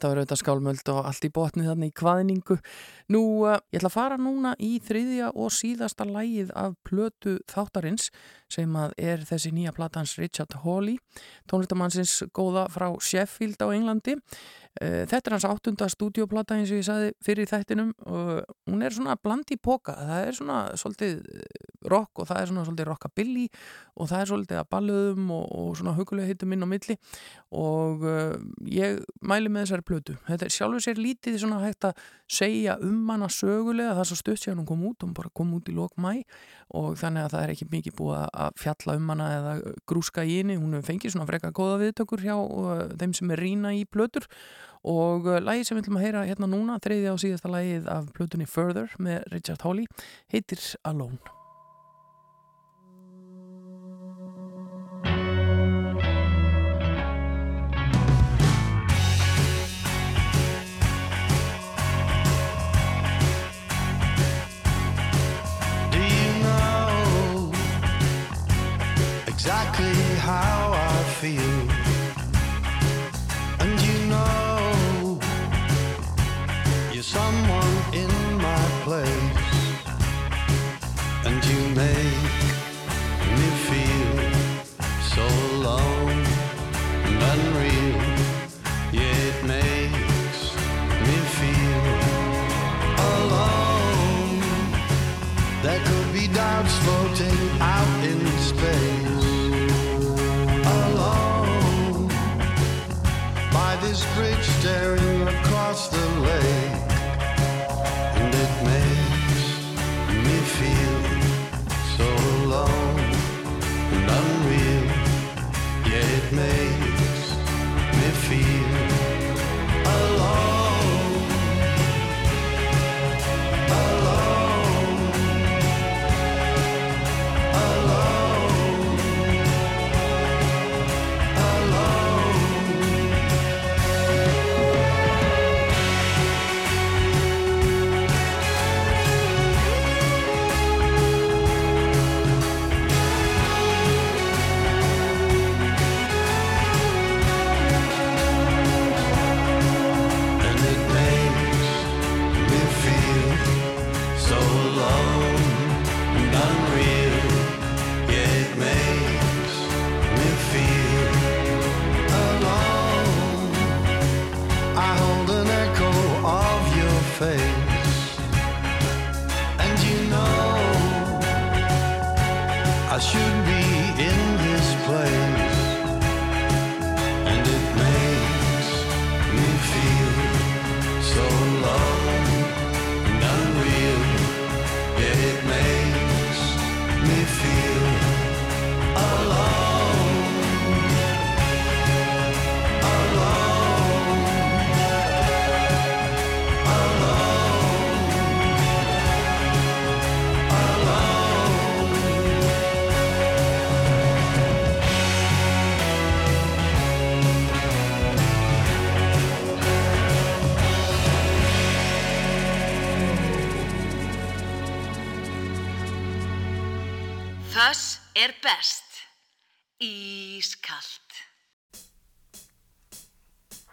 það 0.06 0.11
var 0.11 0.22
auðvitað 0.22 0.41
skálmöld 0.41 0.90
og 0.94 0.99
allt 1.10 1.26
í 1.26 1.32
botni 1.34 1.65
þannig 1.65 1.91
í 1.91 1.95
hvaðningu. 1.99 2.57
Nú, 3.15 3.22
uh, 3.45 3.57
ég 3.73 3.80
ætla 3.80 3.90
að 3.90 3.95
fara 3.95 4.18
núna 4.22 4.53
í 4.61 4.76
þriðja 4.86 5.32
og 5.34 5.53
síðasta 5.53 6.06
lægið 6.10 6.52
af 6.57 6.76
plötu 6.86 7.38
þáttarins 7.52 8.11
sem 8.52 8.77
að 8.77 8.94
er 9.02 9.26
þessi 9.26 9.52
nýja 9.56 9.73
platans 9.76 10.15
Richard 10.22 10.53
Hawley, 10.61 10.99
tónlistamannsins 11.49 12.19
góða 12.36 12.68
frá 12.73 12.91
Sheffield 13.02 13.57
á 13.65 13.68
Englandi. 13.73 14.19
Eh, 14.84 15.06
þetta 15.07 15.30
er 15.30 15.35
hans 15.38 15.45
áttunda 15.47 15.88
stúdioplata 15.88 16.57
eins 16.57 16.72
og 16.73 16.81
ég 16.81 16.88
saði 16.88 17.11
fyrir 17.23 17.47
þættinum 17.47 17.93
og 18.11 18.41
hún 18.68 18.84
er 18.84 18.91
svona 18.91 19.15
blandi 19.15 19.56
póka, 19.56 19.95
það 19.95 20.27
er 20.27 20.35
svona 20.35 20.57
svolítið 20.76 21.14
eh, 21.15 21.69
rock 21.88 22.19
og 22.19 22.27
það 22.27 22.41
er 22.41 22.49
svona 22.49 22.65
svolítið 22.68 22.89
rockabilly 22.89 23.45
og 23.95 24.10
það 24.11 24.19
er 24.19 24.30
svolítið 24.31 24.60
að 24.60 24.69
balluðum 24.76 25.31
og, 25.31 25.45
og 25.61 25.69
svona 25.80 25.95
hugulega 25.95 26.27
hittum 26.27 26.56
inn 26.56 26.65
á 26.65 26.68
milli. 26.68 26.97
Og 27.56 28.03
uh, 28.03 28.34
ég 28.68 28.99
mæli 29.23 29.52
með 29.53 29.64
þessari 29.64 29.85
plötu. 29.88 30.15
Þetta 30.27 30.47
er 30.47 30.56
sjálfur 30.57 30.84
sér 30.84 30.99
lítið 30.99 31.38
svona 31.39 31.61
hægt 31.61 31.88
að 31.88 32.02
segja 32.27 32.76
um 32.84 33.06
hana 33.14 33.30
sögulega. 33.31 33.93
Það 33.93 34.03
er 34.03 34.10
svo 34.10 34.19
stutt 34.19 34.41
sér 34.41 34.57
hún 34.57 34.68
kom 34.68 34.84
út, 34.89 35.06
hún 35.06 35.14
bara 35.15 35.31
kom 35.31 35.53
út 35.56 35.72
í 35.72 35.77
lok 35.77 35.95
mæ 36.02 36.18
og 36.74 36.96
þannig 37.00 37.26
að 37.26 37.34
það 37.36 37.44
er 37.44 37.54
ekki 37.54 37.68
mikið 37.72 37.96
búið 38.00 38.22
að 38.26 38.60
fjalla 38.62 38.98
um 38.98 39.12
hana 39.14 39.28
eða 39.36 39.54
grúska 39.92 40.26
í 40.26 40.40
henni, 40.40 40.58
hún 40.58 40.82
fengið 40.86 41.14
svona 41.14 41.30
freka 41.30 41.54
goða 41.56 41.78
viðtökur 41.84 42.26
hjá 42.26 42.36
uh, 42.36 42.84
þeim 42.98 43.14
sem 43.18 43.36
er 43.36 43.44
rína 43.46 43.76
í 43.78 43.86
blötur 43.86 44.26
og 44.86 45.30
uh, 45.30 45.40
lagið 45.44 45.70
sem 45.70 45.78
við 45.78 45.86
ætlum 45.86 46.02
að 46.02 46.08
heyra 46.08 46.28
hérna 46.32 46.52
núna, 46.52 46.82
þreyði 46.82 47.14
á 47.14 47.16
síðasta 47.22 47.54
lagið 47.54 47.90
af 47.94 48.12
blötunni 48.18 48.50
Further 48.50 48.92
með 48.98 49.26
Richard 49.36 49.66
Hawley 49.66 49.90
heitir 50.34 50.64
Alone. 50.84 51.22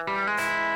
Pagan 0.06 0.71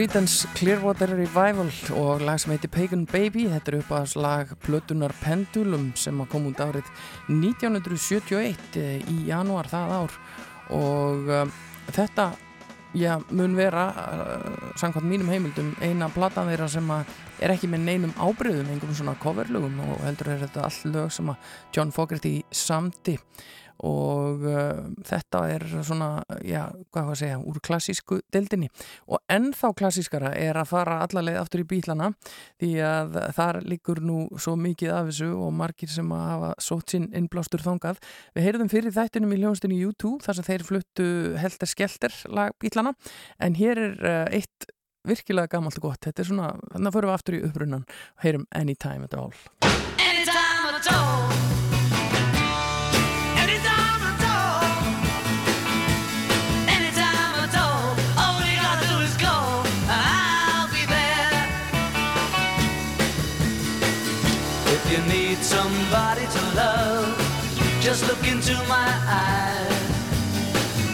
Creedence 0.00 0.48
Clearwater 0.56 1.10
Revival 1.12 1.68
og 1.92 2.22
lag 2.24 2.38
sem 2.40 2.54
heitir 2.54 2.70
Pagan 2.72 3.02
Baby. 3.04 3.42
Þetta 3.52 3.68
er 3.68 3.74
upp 3.82 3.90
að 3.92 4.06
slag 4.14 4.54
Plötunar 4.64 5.12
Pendulum 5.20 5.90
sem 5.92 6.22
kom 6.32 6.46
út 6.48 6.62
árið 6.64 6.88
1971 7.28 8.78
eh, 8.80 8.94
í 9.12 9.16
janúar 9.26 9.68
það 9.68 9.92
ár 9.98 10.16
og 10.72 11.28
uh, 11.28 11.52
þetta 11.92 12.30
já, 12.96 13.18
mun 13.28 13.58
vera 13.60 13.84
uh, 13.92 14.72
samkvæmt 14.80 15.10
mínum 15.10 15.28
heimildum 15.34 15.74
eina 15.84 16.08
platan 16.16 16.48
þeirra 16.48 16.72
sem 16.72 16.88
er 16.96 17.52
ekki 17.52 17.68
með 17.68 17.84
neinum 17.90 18.16
ábreyðum, 18.16 18.72
einhverjum 18.72 19.02
svona 19.02 19.18
coverlögum 19.20 19.82
og 19.84 20.00
heldur 20.06 20.32
er 20.32 20.46
þetta 20.46 20.64
all 20.64 20.94
lög 20.96 21.12
sem 21.12 21.28
að 21.28 21.52
John 21.76 21.92
Fogerty 21.92 22.38
samti 22.48 23.18
og 23.86 24.44
uh, 24.46 24.80
þetta 25.06 25.42
er 25.54 25.64
svona, 25.86 26.10
já, 26.46 26.66
hvað 26.92 27.06
var 27.08 27.14
að 27.14 27.20
segja 27.22 27.40
úr 27.40 27.60
klassísku 27.64 28.20
deildinni. 28.32 28.70
Og 29.10 29.20
ennþá 29.32 29.72
klassískara 29.78 30.32
er 30.38 30.58
að 30.60 30.72
fara 30.72 31.00
allarleið 31.04 31.40
aftur 31.40 31.64
í 31.64 31.68
bílana 31.70 32.10
því 32.60 32.72
að 32.86 33.20
þar 33.36 33.60
likur 33.66 34.02
nú 34.04 34.24
svo 34.40 34.56
mikið 34.60 34.94
af 34.96 35.10
þessu 35.10 35.30
og 35.36 35.54
margir 35.60 35.92
sem 35.92 36.10
að 36.16 36.26
hafa 36.32 36.50
sótt 36.62 36.96
sinn 36.96 37.08
innblástur 37.16 37.64
þongað. 37.64 38.02
Við 38.36 38.48
heyrðum 38.48 38.72
fyrir 38.72 38.96
þættinum 38.96 39.36
í 39.36 39.40
hljónstinu 39.40 39.78
YouTube 39.78 40.24
þar 40.26 40.40
sem 40.40 40.50
þeir 40.50 40.66
fluttu 40.68 41.08
helder 41.40 41.70
skelter 41.70 42.20
bílana. 42.60 42.94
En 43.40 43.56
hér 43.58 43.80
er 43.88 43.96
uh, 44.00 44.26
eitt 44.40 44.70
virkilega 45.08 45.48
gammalt 45.56 45.78
og 45.80 45.90
gott, 45.90 46.02
þetta 46.04 46.22
er 46.22 46.28
svona 46.28 46.50
þannig 46.72 46.90
að 46.90 46.98
förum 46.98 47.10
við 47.10 47.16
aftur 47.16 47.38
í 47.38 47.44
upprunnan 47.48 47.86
og 47.88 48.26
heyrum 48.26 48.50
Anytime 48.52 49.08
at 49.08 49.16
All 49.16 49.89
just 67.90 68.06
look 68.06 68.24
into 68.30 68.54
my 68.68 68.88
eyes. 69.08 69.90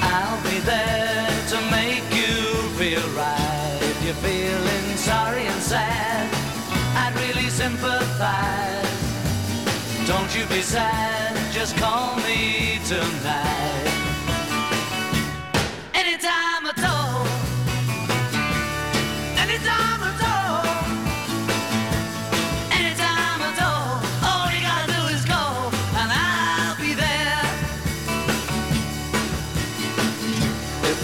I'll 0.01 0.43
be 0.45 0.59
there 0.61 1.29
to 1.51 1.59
make 1.71 2.09
you 2.11 2.71
feel 2.79 3.07
right. 3.11 3.79
If 3.83 4.03
you're 4.03 4.15
feeling 4.15 4.97
sorry 4.97 5.43
and 5.47 5.61
sad, 5.61 6.27
I'd 6.97 7.15
really 7.21 7.51
sympathize. 7.51 8.89
Don't 10.07 10.35
you 10.35 10.47
be 10.47 10.63
sad, 10.63 11.53
just 11.53 11.77
call 11.77 12.17
me 12.17 12.81
tonight. 12.87 13.96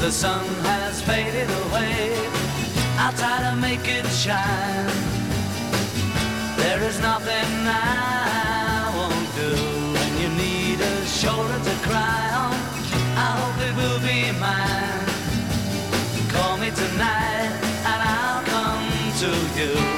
The 0.02 0.10
sun 0.10 0.44
has 0.64 1.00
faded 1.00 1.48
away, 1.66 2.12
I'll 2.98 3.12
try 3.12 3.38
to 3.48 3.54
make 3.54 3.86
it 3.86 4.04
shine. 4.06 4.90
There 6.56 6.82
is 6.82 6.98
nothing 6.98 7.50
I 7.64 8.90
won't 8.96 9.30
do 9.36 9.54
when 9.94 10.10
you 10.20 10.28
need 10.30 10.80
a 10.80 11.06
shoulder 11.06 11.56
to 11.68 11.74
cry 11.86 12.24
on. 12.34 12.58
I 13.14 13.28
hope 13.38 13.58
it 13.68 13.74
will 13.80 14.00
be 14.00 14.32
mine. 14.40 15.06
Call 16.34 16.56
me 16.56 16.70
tonight 16.70 17.52
and 17.90 18.00
I'll 18.02 18.42
come 18.42 18.88
to 19.22 19.30
you. 19.60 19.91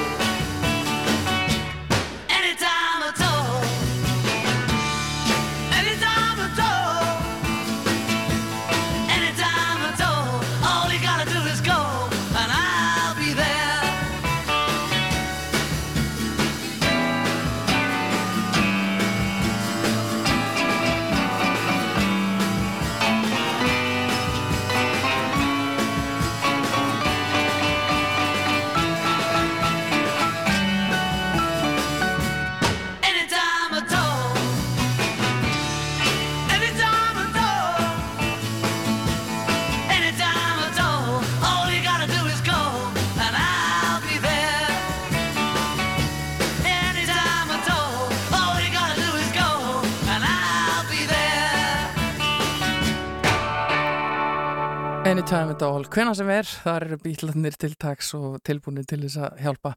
Anytime 55.25 55.55
at 55.55 55.63
all, 55.65 55.87
hvena 55.89 56.11
sem 56.13 56.27
er, 56.29 56.45
þar 56.45 56.83
eru 56.85 56.97
bílarnir 57.01 57.55
til 57.57 57.71
taks 57.81 58.11
og 58.13 58.35
tilbúinir 58.45 58.85
til 58.85 58.99
þess 59.01 59.17
að 59.25 59.39
hjálpa. 59.41 59.71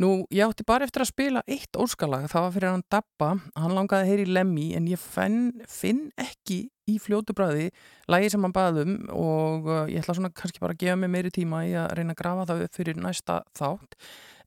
Nú, 0.00 0.08
ég 0.32 0.48
átti 0.48 0.64
bara 0.64 0.86
eftir 0.88 1.02
að 1.04 1.10
spila 1.10 1.42
eitt 1.44 1.76
óskalag, 1.76 2.22
það 2.32 2.46
var 2.46 2.54
fyrir 2.54 2.72
hann 2.72 2.84
Dabba, 2.94 3.28
hann 3.60 3.74
langaði 3.76 4.06
að 4.06 4.08
heyri 4.08 4.24
Lemmy 4.32 4.64
en 4.78 4.86
ég 4.88 5.02
fenn, 5.02 5.42
finn 5.68 6.06
ekki 6.16 6.56
í 6.88 6.94
fljótu 7.04 7.36
bræði 7.36 7.66
lagi 8.08 8.30
sem 8.32 8.46
hann 8.48 8.54
baðum 8.56 8.94
og 9.12 9.68
uh, 9.68 9.82
ég 9.92 10.00
ætla 10.00 10.16
svona 10.16 10.32
kannski 10.32 10.64
bara 10.64 10.72
að 10.72 10.86
gefa 10.86 10.96
mig 11.02 11.12
meiri 11.18 11.34
tíma 11.36 11.66
í 11.68 11.74
að 11.76 11.92
reyna 11.98 12.16
að 12.16 12.22
grafa 12.22 12.46
það 12.48 12.64
upp 12.64 12.80
fyrir 12.80 13.02
næsta 13.04 13.42
þátt. 13.60 13.98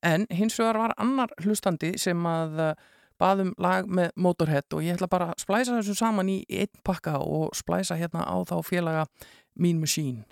En 0.09 0.25
hins 0.33 0.57
vegar 0.57 0.81
var 0.87 0.95
annar 0.97 1.37
hlustandi 1.45 1.93
sem 2.01 2.25
að 2.25 2.63
uh, 2.65 2.73
baðum 3.21 3.53
lag 3.61 3.85
með 3.85 4.09
Motorhead 4.17 4.73
og 4.73 4.81
ég 4.85 4.97
ætla 4.97 5.09
bara 5.11 5.29
að 5.31 5.43
splæsa 5.43 5.77
þessu 5.77 5.95
saman 5.97 6.31
í 6.31 6.39
einn 6.49 6.81
pakka 6.85 7.19
og 7.21 7.53
splæsa 7.57 7.97
hérna 7.99 8.25
á 8.25 8.35
þá 8.49 8.55
félaga 8.65 9.05
Mean 9.55 9.79
Machine. 9.79 10.25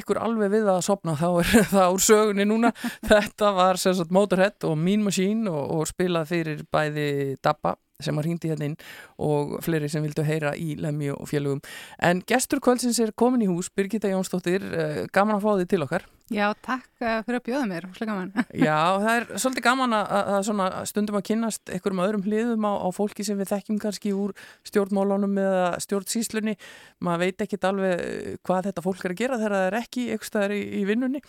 Ykkur 0.00 0.20
alveg 0.22 0.52
við 0.52 0.70
að 0.72 0.84
sopna 0.86 1.16
þá 1.18 1.28
er 1.42 1.50
það 1.74 1.96
úr 1.96 2.06
sögunni 2.06 2.48
núna. 2.48 2.72
Þetta 3.10 3.52
var 3.56 3.80
sem 3.80 3.96
sagt 3.98 4.14
Motorhead 4.14 4.66
og 4.68 4.78
Mean 4.78 5.04
Machine 5.06 5.50
og, 5.50 5.76
og 5.78 5.90
spilað 5.90 6.32
fyrir 6.32 6.64
bæði 6.72 7.10
Dabba 7.44 7.76
sem 8.02 8.14
að 8.14 8.28
hrýndi 8.28 8.52
hérna 8.52 8.68
inn 8.68 8.76
og 9.26 9.56
fleiri 9.66 9.88
sem 9.90 10.04
vildu 10.04 10.22
heyra 10.22 10.52
í 10.54 10.76
Lemmi 10.78 11.10
og 11.10 11.24
félugum 11.26 11.58
en 11.98 12.20
gestur 12.30 12.62
kvöldsins 12.62 13.00
er 13.02 13.10
komin 13.18 13.42
í 13.42 13.48
hús 13.50 13.72
Birgitta 13.74 14.12
Jónsdóttir, 14.12 14.62
eh, 14.62 15.00
gaman 15.10 15.40
að 15.40 15.42
fá 15.42 15.50
þið 15.58 15.70
til 15.72 15.82
okkar 15.88 16.06
Já, 16.28 16.50
takk 16.60 17.00
uh, 17.00 17.22
fyrir 17.24 17.38
að 17.38 17.44
bjóða 17.46 17.66
mér, 17.70 17.84
húslega 17.88 18.12
gaman. 18.12 18.32
Já, 18.66 18.76
það 19.00 19.10
er 19.14 19.26
svolítið 19.40 19.64
gaman 19.64 19.96
að, 19.96 20.10
að, 20.12 20.50
að 20.66 20.88
stundum 20.90 21.16
að 21.16 21.24
kynnast 21.30 21.72
einhverjum 21.72 22.02
öðrum 22.04 22.24
hliðum 22.26 22.66
á, 22.68 22.72
á 22.84 22.88
fólki 22.92 23.24
sem 23.24 23.38
við 23.40 23.52
þekkjum 23.54 23.78
kannski 23.80 24.12
úr 24.12 24.34
stjórnmálunum 24.68 25.38
eða 25.40 25.70
stjórnsýslunni. 25.84 26.58
Maður 27.06 27.22
veit 27.24 27.44
ekkit 27.46 27.64
alveg 27.70 28.02
eh, 28.04 28.34
hvað 28.44 28.68
þetta 28.68 28.84
fólk 28.84 29.06
er 29.06 29.14
að 29.14 29.22
gera 29.22 29.38
þegar 29.40 29.56
það 29.56 29.68
er 29.70 29.78
ekki 29.80 30.04
eitthvað 30.08 30.30
staðar 30.32 30.56
í, 30.58 30.60
í 30.68 30.82
vinnunni. 30.90 31.22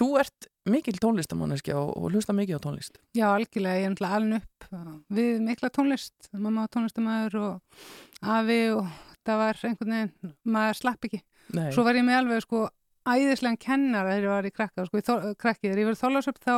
Þú 0.00 0.10
ert 0.24 0.50
mikil 0.70 0.96
tónlistamanniski 0.98 1.76
og, 1.78 1.94
og 1.94 2.10
hlusta 2.10 2.34
mikið 2.36 2.58
á 2.58 2.64
tónlist. 2.66 2.98
Já, 3.14 3.28
algjörlega. 3.30 3.78
Ég 3.78 3.86
er 3.86 3.94
náttúrulega 3.94 4.18
alveg 4.18 4.42
upp 4.42 4.68
uh, 4.74 4.98
við 5.20 5.46
mikla 5.46 5.70
tónlist. 5.78 6.16
Mamma 6.34 6.66
var 6.66 6.74
tónlistamæður 6.74 7.38
og 7.44 7.86
afi 8.34 8.60
og 8.74 8.90
það 9.26 9.42
var 9.44 9.64
einhvern 9.70 9.96
veginn, 9.96 10.36
maður 10.58 10.82
slapp 10.82 11.06
ekki. 11.08 11.22
Nei. 11.54 11.70
Svo 11.74 11.86
var 11.86 11.98
ég 11.98 12.06
með 12.06 12.20
alveg 12.20 12.44
sko 12.44 12.66
æðislegan 13.08 13.58
kennar 13.60 14.08
þegar 14.08 14.24
ég 14.26 14.32
var 14.34 14.48
í 14.48 14.52
krakka 14.54 14.84
sko, 14.86 15.00
í 15.00 15.04
krakkið, 15.40 15.66
þegar 15.70 15.80
ég 15.82 15.88
var 15.88 15.98
þólasöp 16.00 16.40
þá 16.44 16.54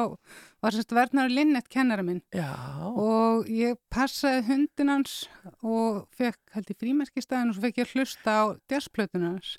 var 0.62 0.77
sérst 0.77 0.94
Vernar 0.97 1.31
Linnett 1.31 1.69
kennara 1.70 2.05
minn. 2.06 2.23
Já. 2.35 2.51
og 2.82 3.48
ég 3.51 3.78
passaði 3.93 4.43
hundin 4.48 4.93
hans 4.93 5.16
og 5.62 6.05
fekk 6.16 6.40
held 6.56 6.73
í 6.74 6.78
frímerkistæðin 6.82 7.52
og 7.52 7.59
svo 7.59 7.66
fekk 7.66 7.82
ég 7.82 7.94
hlusta 7.94 8.35
á 8.35 8.43
jazzplötunans 8.73 9.56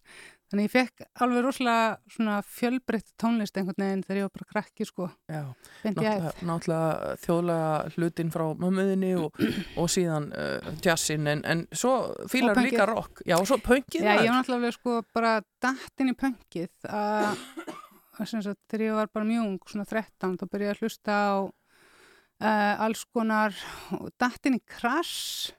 Þannig 0.54 0.68
ég 0.68 0.74
fekk 0.76 1.04
alveg 1.26 1.42
rosalega 1.42 1.86
svona 2.14 2.34
fjölbreytt 2.46 3.08
tónlist 3.18 3.56
einhvern 3.58 3.82
veginn 3.82 4.02
þegar 4.06 4.18
ég 4.20 4.26
var 4.28 4.34
bara 4.36 4.50
krakki 4.52 4.86
sko. 4.86 5.08
Já, 5.26 5.40
náttúrulega, 5.82 6.34
náttúrulega 6.46 7.14
þjóðlega 7.24 7.72
hlutin 7.96 8.30
frá 8.36 8.44
mömmuðinni 8.62 9.10
og, 9.18 9.40
og 9.82 9.88
síðan 9.90 10.28
uh, 10.38 10.68
jazzin 10.86 11.32
en, 11.32 11.40
en 11.50 11.64
svo 11.74 11.96
fílar 12.30 12.62
líka 12.62 12.86
rock. 12.86 13.24
Já, 13.26 13.40
og 13.40 13.50
svo 13.50 13.58
punkið. 13.66 14.06
Já, 14.06 14.12
ég 14.12 14.30
var 14.30 14.38
náttúrulega 14.38 14.76
sko 14.76 15.00
bara 15.18 15.32
dættin 15.66 16.12
í 16.12 16.14
punkið 16.22 16.86
að 16.86 17.42
þegar 18.22 18.84
ég 18.86 19.00
var 19.00 19.10
bara 19.18 19.30
mjög 19.32 19.74
svona 19.74 19.90
13, 19.90 20.36
þá 20.38 20.46
byrjaði 20.54 20.76
að 20.76 20.84
hlusta 20.86 21.16
á 21.18 21.34
uh, 21.42 22.84
alls 22.86 23.02
konar 23.10 23.58
dættin 24.22 24.60
í 24.60 24.62
krass, 24.62 25.50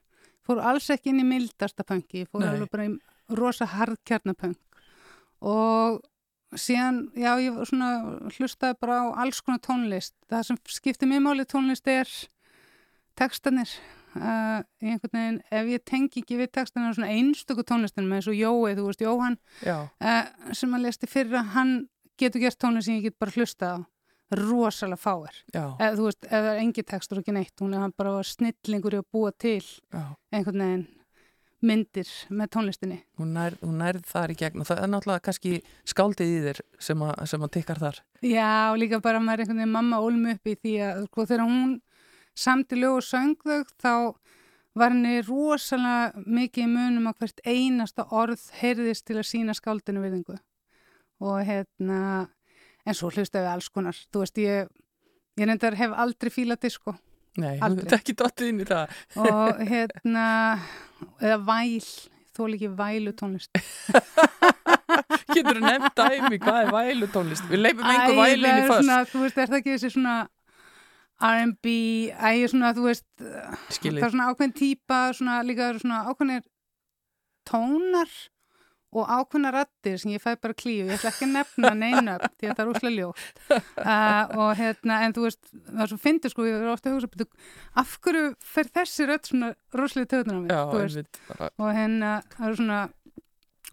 fór 0.47 0.63
alls 0.63 0.87
ekki 0.95 1.11
inn 1.11 1.25
í 1.25 1.27
mildasta 1.27 1.83
punki, 1.83 2.29
fór 2.31 2.47
Nei. 2.47 2.53
alveg 2.53 2.71
bara 2.71 2.87
í 2.87 2.95
rosa 3.35 3.67
hardkjarnapunk 3.75 4.61
og 5.45 6.01
síðan, 6.59 7.09
já, 7.19 7.33
ég 7.43 7.59
svona 7.69 7.91
hlustaði 8.37 8.79
bara 8.83 9.01
á 9.03 9.05
alls 9.25 9.43
konar 9.45 9.63
tónlist. 9.65 10.15
Það 10.31 10.47
sem 10.49 10.61
skiptir 10.77 11.11
mjög 11.11 11.27
máli 11.27 11.47
tónlist 11.51 11.91
er 11.91 12.11
textanir. 13.19 13.71
Uh, 14.15 14.61
einhvern 14.79 15.11
veginn, 15.11 15.41
ef 15.51 15.71
ég 15.73 15.83
tengi 15.83 16.21
ekki 16.23 16.37
við 16.39 16.53
textanir 16.55 16.93
svona 16.95 17.11
einstöku 17.11 17.65
tónlistin 17.67 18.07
með 18.07 18.21
eins 18.21 18.29
og 18.31 18.37
Jói, 18.39 18.77
þú 18.79 18.85
veist, 18.87 19.03
Jóhann 19.03 19.35
uh, 19.67 20.53
sem 20.55 20.77
að 20.77 20.85
lesti 20.85 21.09
fyrra, 21.11 21.41
hann 21.57 21.73
getur 22.23 22.45
gert 22.45 22.61
tónlist 22.63 22.87
sem 22.87 23.01
ég 23.01 23.09
get 23.09 23.19
bara 23.19 23.35
hlustað 23.35 23.75
á 23.75 23.79
rosalega 24.39 25.01
fáir 25.03 25.41
eða 25.53 25.95
þú 25.99 26.07
veist, 26.07 26.23
ef 26.27 26.31
það 26.31 26.51
er 26.53 26.61
engi 26.63 26.85
textur 26.87 27.19
og 27.19 27.25
ekki 27.25 27.35
neitt, 27.37 27.55
hún 27.61 27.75
er 27.75 27.91
bara 27.99 28.15
snillingur 28.27 28.95
í 28.97 29.01
að 29.03 29.09
búa 29.13 29.33
til 29.35 29.59
já. 29.59 30.05
einhvern 30.31 30.63
veginn 30.63 30.87
myndir 31.65 32.11
með 32.35 32.51
tónlistinni. 32.57 32.99
Hún 33.21 33.33
nærð 33.37 33.63
nær 33.75 33.99
þar 34.07 34.35
í 34.35 34.37
gegn 34.39 34.63
og 34.63 34.69
það 34.69 34.83
er 34.83 34.91
náttúrulega 34.93 35.25
kannski 35.29 35.55
skáldið 35.89 36.33
í 36.33 36.43
þér 36.45 36.61
sem 36.89 37.05
að, 37.07 37.15
sem 37.31 37.47
að 37.47 37.53
tikkar 37.57 37.81
þar. 37.83 38.01
Já, 38.25 38.53
og 38.73 38.79
líka 38.83 39.01
bara 39.05 39.23
maður 39.23 39.45
einhvern 39.45 39.63
veginn 39.63 39.75
mamma 39.75 40.01
ólmi 40.05 40.35
upp 40.37 40.51
í 40.51 40.57
því 40.61 40.75
að 40.89 41.01
sko, 41.09 41.27
þegar 41.31 41.49
hún 41.49 41.75
samt 42.45 42.75
í 42.75 42.81
lög 42.81 42.99
og 42.99 43.07
söngðau 43.09 43.61
þá 43.83 43.95
var 44.75 44.95
henni 44.95 45.21
rosalega 45.23 46.25
mikið 46.27 46.71
munum 46.73 47.11
að 47.11 47.19
hvert 47.23 47.43
einasta 47.47 48.09
orð 48.11 48.49
heyrðist 48.59 49.07
til 49.07 49.21
að 49.21 49.29
sína 49.31 49.55
skáldinu 49.55 50.03
viðingu 50.03 50.39
og 51.25 51.37
hérna 51.47 52.01
en 52.85 52.97
svo 52.97 53.09
hlustaði 53.15 53.49
alls 53.49 53.71
konar. 53.73 53.97
Þú 54.13 54.25
veist, 54.25 54.41
ég, 54.43 54.71
ég 55.39 55.49
reyndar 55.49 55.79
hef 55.79 55.95
aldrei 55.95 56.33
fílað 56.35 56.67
disko 56.67 56.97
Nei, 57.41 57.57
þú 57.59 57.83
ert 57.83 57.95
ekki 57.97 58.15
dottið 58.19 58.51
inn 58.53 58.63
í 58.63 58.67
það. 58.69 58.99
Og 59.19 59.63
hérna, 59.67 60.27
eða 61.21 61.39
væl, 61.49 61.89
þó 62.35 62.43
líki 62.53 62.71
vælutónlist. 62.79 63.51
Getur 65.35 65.59
þú 65.59 65.63
nefnt 65.65 65.99
dæmi, 65.99 66.39
hvað 66.43 66.61
er 66.63 66.73
vælutónlist? 66.75 67.47
Við 67.51 67.63
leifum 67.65 67.89
einhver 67.91 68.19
vælinni 68.21 68.67
fyrst. 68.69 68.81
Svona, 68.85 68.99
þú 69.11 69.23
veist, 69.25 69.39
er 69.43 69.51
það 69.51 69.61
ekki 69.61 69.75
þessi 69.75 69.93
svona 69.97 70.17
R&B, 71.25 71.75
ægir 72.31 72.53
svona, 72.53 72.73
þú 72.77 72.87
veist, 72.89 73.07
Skilið. 73.75 74.01
það 74.03 74.07
er 74.09 74.15
svona 74.17 74.29
ákveðin 74.33 74.55
típa, 74.61 75.01
svona 75.19 75.41
líka 75.47 75.71
svona 75.79 76.01
ákveðinir 76.11 76.45
tónar 77.49 78.15
og 78.95 79.11
ákveðna 79.11 79.51
rattir 79.55 79.99
sem 80.01 80.13
ég 80.15 80.23
fæ 80.23 80.35
bara 80.41 80.57
klíu, 80.57 80.87
ég 80.87 80.95
ætla 80.97 81.11
ekki 81.11 81.27
að 81.27 81.33
nefna 81.35 81.73
neina 81.79 82.17
því 82.25 82.51
að 82.51 82.55
það 82.55 82.65
er 82.65 82.73
úslega 82.75 82.97
ljótt. 82.99 83.45
Uh, 83.85 84.31
og 84.41 84.51
hérna, 84.57 85.01
en 85.05 85.13
þú 85.13 85.25
veist, 85.27 85.41
það 85.69 85.83
er 85.85 85.91
svo 85.91 85.97
fyndir 86.01 86.33
sko, 86.33 86.45
ég 86.49 86.55
er 86.57 86.71
ofta 86.73 86.89
að 86.89 86.95
hugsa 87.03 87.27
af 87.83 87.97
hverju 88.05 88.29
fer 88.55 88.71
þessi 88.79 89.07
rött 89.11 89.29
svona 89.29 89.51
rúslega 89.77 90.09
töðunar 90.15 90.39
á 90.39 90.41
mig, 90.41 90.55
Já, 90.55 90.61
þú 90.71 90.79
veist. 90.81 91.19
og 91.61 91.69
hérna, 91.77 92.13
það 92.37 92.47
er 92.49 92.57
svona 92.61 92.79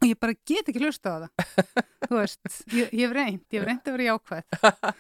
og 0.02 0.10
ég 0.10 0.18
bara 0.22 0.34
get 0.48 0.69
ekki 0.69 0.82
hlusta 0.82 1.14
á 1.14 1.18
það 1.22 1.30
þú 2.11 2.18
veist, 2.18 2.40
ég, 2.73 2.90
ég 2.90 3.03
hef 3.06 3.14
reynd 3.15 3.53
ég 3.53 3.61
hef 3.61 3.68
reynd 3.68 3.88
að 3.88 3.95
vera 3.95 4.07
jákvæð 4.07 4.44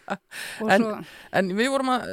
en, 0.75 0.83
svo... 0.83 0.91
en 1.39 1.51
við 1.57 1.69
vorum 1.73 1.91
að 1.95 2.05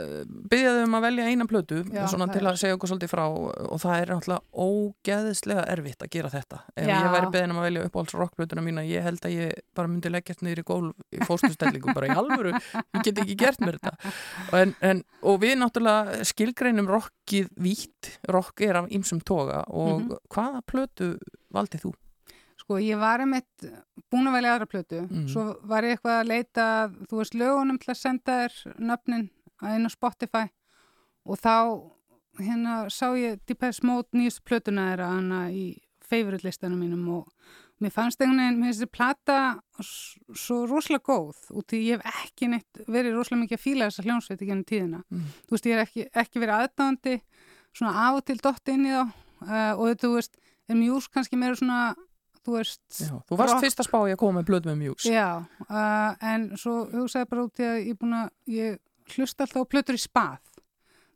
byggja 0.52 0.72
þau 0.74 0.86
um 0.86 0.96
að 0.98 1.04
velja 1.06 1.26
eina 1.28 1.46
plötu 1.50 1.80
Já, 1.92 2.02
svona 2.10 2.28
til 2.32 2.44
að 2.48 2.58
segja 2.62 2.78
okkur 2.78 2.92
svolítið 2.92 3.12
frá 3.12 3.24
og 3.28 3.82
það 3.82 3.96
er 3.98 4.12
náttúrulega 4.14 4.64
ógeðislega 4.64 5.66
erfitt 5.74 6.06
að 6.06 6.12
gera 6.16 6.32
þetta 6.32 6.62
ef 6.72 6.88
Já. 6.88 6.94
ég 6.94 7.10
væri 7.14 7.30
beðin 7.36 7.54
um 7.54 7.60
að 7.60 7.68
velja 7.68 7.84
uppáhalds 7.90 8.18
rockplötuna 8.22 8.64
mína 8.64 8.86
ég 8.88 9.06
held 9.06 9.28
að 9.28 9.36
ég 9.36 9.62
bara 9.76 9.92
myndi 9.92 10.12
leggjast 10.14 10.44
niður 10.46 10.64
í 10.64 10.66
gólf 10.72 11.14
í 11.14 11.22
fóstustellingu 11.28 11.94
bara 11.94 12.10
í 12.10 12.16
alvöru 12.16 12.56
ég 12.56 13.04
get 13.04 13.22
ekki 13.22 13.38
gert 13.38 13.62
mér 13.62 13.78
þetta 13.78 14.58
en, 14.62 14.74
en, 14.80 15.04
og 15.22 15.40
við 15.44 15.58
náttúrulega 15.60 16.24
skilgreinum 16.32 16.88
rockið 16.90 17.52
vít 17.60 18.14
rock 18.32 18.64
er 18.64 18.82
af 18.82 18.90
ýmsum 18.90 19.20
toga 19.20 19.64
og 19.68 20.00
mm 20.00 20.08
-hmm. 20.08 20.20
hvaða 20.32 20.62
plötu 20.64 21.14
valdið 21.52 21.86
þú? 21.86 21.96
Sko 22.68 22.76
ég 22.84 23.00
var 23.00 23.22
einmitt 23.24 23.64
búin 24.12 24.28
að 24.28 24.34
velja 24.36 24.50
aðra 24.52 24.66
plötu, 24.68 24.98
mm. 25.06 25.28
svo 25.32 25.44
var 25.64 25.86
ég 25.88 25.94
eitthvað 25.96 26.18
að 26.18 26.26
leita, 26.28 26.64
þú 27.08 27.20
veist, 27.22 27.36
lögunum 27.40 27.78
til 27.80 27.94
að 27.94 27.96
senda 27.96 28.34
þér 28.42 28.80
nöfnin 28.90 29.22
að 29.64 29.76
einu 29.78 29.90
Spotify 29.92 30.42
og 31.24 31.40
þá 31.40 31.54
hérna 32.44 32.74
sá 32.92 33.06
ég 33.16 33.40
Deepest 33.48 33.86
Mode 33.88 34.12
nýjast 34.12 34.42
plötuna 34.44 34.90
þeirra 34.90 35.08
hana 35.14 35.40
í 35.48 35.64
favorite 36.04 36.44
listanum 36.44 36.82
mínum 36.84 37.08
og 37.16 37.30
mér 37.80 37.94
fannst 37.94 38.20
einhvern 38.20 38.42
veginn 38.42 38.60
með 38.60 38.74
þessi 38.74 38.90
plata 38.98 39.38
svo 39.80 40.58
rosalega 40.68 41.08
góð 41.08 41.40
og 41.54 41.64
því 41.72 41.80
ég 41.86 42.02
hef 42.04 42.20
ekki 42.26 42.50
neitt 42.52 42.82
verið 42.84 43.16
rosalega 43.16 43.46
mikið 43.46 43.58
að 43.58 43.64
fíla 43.64 43.88
þessa 43.88 44.04
hljónsveit 44.04 44.42
ekki 44.42 44.52
ennum 44.52 44.68
tíðina. 44.68 45.00
Mm. 45.08 45.24
Þú 45.46 45.56
veist, 45.56 45.68
ég 45.70 45.80
hef 45.80 45.88
ekki, 45.88 46.06
ekki 46.24 46.42
verið 46.42 46.66
aðdáðandi 46.66 47.16
svona 47.78 47.94
af 48.04 48.20
og 48.20 48.28
til 48.28 48.38
dott 48.42 48.72
inn 48.74 48.84
í 48.88 48.92
þá 48.92 49.02
uh, 49.06 49.72
og 49.78 50.02
þú 50.02 50.12
veist, 50.18 50.38
er 50.68 50.78
mjús 50.78 51.08
kannski 51.12 51.38
meira 51.40 51.58
svona 51.58 51.82
þú 52.46 52.54
veist 52.56 53.00
Já, 53.02 53.14
þú 53.28 53.38
varst 53.40 53.54
rock. 53.54 53.64
fyrst 53.64 53.82
að 53.82 53.88
spá 53.88 53.98
ég 54.08 54.16
að 54.16 54.20
koma 54.22 54.40
með 54.40 54.48
blöð 54.50 54.68
með 54.70 54.78
mjús 54.82 55.06
Já, 55.08 55.28
uh, 55.68 56.10
en 56.32 56.48
svo 56.60 56.74
hugsaði 56.92 57.30
bara 57.32 57.44
út 57.48 57.62
í 57.62 57.68
að 57.68 57.78
ég, 57.90 57.98
búna, 58.00 58.22
ég 58.46 58.78
hlusta 59.14 59.46
alltaf 59.46 59.64
á 59.64 59.70
plötur 59.72 59.98
í 59.98 60.02
spað 60.02 60.40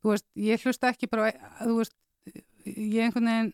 þú 0.02 0.14
veist, 0.14 0.26
ég 0.48 0.64
hlusta 0.66 0.92
ekki 0.92 1.10
bara 1.12 1.32
þú 1.62 1.76
veist, 1.80 1.94
ég 2.66 3.02
einhvern 3.06 3.28
veginn 3.30 3.52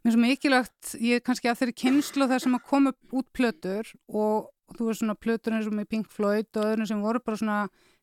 mér 0.00 0.14
svo 0.16 0.22
mikilvægt 0.22 0.94
ég 1.04 1.20
er 1.20 1.24
kannski 1.26 1.50
að 1.50 1.60
þeirri 1.60 1.76
kynslu 1.82 2.26
þar 2.30 2.40
sem 2.46 2.56
að 2.56 2.66
koma 2.70 2.94
út 3.12 3.28
plötur 3.36 3.90
og 4.08 4.48
þú 4.78 4.86
veist 4.88 5.02
svona 5.02 5.16
plötur 5.18 5.56
eins 5.56 5.68
og 5.68 5.74
með 5.76 5.88
Pink 5.92 6.10
Floyd 6.14 6.48
og 6.56 6.68
öðrun 6.70 6.88
sem 6.88 7.00
voru 7.04 7.20
bara 7.20 7.40
svona 7.40 7.60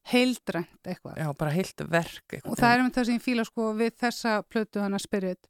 heildrænt 0.08 0.88
eitthvað 0.88 1.18
Já, 1.20 1.28
bara 1.36 1.52
heilt 1.56 1.84
verk 1.90 2.24
eitthvað. 2.32 2.52
og 2.54 2.60
það 2.60 2.74
er 2.76 2.84
um 2.84 2.92
það 2.96 3.08
sem 3.10 3.18
ég 3.18 3.26
fýla 3.26 3.46
sko 3.48 3.70
við 3.76 3.96
þessa 4.04 4.36
plötu 4.48 4.84
hana 4.84 5.00
Spirit 5.02 5.50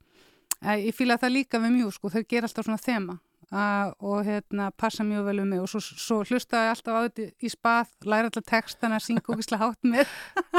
ég 0.64 0.96
fýla 0.98 1.20
það 1.22 1.36
líka 1.36 1.60
við 1.62 1.76
mjög 1.76 1.92
sko, 1.98 2.10
þau 2.16 2.24
ger 2.32 2.48
alltaf 2.48 2.66
svona 2.66 2.82
þema 2.82 3.18
Uh, 3.48 3.94
og 4.04 4.26
hérna 4.28 4.66
passa 4.76 5.06
mjög 5.08 5.30
vel 5.30 5.40
um 5.40 5.46
mig. 5.48 5.62
Og 5.64 5.70
svo, 5.72 5.80
svo 5.80 6.18
hlustaði 6.28 6.68
alltaf 6.68 6.98
á 7.00 7.02
þetta 7.06 7.28
í 7.40 7.52
spað 7.54 7.94
læra 8.04 8.28
alltaf 8.28 8.44
textana, 8.50 8.98
syngja 9.00 9.24
ógislega 9.24 9.62
hátt 9.62 9.88
með. 9.88 10.12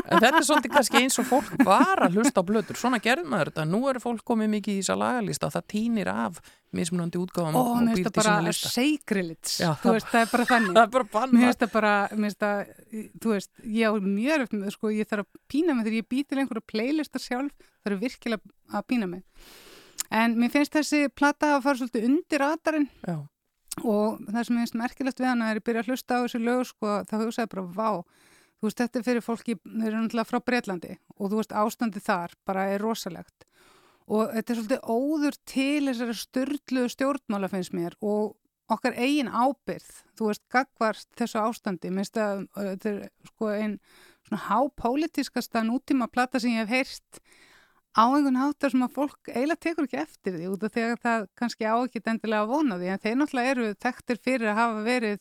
En 0.06 0.22
þetta 0.22 0.30
er 0.38 0.46
svolítið 0.48 0.72
kannski 0.72 1.02
eins 1.02 1.20
og 1.20 1.28
fólk 1.28 1.50
var 1.68 2.00
að 2.06 2.16
hlusta 2.16 2.40
á 2.40 2.48
blöður, 2.48 2.80
svona 2.80 3.02
gerðum 3.04 3.28
maður 3.34 3.52
þetta. 3.52 3.66
Nú 3.68 3.82
eru 3.92 4.00
fólk 4.00 4.24
komið 4.32 4.50
mikið 4.54 4.78
í 4.78 4.80
þessa 4.80 4.96
lagalista 5.02 5.52
það 5.52 5.68
týnir 5.74 6.12
af 6.14 6.40
mismunandi 6.78 7.20
útgáðum 7.20 7.60
og 7.60 7.70
mér 7.84 8.00
finnst 8.00 8.08
það 8.08 8.18
bara 8.22 8.56
sacrilege. 8.56 9.70
Þú 9.84 9.94
veist, 9.98 10.08
það 10.08 10.24
er 10.24 10.32
bara 10.32 10.50
þannig. 10.54 10.74
Það 10.78 10.82
er 10.88 11.08
bara 11.12 11.28
mér 11.28 11.46
finnst 11.46 11.62
það 11.62 11.72
bara, 11.76 11.94
mér 12.12 12.28
finnst 12.28 12.42
það, 12.44 12.74
þú 13.20 13.36
veist 13.36 13.64
ég 13.76 13.88
á 13.88 13.92
mjög 14.08 14.44
öfn 14.48 14.60
með, 14.64 14.74
sko, 14.76 14.96
ég 14.96 15.08
þarf 15.12 15.28
að 15.28 15.40
pína 15.52 15.76
mig 15.76 15.88
þegar 15.88 16.00
ég 16.00 16.10
býtir 16.12 16.42
einhverju 16.42 16.68
playlista 16.72 17.20
sjálf. 17.20 17.72
Það 17.84 17.92
er 17.92 18.02
virkilega 18.04 18.56
að 18.76 18.86
pína 18.92 19.08
mig 19.08 19.24
En 20.08 20.38
mér 20.40 20.52
finnst 20.52 20.72
þessi 20.72 21.08
platta 21.12 21.56
að 21.56 21.66
fara 21.66 21.80
svolítið 21.80 22.08
undir 22.08 22.42
radarinn. 22.44 22.88
Já. 23.04 23.18
og 23.84 24.18
það 24.26 24.40
sem 24.42 24.56
ég 24.56 24.64
finnst 24.64 24.78
merkilegt 24.78 25.20
við 25.20 25.28
hana 25.28 25.50
er 25.52 25.60
að 25.60 25.66
byrja 25.68 25.82
að 25.84 25.90
hlusta 25.92 26.16
á 26.18 26.22
þessu 26.24 26.40
lög 26.42 26.64
sko, 26.66 26.94
þá 27.06 27.12
hugsaði 27.20 27.50
bara, 27.52 27.62
vá, 27.76 27.90
þú 28.58 28.66
veist, 28.66 28.80
þetta 28.80 28.98
er 28.98 29.04
fyrir 29.06 29.22
fólki, 29.22 29.54
þeir 29.62 29.90
eru 29.92 30.00
náttúrulega 30.02 30.30
frá 30.32 30.38
Breitlandi 30.42 30.96
og 31.14 31.30
þú 31.30 31.38
veist, 31.38 31.54
ástandi 31.54 32.02
þar 32.02 32.34
bara 32.48 32.64
er 32.72 32.82
rosalegt 32.82 33.46
og 34.08 34.32
þetta 34.34 34.52
er 34.52 34.58
svolítið 34.58 34.90
óður 34.90 35.38
til 35.52 35.88
þessari 35.90 36.18
störlu 36.18 36.84
stjórnmála 36.90 37.50
finnst 37.52 37.74
mér 37.76 37.96
og 38.00 38.34
okkar 38.72 38.98
eigin 39.00 39.30
ábyrð, 39.32 39.88
þú 40.18 40.30
veist, 40.32 40.44
gagvart 40.52 41.06
þessu 41.16 41.40
ástandi, 41.40 41.92
minnst 41.94 42.18
að 42.20 42.48
þetta 42.56 42.90
er 42.90 43.02
sko 43.30 43.52
einn 43.54 43.78
svona 44.26 44.42
hápolítiskasta 44.48 45.62
nútíma 45.64 46.08
plata 46.12 46.40
sem 46.40 46.56
ég 46.56 46.66
hef 46.66 46.74
heyrst 46.74 47.22
á 47.98 48.04
einhvern 48.06 48.38
hátar 48.38 48.72
sem 48.72 48.86
að 48.86 48.94
fólk 48.94 49.30
eiginlega 49.32 49.62
tekur 49.66 49.88
ekki 49.88 50.00
eftir 50.04 50.38
því 50.38 50.48
út 50.52 50.64
af 50.64 50.74
því 50.74 50.86
að 50.86 50.96
það 51.04 51.26
kannski 51.40 51.66
á 51.66 51.74
ekki 51.82 52.02
endilega 52.04 52.44
að 52.44 52.52
vona 52.54 52.78
því 52.78 52.90
en 52.94 53.04
þeir 53.04 53.16
náttúrulega 53.18 53.54
eru 53.54 53.68
tektir 53.86 54.20
fyrir 54.22 54.52
að 54.52 54.60
hafa 54.60 54.84
verið 54.86 55.20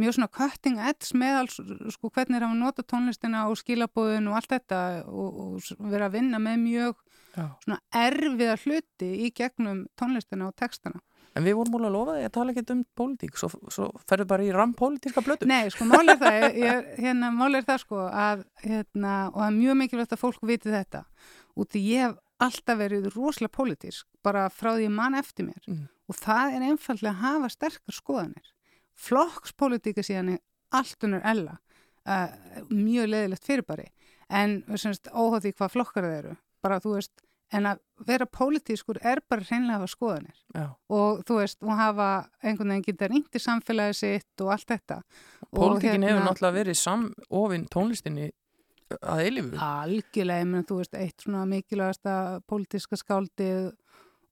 mjög 0.00 0.16
svona 0.16 0.32
cutting 0.32 0.80
edge 0.80 1.16
með 1.18 1.38
alls, 1.38 1.56
sko 1.94 2.10
hvernig 2.12 2.38
er 2.38 2.46
að 2.46 2.58
nota 2.60 2.84
tónlistina 2.88 3.46
og 3.50 3.58
skilabóðun 3.60 4.30
og 4.30 4.38
allt 4.38 4.52
þetta 4.54 4.82
og, 5.04 5.40
og 5.44 5.88
vera 5.92 6.08
að 6.08 6.18
vinna 6.18 6.40
með 6.42 6.60
mjög 6.64 7.00
Já. 7.32 7.46
svona 7.64 7.80
erfiða 8.02 8.58
hluti 8.64 9.10
í 9.26 9.32
gegnum 9.36 9.86
tónlistina 10.00 10.48
og 10.48 10.56
textana. 10.56 11.00
En 11.32 11.46
við 11.46 11.56
vorum 11.56 11.72
múlið 11.72 11.88
að 11.88 11.94
lofa 11.94 12.14
því 12.16 12.24
að 12.26 12.32
tala 12.34 12.52
ekki 12.52 12.74
um 12.74 12.80
pólitík, 12.98 13.38
svo, 13.40 13.48
svo 13.72 13.86
ferðu 14.08 14.26
bara 14.28 14.44
í 14.44 14.50
rampolítíska 14.52 15.22
blötu. 15.24 15.46
Nei, 15.48 15.70
sko, 15.72 15.86
málið 15.88 16.12
er 16.12 16.18
það, 16.20 16.58
ég, 16.60 16.90
hérna, 17.00 17.30
málið 17.32 17.62
er 17.62 17.68
það 17.70 17.78
sko 17.86 18.00
að, 18.08 18.42
hérna, 18.66 19.14
og 19.30 19.38
það 19.38 19.46
er 19.46 19.56
mjög 19.56 19.78
mikilvægt 19.80 20.12
að 20.12 20.20
fólk 20.20 20.44
viti 20.50 20.74
þetta, 20.74 21.02
út 21.56 21.74
í 21.76 21.82
ég 21.92 22.06
hef 22.08 22.18
alltaf 22.42 22.78
verið 22.78 23.10
rosalega 23.14 23.54
pólitísk, 23.56 24.06
bara 24.22 24.48
frá 24.50 24.72
því 24.76 24.88
mann 24.90 25.14
eftir 25.14 25.46
mér 25.46 25.62
Mm. 25.68 25.88
og 26.08 26.16
það 26.16 26.56
er 26.56 26.62
einfallega 26.70 27.12
að 27.12 27.20
hafa 27.22 27.48
sterkar 27.48 27.94
skoðanir. 27.94 28.48
Flokkspólitíka 28.98 30.02
síðan 30.04 30.34
er 30.36 30.40
allt 30.72 31.04
unnur 31.06 31.22
ella, 31.24 31.58
uh, 32.06 32.32
mjög 32.70 33.10
leðilegt 33.12 33.44
fyrirbæri, 33.46 33.86
en 34.30 34.62
óháð 34.64 35.44
því 35.44 35.52
hvað 35.58 35.70
flokkar 35.76 36.06
það 36.08 36.18
eru, 36.22 36.36
bara 36.62 36.80
þú 36.80 36.94
veist, 36.96 37.12
en 37.52 37.66
að 37.68 37.80
vera 38.08 38.24
pólitískur 38.26 38.98
er 39.04 39.20
bara 39.28 39.44
hreinlega 39.44 39.76
að 39.76 39.82
hafa 39.82 39.92
skoðanir 39.92 40.38
Já. 40.56 40.66
og 40.88 41.24
þú 41.28 41.36
veist, 41.42 41.58
og 41.62 41.74
hafa 41.76 42.06
einhvern 42.42 42.72
veginn 42.72 42.86
geta 42.86 43.08
ringt 43.12 43.36
í 43.36 43.42
samfélagi 43.44 43.94
sitt 43.98 44.40
og 44.40 44.52
allt 44.54 44.66
þetta. 44.72 45.02
Pólitíkin 45.52 46.00
hérna- 46.00 46.08
hefur 46.08 46.24
náttúrulega 46.30 46.58
verið 46.64 46.78
samofinn 46.80 47.68
tónlistinni 47.68 48.30
að 49.00 49.22
eilifu. 49.26 49.56
Algjörlega, 49.66 50.42
ég 50.44 50.50
meina 50.52 50.66
þú 50.68 50.78
veist, 50.82 50.94
eitt 50.98 51.24
svona 51.24 51.44
mikilvægasta 51.50 52.16
pólitíska 52.50 52.98
skáldið 53.00 53.72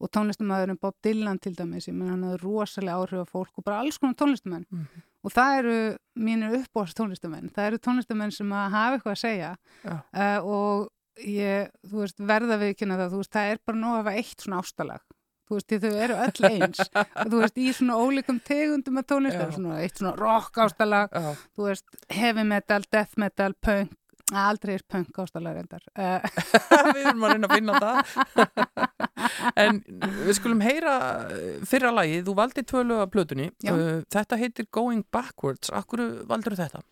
og 0.01 0.09
tónlistamæðurinn 0.17 0.79
Bob 0.81 0.95
Dylan 1.05 1.39
til 1.45 1.53
dæmis, 1.59 1.89
ég 1.91 1.95
meina 1.97 2.15
hann 2.15 2.23
hafði 2.25 2.43
rosalega 2.45 2.97
áhrif 3.03 3.25
á 3.25 3.33
fólk 3.33 3.59
og 3.61 3.65
bara 3.67 3.81
alls 3.83 3.99
konar 4.01 4.17
tónlistamenn 4.17 4.65
Mhm. 4.73 5.03
og 5.25 5.33
það 5.37 5.59
eru 5.59 5.75
mínir 6.17 6.55
uppbóðast 6.63 6.97
tónlistamenn, 6.97 7.51
það 7.53 7.67
eru 7.67 7.79
tónlistamenn 7.85 8.33
sem 8.33 8.49
að 8.57 8.71
hafa 8.71 8.97
eitthvað 8.97 9.13
að 9.13 9.21
segja 9.27 9.51
uh, 9.85 10.41
og 10.41 10.89
ég, 11.21 11.69
þú 11.85 12.01
veist, 12.01 12.17
verða 12.19 12.57
við 12.63 12.73
ekki 12.75 12.89
það, 12.89 13.11
þú 13.13 13.21
veist, 13.21 13.33
það 13.37 13.51
er 13.53 13.59
bara 13.67 13.79
nóg 13.83 13.93
að 13.93 14.01
hafa 14.01 14.17
eitt 14.17 14.41
svona 14.41 14.63
ástalag 14.65 15.03
þú 15.51 15.59
veist, 15.59 15.73
þau 15.83 15.95
eru 16.07 16.17
öll 16.25 16.49
eins 16.49 16.81
þú 17.31 17.41
veist, 17.43 17.57
í 17.61 17.69
svona 17.77 18.01
ólíkum 18.01 18.41
tegundum 18.41 18.97
af 19.03 19.05
tónlist, 19.11 19.37
það 19.37 19.45
Já. 19.45 19.49
er 19.51 19.57
svona 19.59 19.81
eitt 19.85 19.99
svona 20.01 20.17
rock 20.17 20.57
ástalag 20.65 21.11
Já. 21.13 21.35
þú 21.59 21.67
veist, 21.69 21.85
heavy 22.09 22.45
metal, 22.49 22.83
death 22.91 23.19
metal, 23.21 23.53
punk 23.61 23.93
aldrei 24.37 24.77
er 24.77 24.85
punk 24.89 25.19
ástalag 25.23 25.57
reyndar. 25.59 25.83
Uh, 25.95 26.21
við 26.95 27.07
erum 27.07 27.25
að 27.27 27.35
reyna 27.35 27.51
að 27.51 27.57
finna 27.57 27.81
það. 27.85 27.97
En 29.61 29.81
við 30.25 30.33
skulum 30.37 30.63
heyra 30.65 30.95
eh, 31.33 31.61
fyrra 31.69 31.91
lagi, 31.95 32.21
þú 32.25 32.35
valdi 32.39 32.63
tvö 32.67 32.83
lög 32.87 33.03
af 33.05 33.11
plötunni. 33.13 33.49
Já. 33.65 33.73
Uh, 33.73 34.01
þetta 34.13 34.39
heitir 34.41 34.69
Going 34.73 35.05
Backwards. 35.13 35.73
Akkur 35.75 36.03
valdur 36.29 36.57
þetta? 36.59 36.83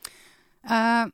Uh, 0.69 1.09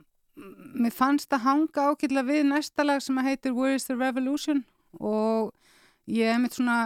mér 0.75 0.95
fannst 0.95 1.33
að 1.35 1.45
hanga 1.47 1.89
ákveðlega 1.91 2.29
við 2.29 2.49
næsta 2.51 2.87
lag 2.87 3.03
sem 3.05 3.19
heitir 3.27 3.55
Where 3.57 3.79
is 3.79 3.87
the 3.89 3.97
Revolution? 3.99 4.65
Og 5.01 5.53
ég 6.11 6.33
hef 6.33 6.43
mitt 6.43 6.59
svona 6.59 6.79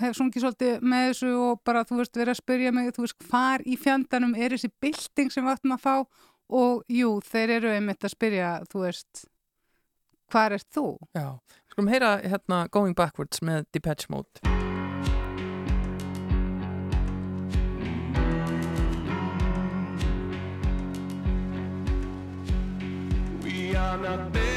hef 0.00 0.16
sungið 0.16 0.46
svolítið 0.46 0.84
með 0.88 1.06
þessu 1.10 1.30
og 1.36 1.62
bara 1.66 1.84
þú 1.88 1.98
veist 2.00 2.16
verið 2.16 2.32
að 2.32 2.40
spyrja 2.40 2.74
mig, 2.74 2.92
þú 2.96 3.04
veist 3.04 3.26
hvar 3.28 3.64
í 3.68 3.76
fjandanum 3.80 4.36
er 4.38 4.54
þessi 4.54 4.70
bylting 4.82 5.32
sem 5.32 5.44
við 5.44 5.56
áttum 5.56 5.74
að 5.76 5.82
fá 5.84 5.94
og 6.52 6.82
jú, 6.92 7.16
þeir 7.24 7.56
eru 7.58 7.72
einmitt 7.72 8.04
að 8.04 8.14
spyrja, 8.14 8.54
þú 8.68 8.84
veist 8.86 9.24
hvar 10.32 10.56
ert 10.56 10.68
þú? 10.72 10.86
Já, 11.16 11.38
skulum 11.72 11.92
heyra 11.92 12.16
hérna 12.24 12.66
Going 12.72 12.96
Backwards 12.96 13.42
með 13.44 13.68
Depeche 13.72 14.12
Mode 14.12 14.40
We 23.42 23.76
are 23.76 23.98
not 23.98 24.32
there 24.32 24.51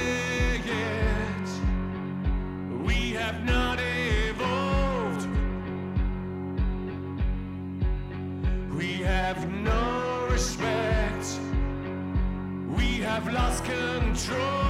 control. 14.15 14.64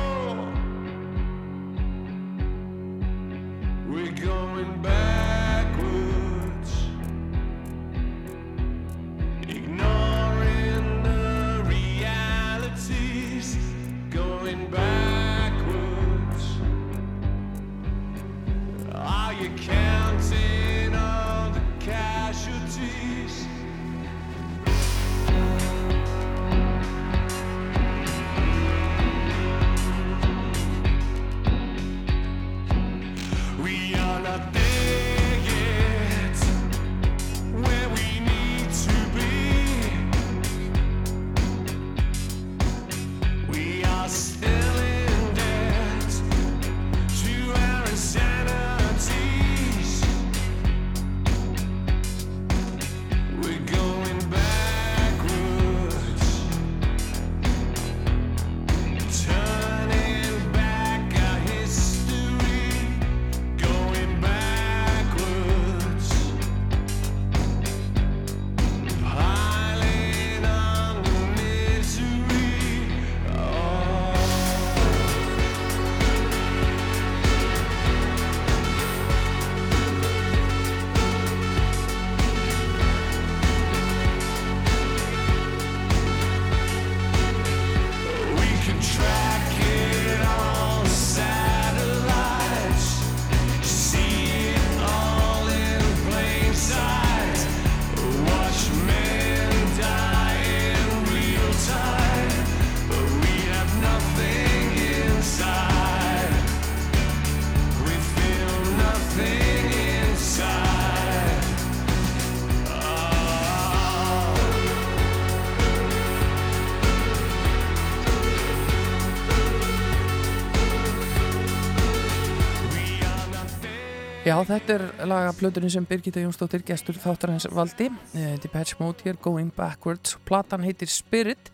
Já, 124.35 124.41
þetta 124.43 124.73
er 124.73 124.81
lagaplötunni 125.07 125.69
sem 125.71 125.85
Birgitta 125.87 126.19
Jónsdóttir 126.19 126.59
gestur 126.67 126.97
þáttar 126.99 127.31
hans 127.31 127.45
valdi 127.55 127.85
uh, 127.87 128.33
Depeche 128.43 128.75
Mode 128.81 129.05
here, 129.05 129.15
Going 129.23 129.47
Backwards. 129.55 130.17
Platan 130.27 130.65
heitir 130.65 130.89
Spirit 130.91 131.53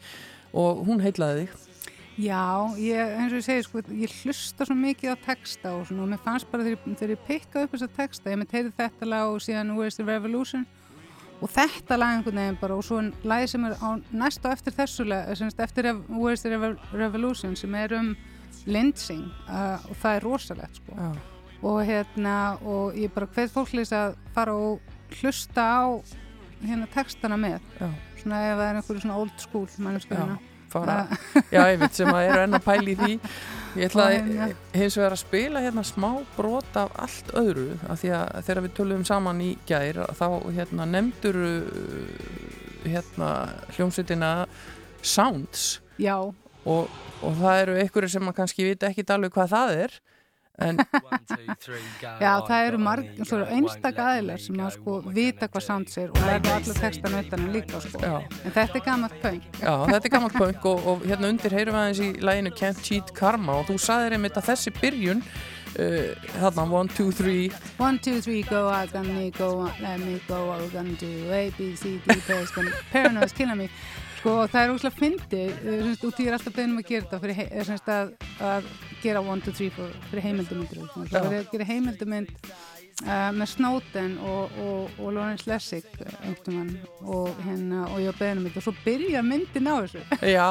og 0.49 0.79
hún 0.87 1.03
heitlaði 1.03 1.43
þig. 1.43 1.67
Já, 2.25 2.39
ég, 2.81 3.11
eins 3.19 3.35
og 3.35 3.37
ég 3.37 3.45
segi, 3.45 3.65
sko, 3.67 3.83
ég 3.93 4.15
hlusta 4.23 4.65
svo 4.65 4.77
mikið 4.79 5.13
á 5.13 5.17
texta 5.27 5.75
og 5.77 5.83
svona 5.91 6.07
og 6.07 6.09
mér 6.09 6.23
fannst 6.25 6.49
bara 6.49 6.65
þegar, 6.65 7.13
ég 7.13 7.21
pikkaði 7.27 7.67
upp 7.67 7.75
þessa 7.75 7.89
texta, 7.99 8.33
ég 8.33 8.41
mitt 8.41 8.55
heiti 8.57 8.73
þetta 8.79 9.09
lag 9.11 9.29
og 9.29 9.43
síðan 9.45 9.75
Where's 9.77 9.99
the 9.99 10.05
Revolution. 10.07 10.65
Og 11.37 11.53
þetta 11.53 11.99
lag 12.01 12.15
einhvern 12.15 12.41
veginn 12.41 12.57
bara 12.63 12.79
og 12.79 12.87
svo 12.87 12.97
en 13.03 13.11
lagi 13.21 13.51
sem 13.51 13.67
er 13.69 13.75
á 13.77 13.89
næst 14.09 14.41
og 14.41 14.55
eftir 14.55 14.73
þessu 14.79 15.05
lag, 15.05 15.29
semst 15.37 15.61
eftir 15.61 15.91
Where's 16.09 16.41
the 16.41 16.57
Rev- 16.57 16.81
Revolution 16.97 17.53
sem 17.53 17.77
er 17.77 17.93
um 17.99 18.15
lynching 18.65 19.27
uh, 19.45 19.77
og 19.85 19.93
það 20.01 20.17
er 20.17 20.27
rosalegt 20.31 20.81
sko. 20.81 20.97
Já. 20.97 21.30
Og 21.61 21.81
hérna 21.85 22.35
og 22.65 22.95
ég 22.97 23.11
bara 23.13 23.29
hvet 23.35 23.51
fólk 23.53 23.73
lýs 23.77 23.91
að 23.93 24.15
fara 24.35 24.53
og 24.57 24.79
hlusta 25.21 25.61
á 25.61 25.85
hérna 26.61 26.87
textana 26.93 27.37
með. 27.37 27.59
Já. 27.79 27.89
svona 28.21 28.39
ef 28.45 28.57
það 28.57 28.67
er 28.69 28.79
einhverju 28.79 29.01
svona 29.01 29.17
old 29.17 29.37
school 29.41 29.67
mannskjöfuna 29.81 30.37
fara, 30.71 31.07
já, 31.51 31.61
ég 31.67 31.79
veit 31.81 31.97
sem 31.97 32.07
að 32.07 32.27
eru 32.29 32.43
enn 32.45 32.55
að 32.55 32.63
pæla 32.63 32.91
í 32.91 32.95
því. 32.99 33.15
Ég 33.75 33.89
ætla 33.89 34.05
að 34.07 34.13
hérna- 34.15 34.47
hins 34.75 34.97
vegar 34.99 35.15
að 35.15 35.21
spila 35.21 35.63
hérna 35.63 35.83
smá 35.87 36.09
brot 36.37 36.77
af 36.79 36.91
allt 36.99 37.31
öðru 37.39 37.65
af 37.89 38.01
því 38.01 38.11
að 38.17 38.37
þegar 38.47 38.61
við 38.65 38.75
töluðum 38.79 39.05
saman 39.07 39.41
í 39.43 39.49
gær 39.67 40.01
þá 40.17 40.27
hérna 40.51 40.87
nefndur 40.87 41.39
hérna 42.85 43.31
hljómsveitina 43.75 44.31
Sounds. 45.01 45.81
Já. 45.97 46.17
og, 46.65 46.89
og 47.25 47.37
það 47.41 47.61
eru 47.63 47.77
einhverju 47.81 48.09
sem 48.13 48.29
að 48.29 48.37
kannski 48.37 48.65
vita 48.67 48.89
ekki 48.91 49.05
alveg 49.09 49.33
hvað 49.33 49.53
það 49.55 49.71
er 49.85 49.95
en 50.59 50.79
Já, 52.21 52.33
það 52.47 52.65
eru 52.67 52.79
einstak 53.55 54.01
aðilar 54.01 54.41
sem 54.41 54.59
að 54.59 54.73
sko 54.75 54.97
vita 55.13 55.47
hvað 55.51 55.65
sounds 55.65 55.97
er 56.01 56.11
og 56.11 56.25
lærðu 56.27 56.51
allir 56.55 56.81
textan 56.81 57.17
utan 57.21 57.45
að 57.45 57.55
líka 57.55 57.81
sko. 57.85 58.01
En 58.01 58.51
þetta 58.51 58.81
er 58.81 58.85
gammalt 58.85 59.17
punk. 59.23 59.47
Já, 59.61 59.73
þetta 59.93 60.03
er 60.03 60.13
gammalt 60.17 60.37
punk 60.37 60.67
og, 60.73 60.91
og 60.91 61.07
hérna 61.07 61.31
undir 61.31 61.55
heyrum 61.55 61.77
við 61.77 61.81
aðeins 61.85 62.03
í 62.03 62.11
læginu 62.27 62.53
Can't 62.59 62.83
Cheat 62.85 63.15
Karma 63.17 63.57
og 63.61 63.71
þú 63.71 63.79
saðir 63.81 64.17
einmitt 64.17 64.37
að 64.37 64.51
þessi 64.51 64.75
byrjun 64.77 65.23
uh, 65.23 66.29
þarna, 66.37 66.67
one, 66.67 66.93
two, 66.97 67.11
three 67.15 67.49
One, 67.79 67.99
two, 67.99 68.21
three, 68.21 68.43
go, 68.43 68.67
I 68.67 68.85
got 68.87 69.05
me, 69.05 69.31
go, 69.31 69.69
let 69.81 69.99
me 69.99 70.19
go, 70.27 70.45
what 70.47 70.61
we 70.61 70.69
gonna 70.69 70.95
do, 70.99 71.31
A, 71.31 71.49
B, 71.57 71.75
C, 71.75 71.99
D, 72.05 72.21
paranoid's 72.27 72.51
gonna, 72.51 72.71
paranoid's 72.91 73.33
killing 73.33 73.57
me. 73.57 73.69
Sko, 74.21 74.43
það 74.45 74.63
er 74.63 74.71
úrslega 74.75 74.97
fyndi, 74.99 75.45
út 76.05 76.19
í 76.21 76.27
er 76.29 76.35
alltaf 76.37 76.53
beðnum 76.53 76.81
að 76.83 76.89
gera 76.91 77.07
þetta 77.07 77.21
fyrir, 77.23 77.71
að, 77.89 78.11
að 78.45 78.67
gera 79.03 79.21
one, 79.23 79.41
two, 79.41 79.53
three 79.55 79.71
fyrir, 79.73 79.95
fyrir 80.09 80.27
heimildumindur. 80.27 80.91
Það 81.11 81.25
er 81.25 81.39
að 81.39 81.49
gera 81.53 81.67
heimildumynd 81.69 82.31
uh, 83.05 83.31
með 83.35 83.49
Snowden 83.53 84.17
og, 84.27 84.59
og, 84.61 84.99
og 84.99 85.13
Lawrence 85.15 85.49
Lessig 85.49 85.87
og 87.01 87.31
hérna 87.45 87.85
og 87.89 88.01
ég 88.03 88.13
á 88.13 88.15
beðnum 88.19 88.47
þetta. 88.47 88.61
Og 88.61 88.67
svo 88.67 88.75
byrja 88.85 89.23
myndin 89.25 89.69
á 89.71 89.75
þessu. 89.81 90.03
Já, 90.35 90.47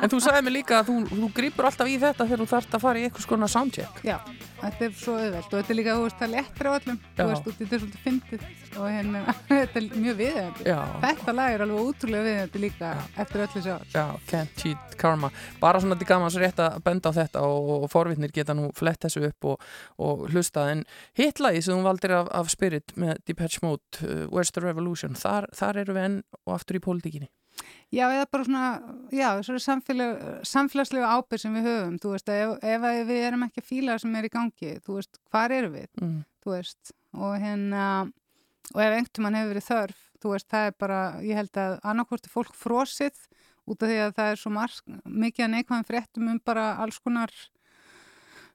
en 0.00 0.12
þú 0.12 0.22
sagði 0.24 0.44
mig 0.46 0.56
líka 0.60 0.80
að 0.80 0.92
þú, 0.92 0.98
þú 1.14 1.32
grýpur 1.40 1.70
alltaf 1.70 1.90
í 1.90 1.98
þetta 2.02 2.26
þegar 2.26 2.44
þú 2.44 2.50
þarft 2.54 2.78
að 2.78 2.86
fara 2.86 3.00
í 3.02 3.08
eitthvað 3.08 3.26
skona 3.26 3.50
soundcheck. 3.50 4.04
Já, 4.06 4.18
þetta 4.60 4.86
er 4.86 4.96
svo 5.00 5.16
auðvelt 5.16 5.46
og 5.46 5.56
þetta 5.56 5.72
er 5.74 5.78
líka, 5.78 5.96
þú 5.96 6.04
veist, 6.06 6.18
það 6.20 6.32
lettir 6.34 6.68
á 6.68 6.72
öllum. 6.76 6.98
Já. 7.00 7.20
þú 7.20 7.28
veist, 7.30 7.48
þetta 7.60 7.76
er 7.76 7.82
svolítið 7.82 8.04
fyndið 8.04 8.44
og 8.80 8.86
hérna, 8.90 9.22
þetta 9.48 9.80
er 9.80 9.88
mjög 10.04 10.20
Já. 10.66 10.78
þetta 11.04 11.34
lag 11.34 11.54
er 11.54 11.64
alveg 11.64 11.88
ótrúlega 11.88 12.26
viðeigandi 12.26 12.62
líka 12.62 12.92
eftir 13.24 13.44
öllu 13.46 13.64
sjá 13.64 13.74
Já, 13.94 14.04
Can't 14.30 14.54
Cheat 14.60 14.96
Karma. 15.00 15.30
Bara 15.62 15.80
svona 15.80 15.96
til 15.98 16.08
gaman 16.08 16.32
svo 16.32 16.42
rétt 16.42 16.60
að 16.60 16.78
benda 16.84 17.10
á 17.10 17.12
þetta 17.16 17.44
og, 17.48 17.70
og 17.80 17.88
forvitnir 17.92 18.34
geta 18.36 18.56
nú 18.56 18.68
flett 18.76 19.00
þessu 19.06 19.24
upp 19.30 19.50
og, 19.54 19.66
og 19.98 20.26
hlusta 20.30 20.68
en 20.74 20.84
hitlagi 21.18 21.64
sem 21.64 21.76
þú 21.78 21.88
valdir 21.88 22.16
af, 22.20 22.30
af 22.36 22.52
Spirit 22.52 22.94
með 23.00 23.22
Depeche 23.26 23.64
Mode, 23.64 24.04
uh, 24.04 24.26
Where's 24.28 24.52
the 24.54 24.64
Revolution? 24.64 25.16
Þar, 25.18 25.48
þar 25.56 25.84
eru 25.84 25.96
við 25.96 26.08
enn 26.08 26.18
og 26.44 26.56
aftur 26.58 26.80
í 26.80 26.84
pólitíkinni 26.84 27.30
Já, 27.90 28.04
eða 28.14 28.26
bara 28.30 28.44
svona, 28.46 28.66
já, 29.10 29.28
svona 29.42 29.58
samfélag, 29.64 30.20
samfélagslegu 30.46 31.06
ábyrg 31.10 31.40
sem 31.42 31.54
við 31.58 31.64
höfum, 31.66 31.96
þú 31.98 32.12
veist, 32.14 32.28
ef, 32.30 32.52
ef 32.62 32.84
við 33.08 33.22
erum 33.26 33.42
ekki 33.48 33.60
að 33.64 33.66
fíla 33.70 33.92
það 33.96 34.02
sem 34.04 34.14
er 34.20 34.28
í 34.28 34.32
gangi, 34.36 34.70
þú 34.86 34.96
veist, 35.00 35.18
hvar 35.30 35.50
eru 35.56 35.70
við, 35.74 35.88
Mm. 36.00 36.20
þú 36.44 36.54
veist, 36.54 36.92
og 37.14 37.34
hérna, 37.42 37.84
og 38.74 38.80
ef 38.84 38.94
einhvern 38.94 39.22
mann 39.26 39.34
hefur 39.40 39.54
verið 39.54 39.68
þörf, 39.70 39.98
þú 40.22 40.34
veist, 40.36 40.48
það 40.48 40.66
er 40.70 40.74
bara, 40.78 41.00
ég 41.26 41.34
held 41.40 41.52
að 41.64 41.80
annarkvort 41.82 42.26
er 42.26 42.30
fólk 42.36 42.54
frosið 42.54 43.16
út 43.66 43.82
af 43.82 43.88
því 43.90 43.98
að 44.06 44.14
það 44.14 44.30
er 44.30 44.36
svo 44.44 44.50
marg, 44.50 44.80
mikið 45.06 45.44
að 45.44 45.52
neikvæðan 45.56 45.88
fréttum 45.90 46.28
um 46.30 46.40
bara 46.44 46.68
alls 46.78 46.98
konar 47.02 47.30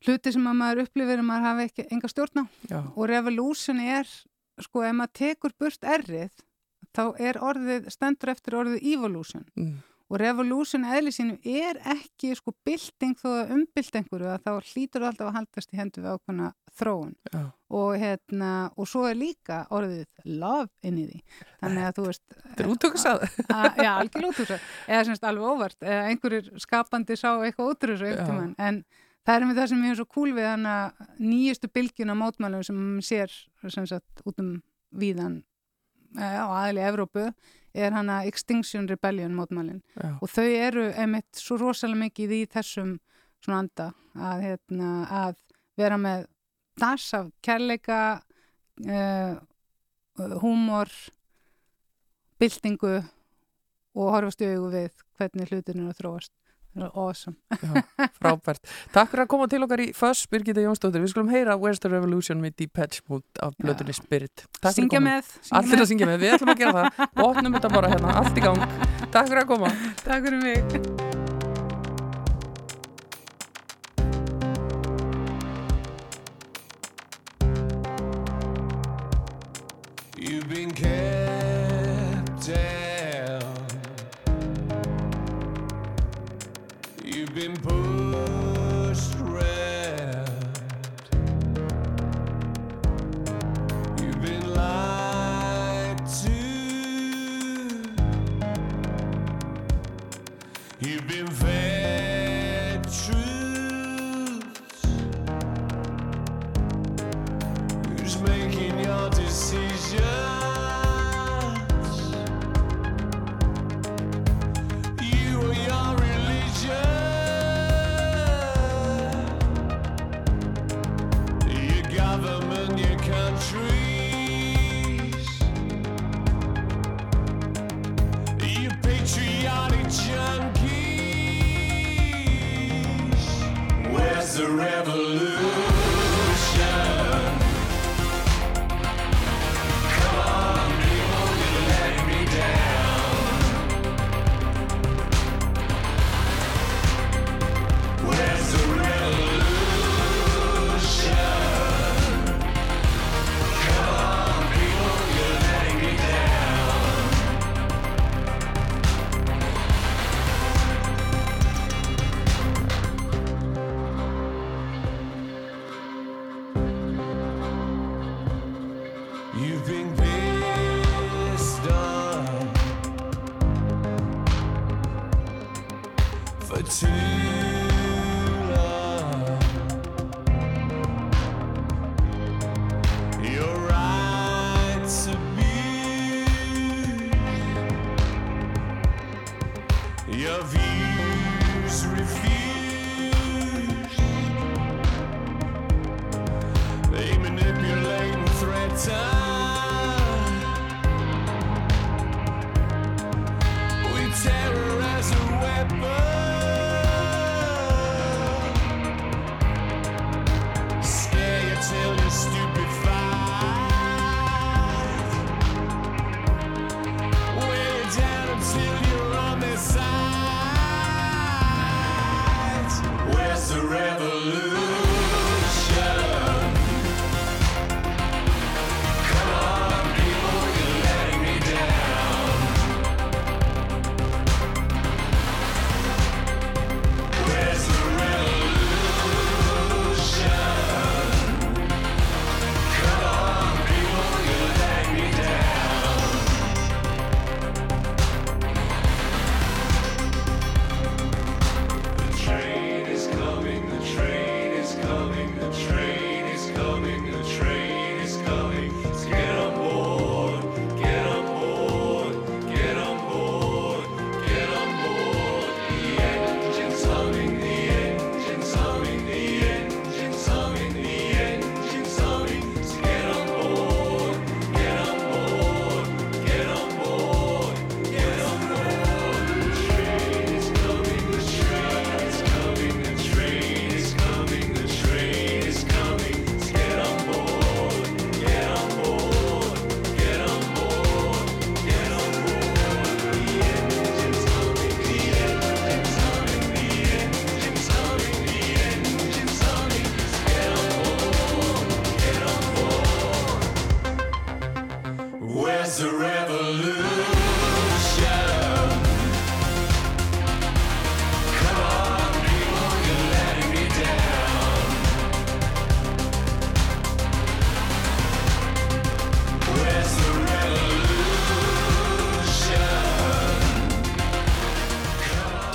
hluti 0.05 0.31
sem 0.33 0.47
að 0.47 0.57
maður 0.59 0.81
upplifir 0.85 1.19
að 1.21 1.27
maður 1.27 1.47
hafi 1.49 1.67
ekki 1.69 1.85
enga 1.95 2.09
stjórn 2.11 2.41
á 2.41 2.45
Já. 2.69 2.79
og 2.95 3.07
revolution 3.09 3.79
er, 3.79 4.07
sko, 4.61 4.83
ef 4.85 4.93
maður 4.95 5.13
tekur 5.19 5.53
burt 5.59 5.81
errið, 5.81 6.31
þá 6.95 7.03
er 7.19 7.37
orðið, 7.43 7.89
stendur 7.93 8.31
eftir 8.35 8.55
orðið 8.61 8.87
evolution. 8.95 9.45
Mm. 9.59 9.75
og 10.05 10.19
revolution 10.21 10.83
eðli 10.85 11.09
sínu 11.09 11.39
er 11.49 11.79
ekki 11.89 12.35
sko 12.37 12.51
bylting 12.63 13.15
þó 13.17 13.25
að 13.39 13.53
umbylt 13.55 13.95
einhverju 13.97 14.27
að 14.29 14.43
þá 14.45 14.51
hlýtur 14.69 15.05
alltaf 15.07 15.31
að 15.31 15.37
haldast 15.39 15.71
í 15.73 15.79
hendu 15.79 16.03
við 16.03 16.11
ákveðna 16.13 16.49
þróun. 16.77 17.15
Já. 17.33 17.39
og 17.75 17.95
hérna 17.97 18.49
og 18.77 18.85
svo 18.87 19.01
er 19.09 19.15
líka 19.17 19.63
orðið 19.73 20.05
love 20.29 20.69
inn 20.85 20.99
í 21.01 21.07
því. 21.09 21.21
Þannig 21.63 21.87
að 21.87 21.95
þú 21.97 22.05
veist 22.05 22.21
Þetta 22.35 22.63
er 22.63 22.69
útökusað 22.75 23.25
að- 23.57 23.81
Já, 23.81 23.89
algjörlega 23.95 24.29
útökusað 24.35 24.69
eða 24.93 25.01
semst 25.09 25.25
alveg 25.31 25.49
óvart 25.55 25.81
eða 25.89 26.05
einhverjir 26.11 26.51
skapandi 26.67 27.17
sá 27.17 27.27
eitthvað 27.41 27.73
útrús 27.73 28.05
tímann. 28.05 28.53
En 28.61 28.83
það 29.25 29.35
er 29.41 29.47
með 29.49 29.57
það 29.63 29.69
sem 29.73 29.83
er 29.89 29.95
svo 29.97 30.05
cool 30.13 30.35
við 30.37 30.45
hana 30.51 30.75
nýjustu 31.17 31.71
bylgjuna 31.73 32.13
mótmælum 32.21 32.61
sem 32.63 32.85
sér 33.01 33.33
sem 33.73 33.89
sagt 33.89 34.21
út 34.23 34.37
um 34.45 34.53
víðan 34.93 35.41
á 36.19 36.45
aðli 36.47 36.83
Evrópu 36.85 37.27
er 37.75 37.95
hana 37.95 38.21
Extinction 38.27 38.87
Rebellion 38.87 39.35
mótmælin 39.35 39.81
Já. 39.95 40.15
og 40.21 40.29
þau 40.31 40.47
eru 40.47 40.85
einmitt 40.95 41.39
svo 41.39 41.57
rosalega 41.59 42.05
mikið 42.05 42.35
í 42.37 42.41
þessum 42.51 42.95
svona 43.43 43.59
anda 43.65 43.89
að, 44.15 44.45
hérna, 44.45 44.91
að 45.11 45.35
vera 45.77 45.97
með 45.99 46.25
das 46.79 47.09
af 47.17 47.27
kærleika 47.43 47.99
uh, 48.87 49.35
húmor 50.41 50.91
byltingu 52.39 52.95
og 53.95 54.11
horfast 54.11 54.43
í 54.43 54.49
augu 54.53 54.71
við 54.73 55.03
hvernig 55.19 55.51
hlutinu 55.51 55.85
er 55.85 55.93
að 55.93 56.01
þróast 56.01 56.33
awesome 56.83 57.35
Já, 57.61 57.83
frábært. 58.19 58.61
Takk 58.93 59.11
fyrir 59.11 59.23
að 59.25 59.29
koma 59.31 59.47
til 59.51 59.61
okkar 59.63 59.83
í 59.83 59.87
Föss, 59.95 60.25
Birgitta 60.31 60.63
Jónsdóttir. 60.63 61.03
Við 61.03 61.13
skulum 61.13 61.31
heyra 61.31 61.55
Where's 61.59 61.81
the 61.83 61.91
Revolution 61.91 62.41
með 62.43 62.57
Depeche 62.63 63.01
Mode 63.09 63.25
af 63.43 63.55
blöðunni 63.61 63.95
Spirit. 63.95 64.45
Takk 64.59 64.75
fyrir 64.75 64.81
Syngja 64.81 65.03
með, 65.03 65.33
Allir 65.55 65.83
að 65.85 65.91
syngja 65.93 66.09
með, 66.11 66.21
við 66.23 66.35
ætlum 66.35 66.53
að 66.53 66.63
gera 66.63 66.75
það. 66.77 67.03
Botnum 67.21 67.57
þetta 67.59 67.73
bara 67.75 67.91
hérna, 67.93 68.15
allt 68.21 68.39
í 68.39 68.45
gang. 68.45 68.63
Takk 69.11 69.31
fyrir 69.31 69.43
að 69.45 69.51
koma. 69.55 69.75
Takk 70.03 70.25
fyrir 70.27 70.41
mig. 70.43 71.13
You've 80.17 80.49
been 80.49 80.71
kept 80.71 81.14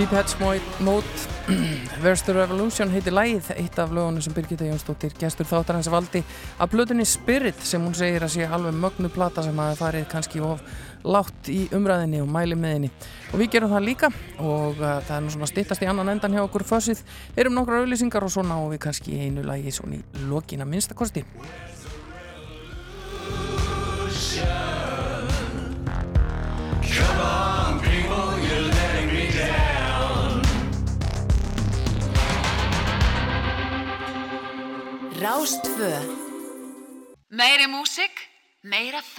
Deephead 0.00 0.40
Mode 0.80 1.04
Where's 2.02 2.22
the 2.24 2.32
Revolution 2.32 2.88
heitir 2.88 3.12
lægið 3.12 3.50
eitt 3.52 3.74
af 3.82 3.90
lögunum 3.92 4.22
sem 4.24 4.32
Birgitta 4.32 4.64
Jónsdóttir 4.64 5.12
gestur 5.20 5.44
þáttar 5.44 5.76
hans 5.76 5.90
valdi 5.92 6.22
að 6.56 6.70
plötunni 6.72 7.04
Spirit 7.04 7.60
sem 7.68 7.84
hún 7.84 7.92
segir 7.98 8.24
að 8.24 8.32
sé 8.32 8.46
alveg 8.48 8.78
mögnu 8.80 9.10
plata 9.12 9.44
sem 9.44 9.60
hafi 9.60 9.76
farið 9.76 10.06
kannski 10.08 10.40
of 10.40 10.62
látt 11.04 11.50
í 11.52 11.66
umræðinni 11.76 12.22
og 12.24 12.32
mæli 12.32 12.56
með 12.56 12.74
henni. 12.78 12.90
Og 13.34 13.42
við 13.42 13.52
gerum 13.58 13.74
það 13.74 13.86
líka 13.90 14.10
og 14.38 14.80
uh, 14.80 14.96
það 15.04 15.14
er 15.18 15.26
nú 15.26 15.34
svona 15.36 15.50
stittast 15.52 15.84
í 15.84 15.92
annan 15.92 16.14
endan 16.14 16.38
hjá 16.38 16.46
okkur 16.46 16.64
fössið 16.72 17.04
erum 17.36 17.60
nokkra 17.60 17.82
auðlýsingar 17.82 18.24
og 18.24 18.32
svo 18.32 18.46
náum 18.46 18.70
við 18.72 18.80
kannski 18.86 19.20
einu 19.20 19.44
lægi 19.44 19.76
svona 19.82 20.00
í 20.00 20.28
lokina 20.32 20.64
minnstakosti 20.64 21.26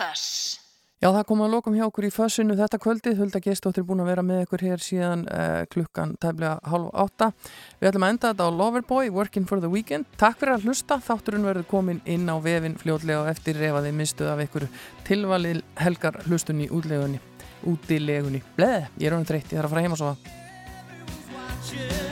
þöss 0.01 0.61
Já, 1.01 1.07
það 1.09 1.23
kom 1.31 1.39
að 1.41 1.53
lokum 1.55 1.73
hjá 1.73 1.87
okkur 1.87 2.05
í 2.05 2.11
fössinu 2.13 2.53
þetta 2.59 2.77
kvöldið. 2.77 3.15
Hulda 3.17 3.39
Gestóttir 3.41 3.81
er 3.81 3.85
búin 3.89 4.03
að 4.03 4.09
vera 4.11 4.21
með 4.21 4.43
ykkur 4.43 4.63
hér 4.67 4.83
síðan 4.85 5.23
uh, 5.33 5.63
klukkan 5.73 6.11
tæmlega 6.21 6.59
halv 6.69 6.91
átta. 6.93 7.31
Við 7.79 7.89
ætlum 7.89 8.05
að 8.05 8.13
enda 8.13 8.29
þetta 8.29 8.45
á 8.45 8.49
Loverboy, 8.59 9.09
Working 9.15 9.47
for 9.49 9.63
the 9.63 9.71
Weekend. 9.71 10.05
Takk 10.21 10.37
fyrir 10.37 10.59
að 10.59 10.67
hlusta. 10.69 10.99
Þátturinn 11.01 11.49
verður 11.49 11.65
komin 11.73 12.03
inn 12.05 12.29
á 12.29 12.37
vefin 12.45 12.77
fljótlega 12.77 13.23
og 13.23 13.31
eftir 13.33 13.57
ef 13.65 13.81
að 13.81 13.89
þið 13.89 13.97
mistuð 14.03 14.29
af 14.35 14.45
ykkur 14.45 14.67
tilvalið 15.09 15.65
helgar 15.81 16.21
hlustun 16.27 16.61
í 16.61 16.69
útlegunni. 16.69 17.17
Útilegunni. 17.65 18.45
Bleð, 18.61 18.85
ég 19.01 19.09
er 19.09 19.17
honum 19.17 19.25
þreytt, 19.33 19.49
ég 19.49 19.57
þarf 19.57 19.71
að 19.71 19.77
fara 19.79 19.87
heim 19.89 19.97
og. 19.97 20.31
Yeah. 21.71 22.10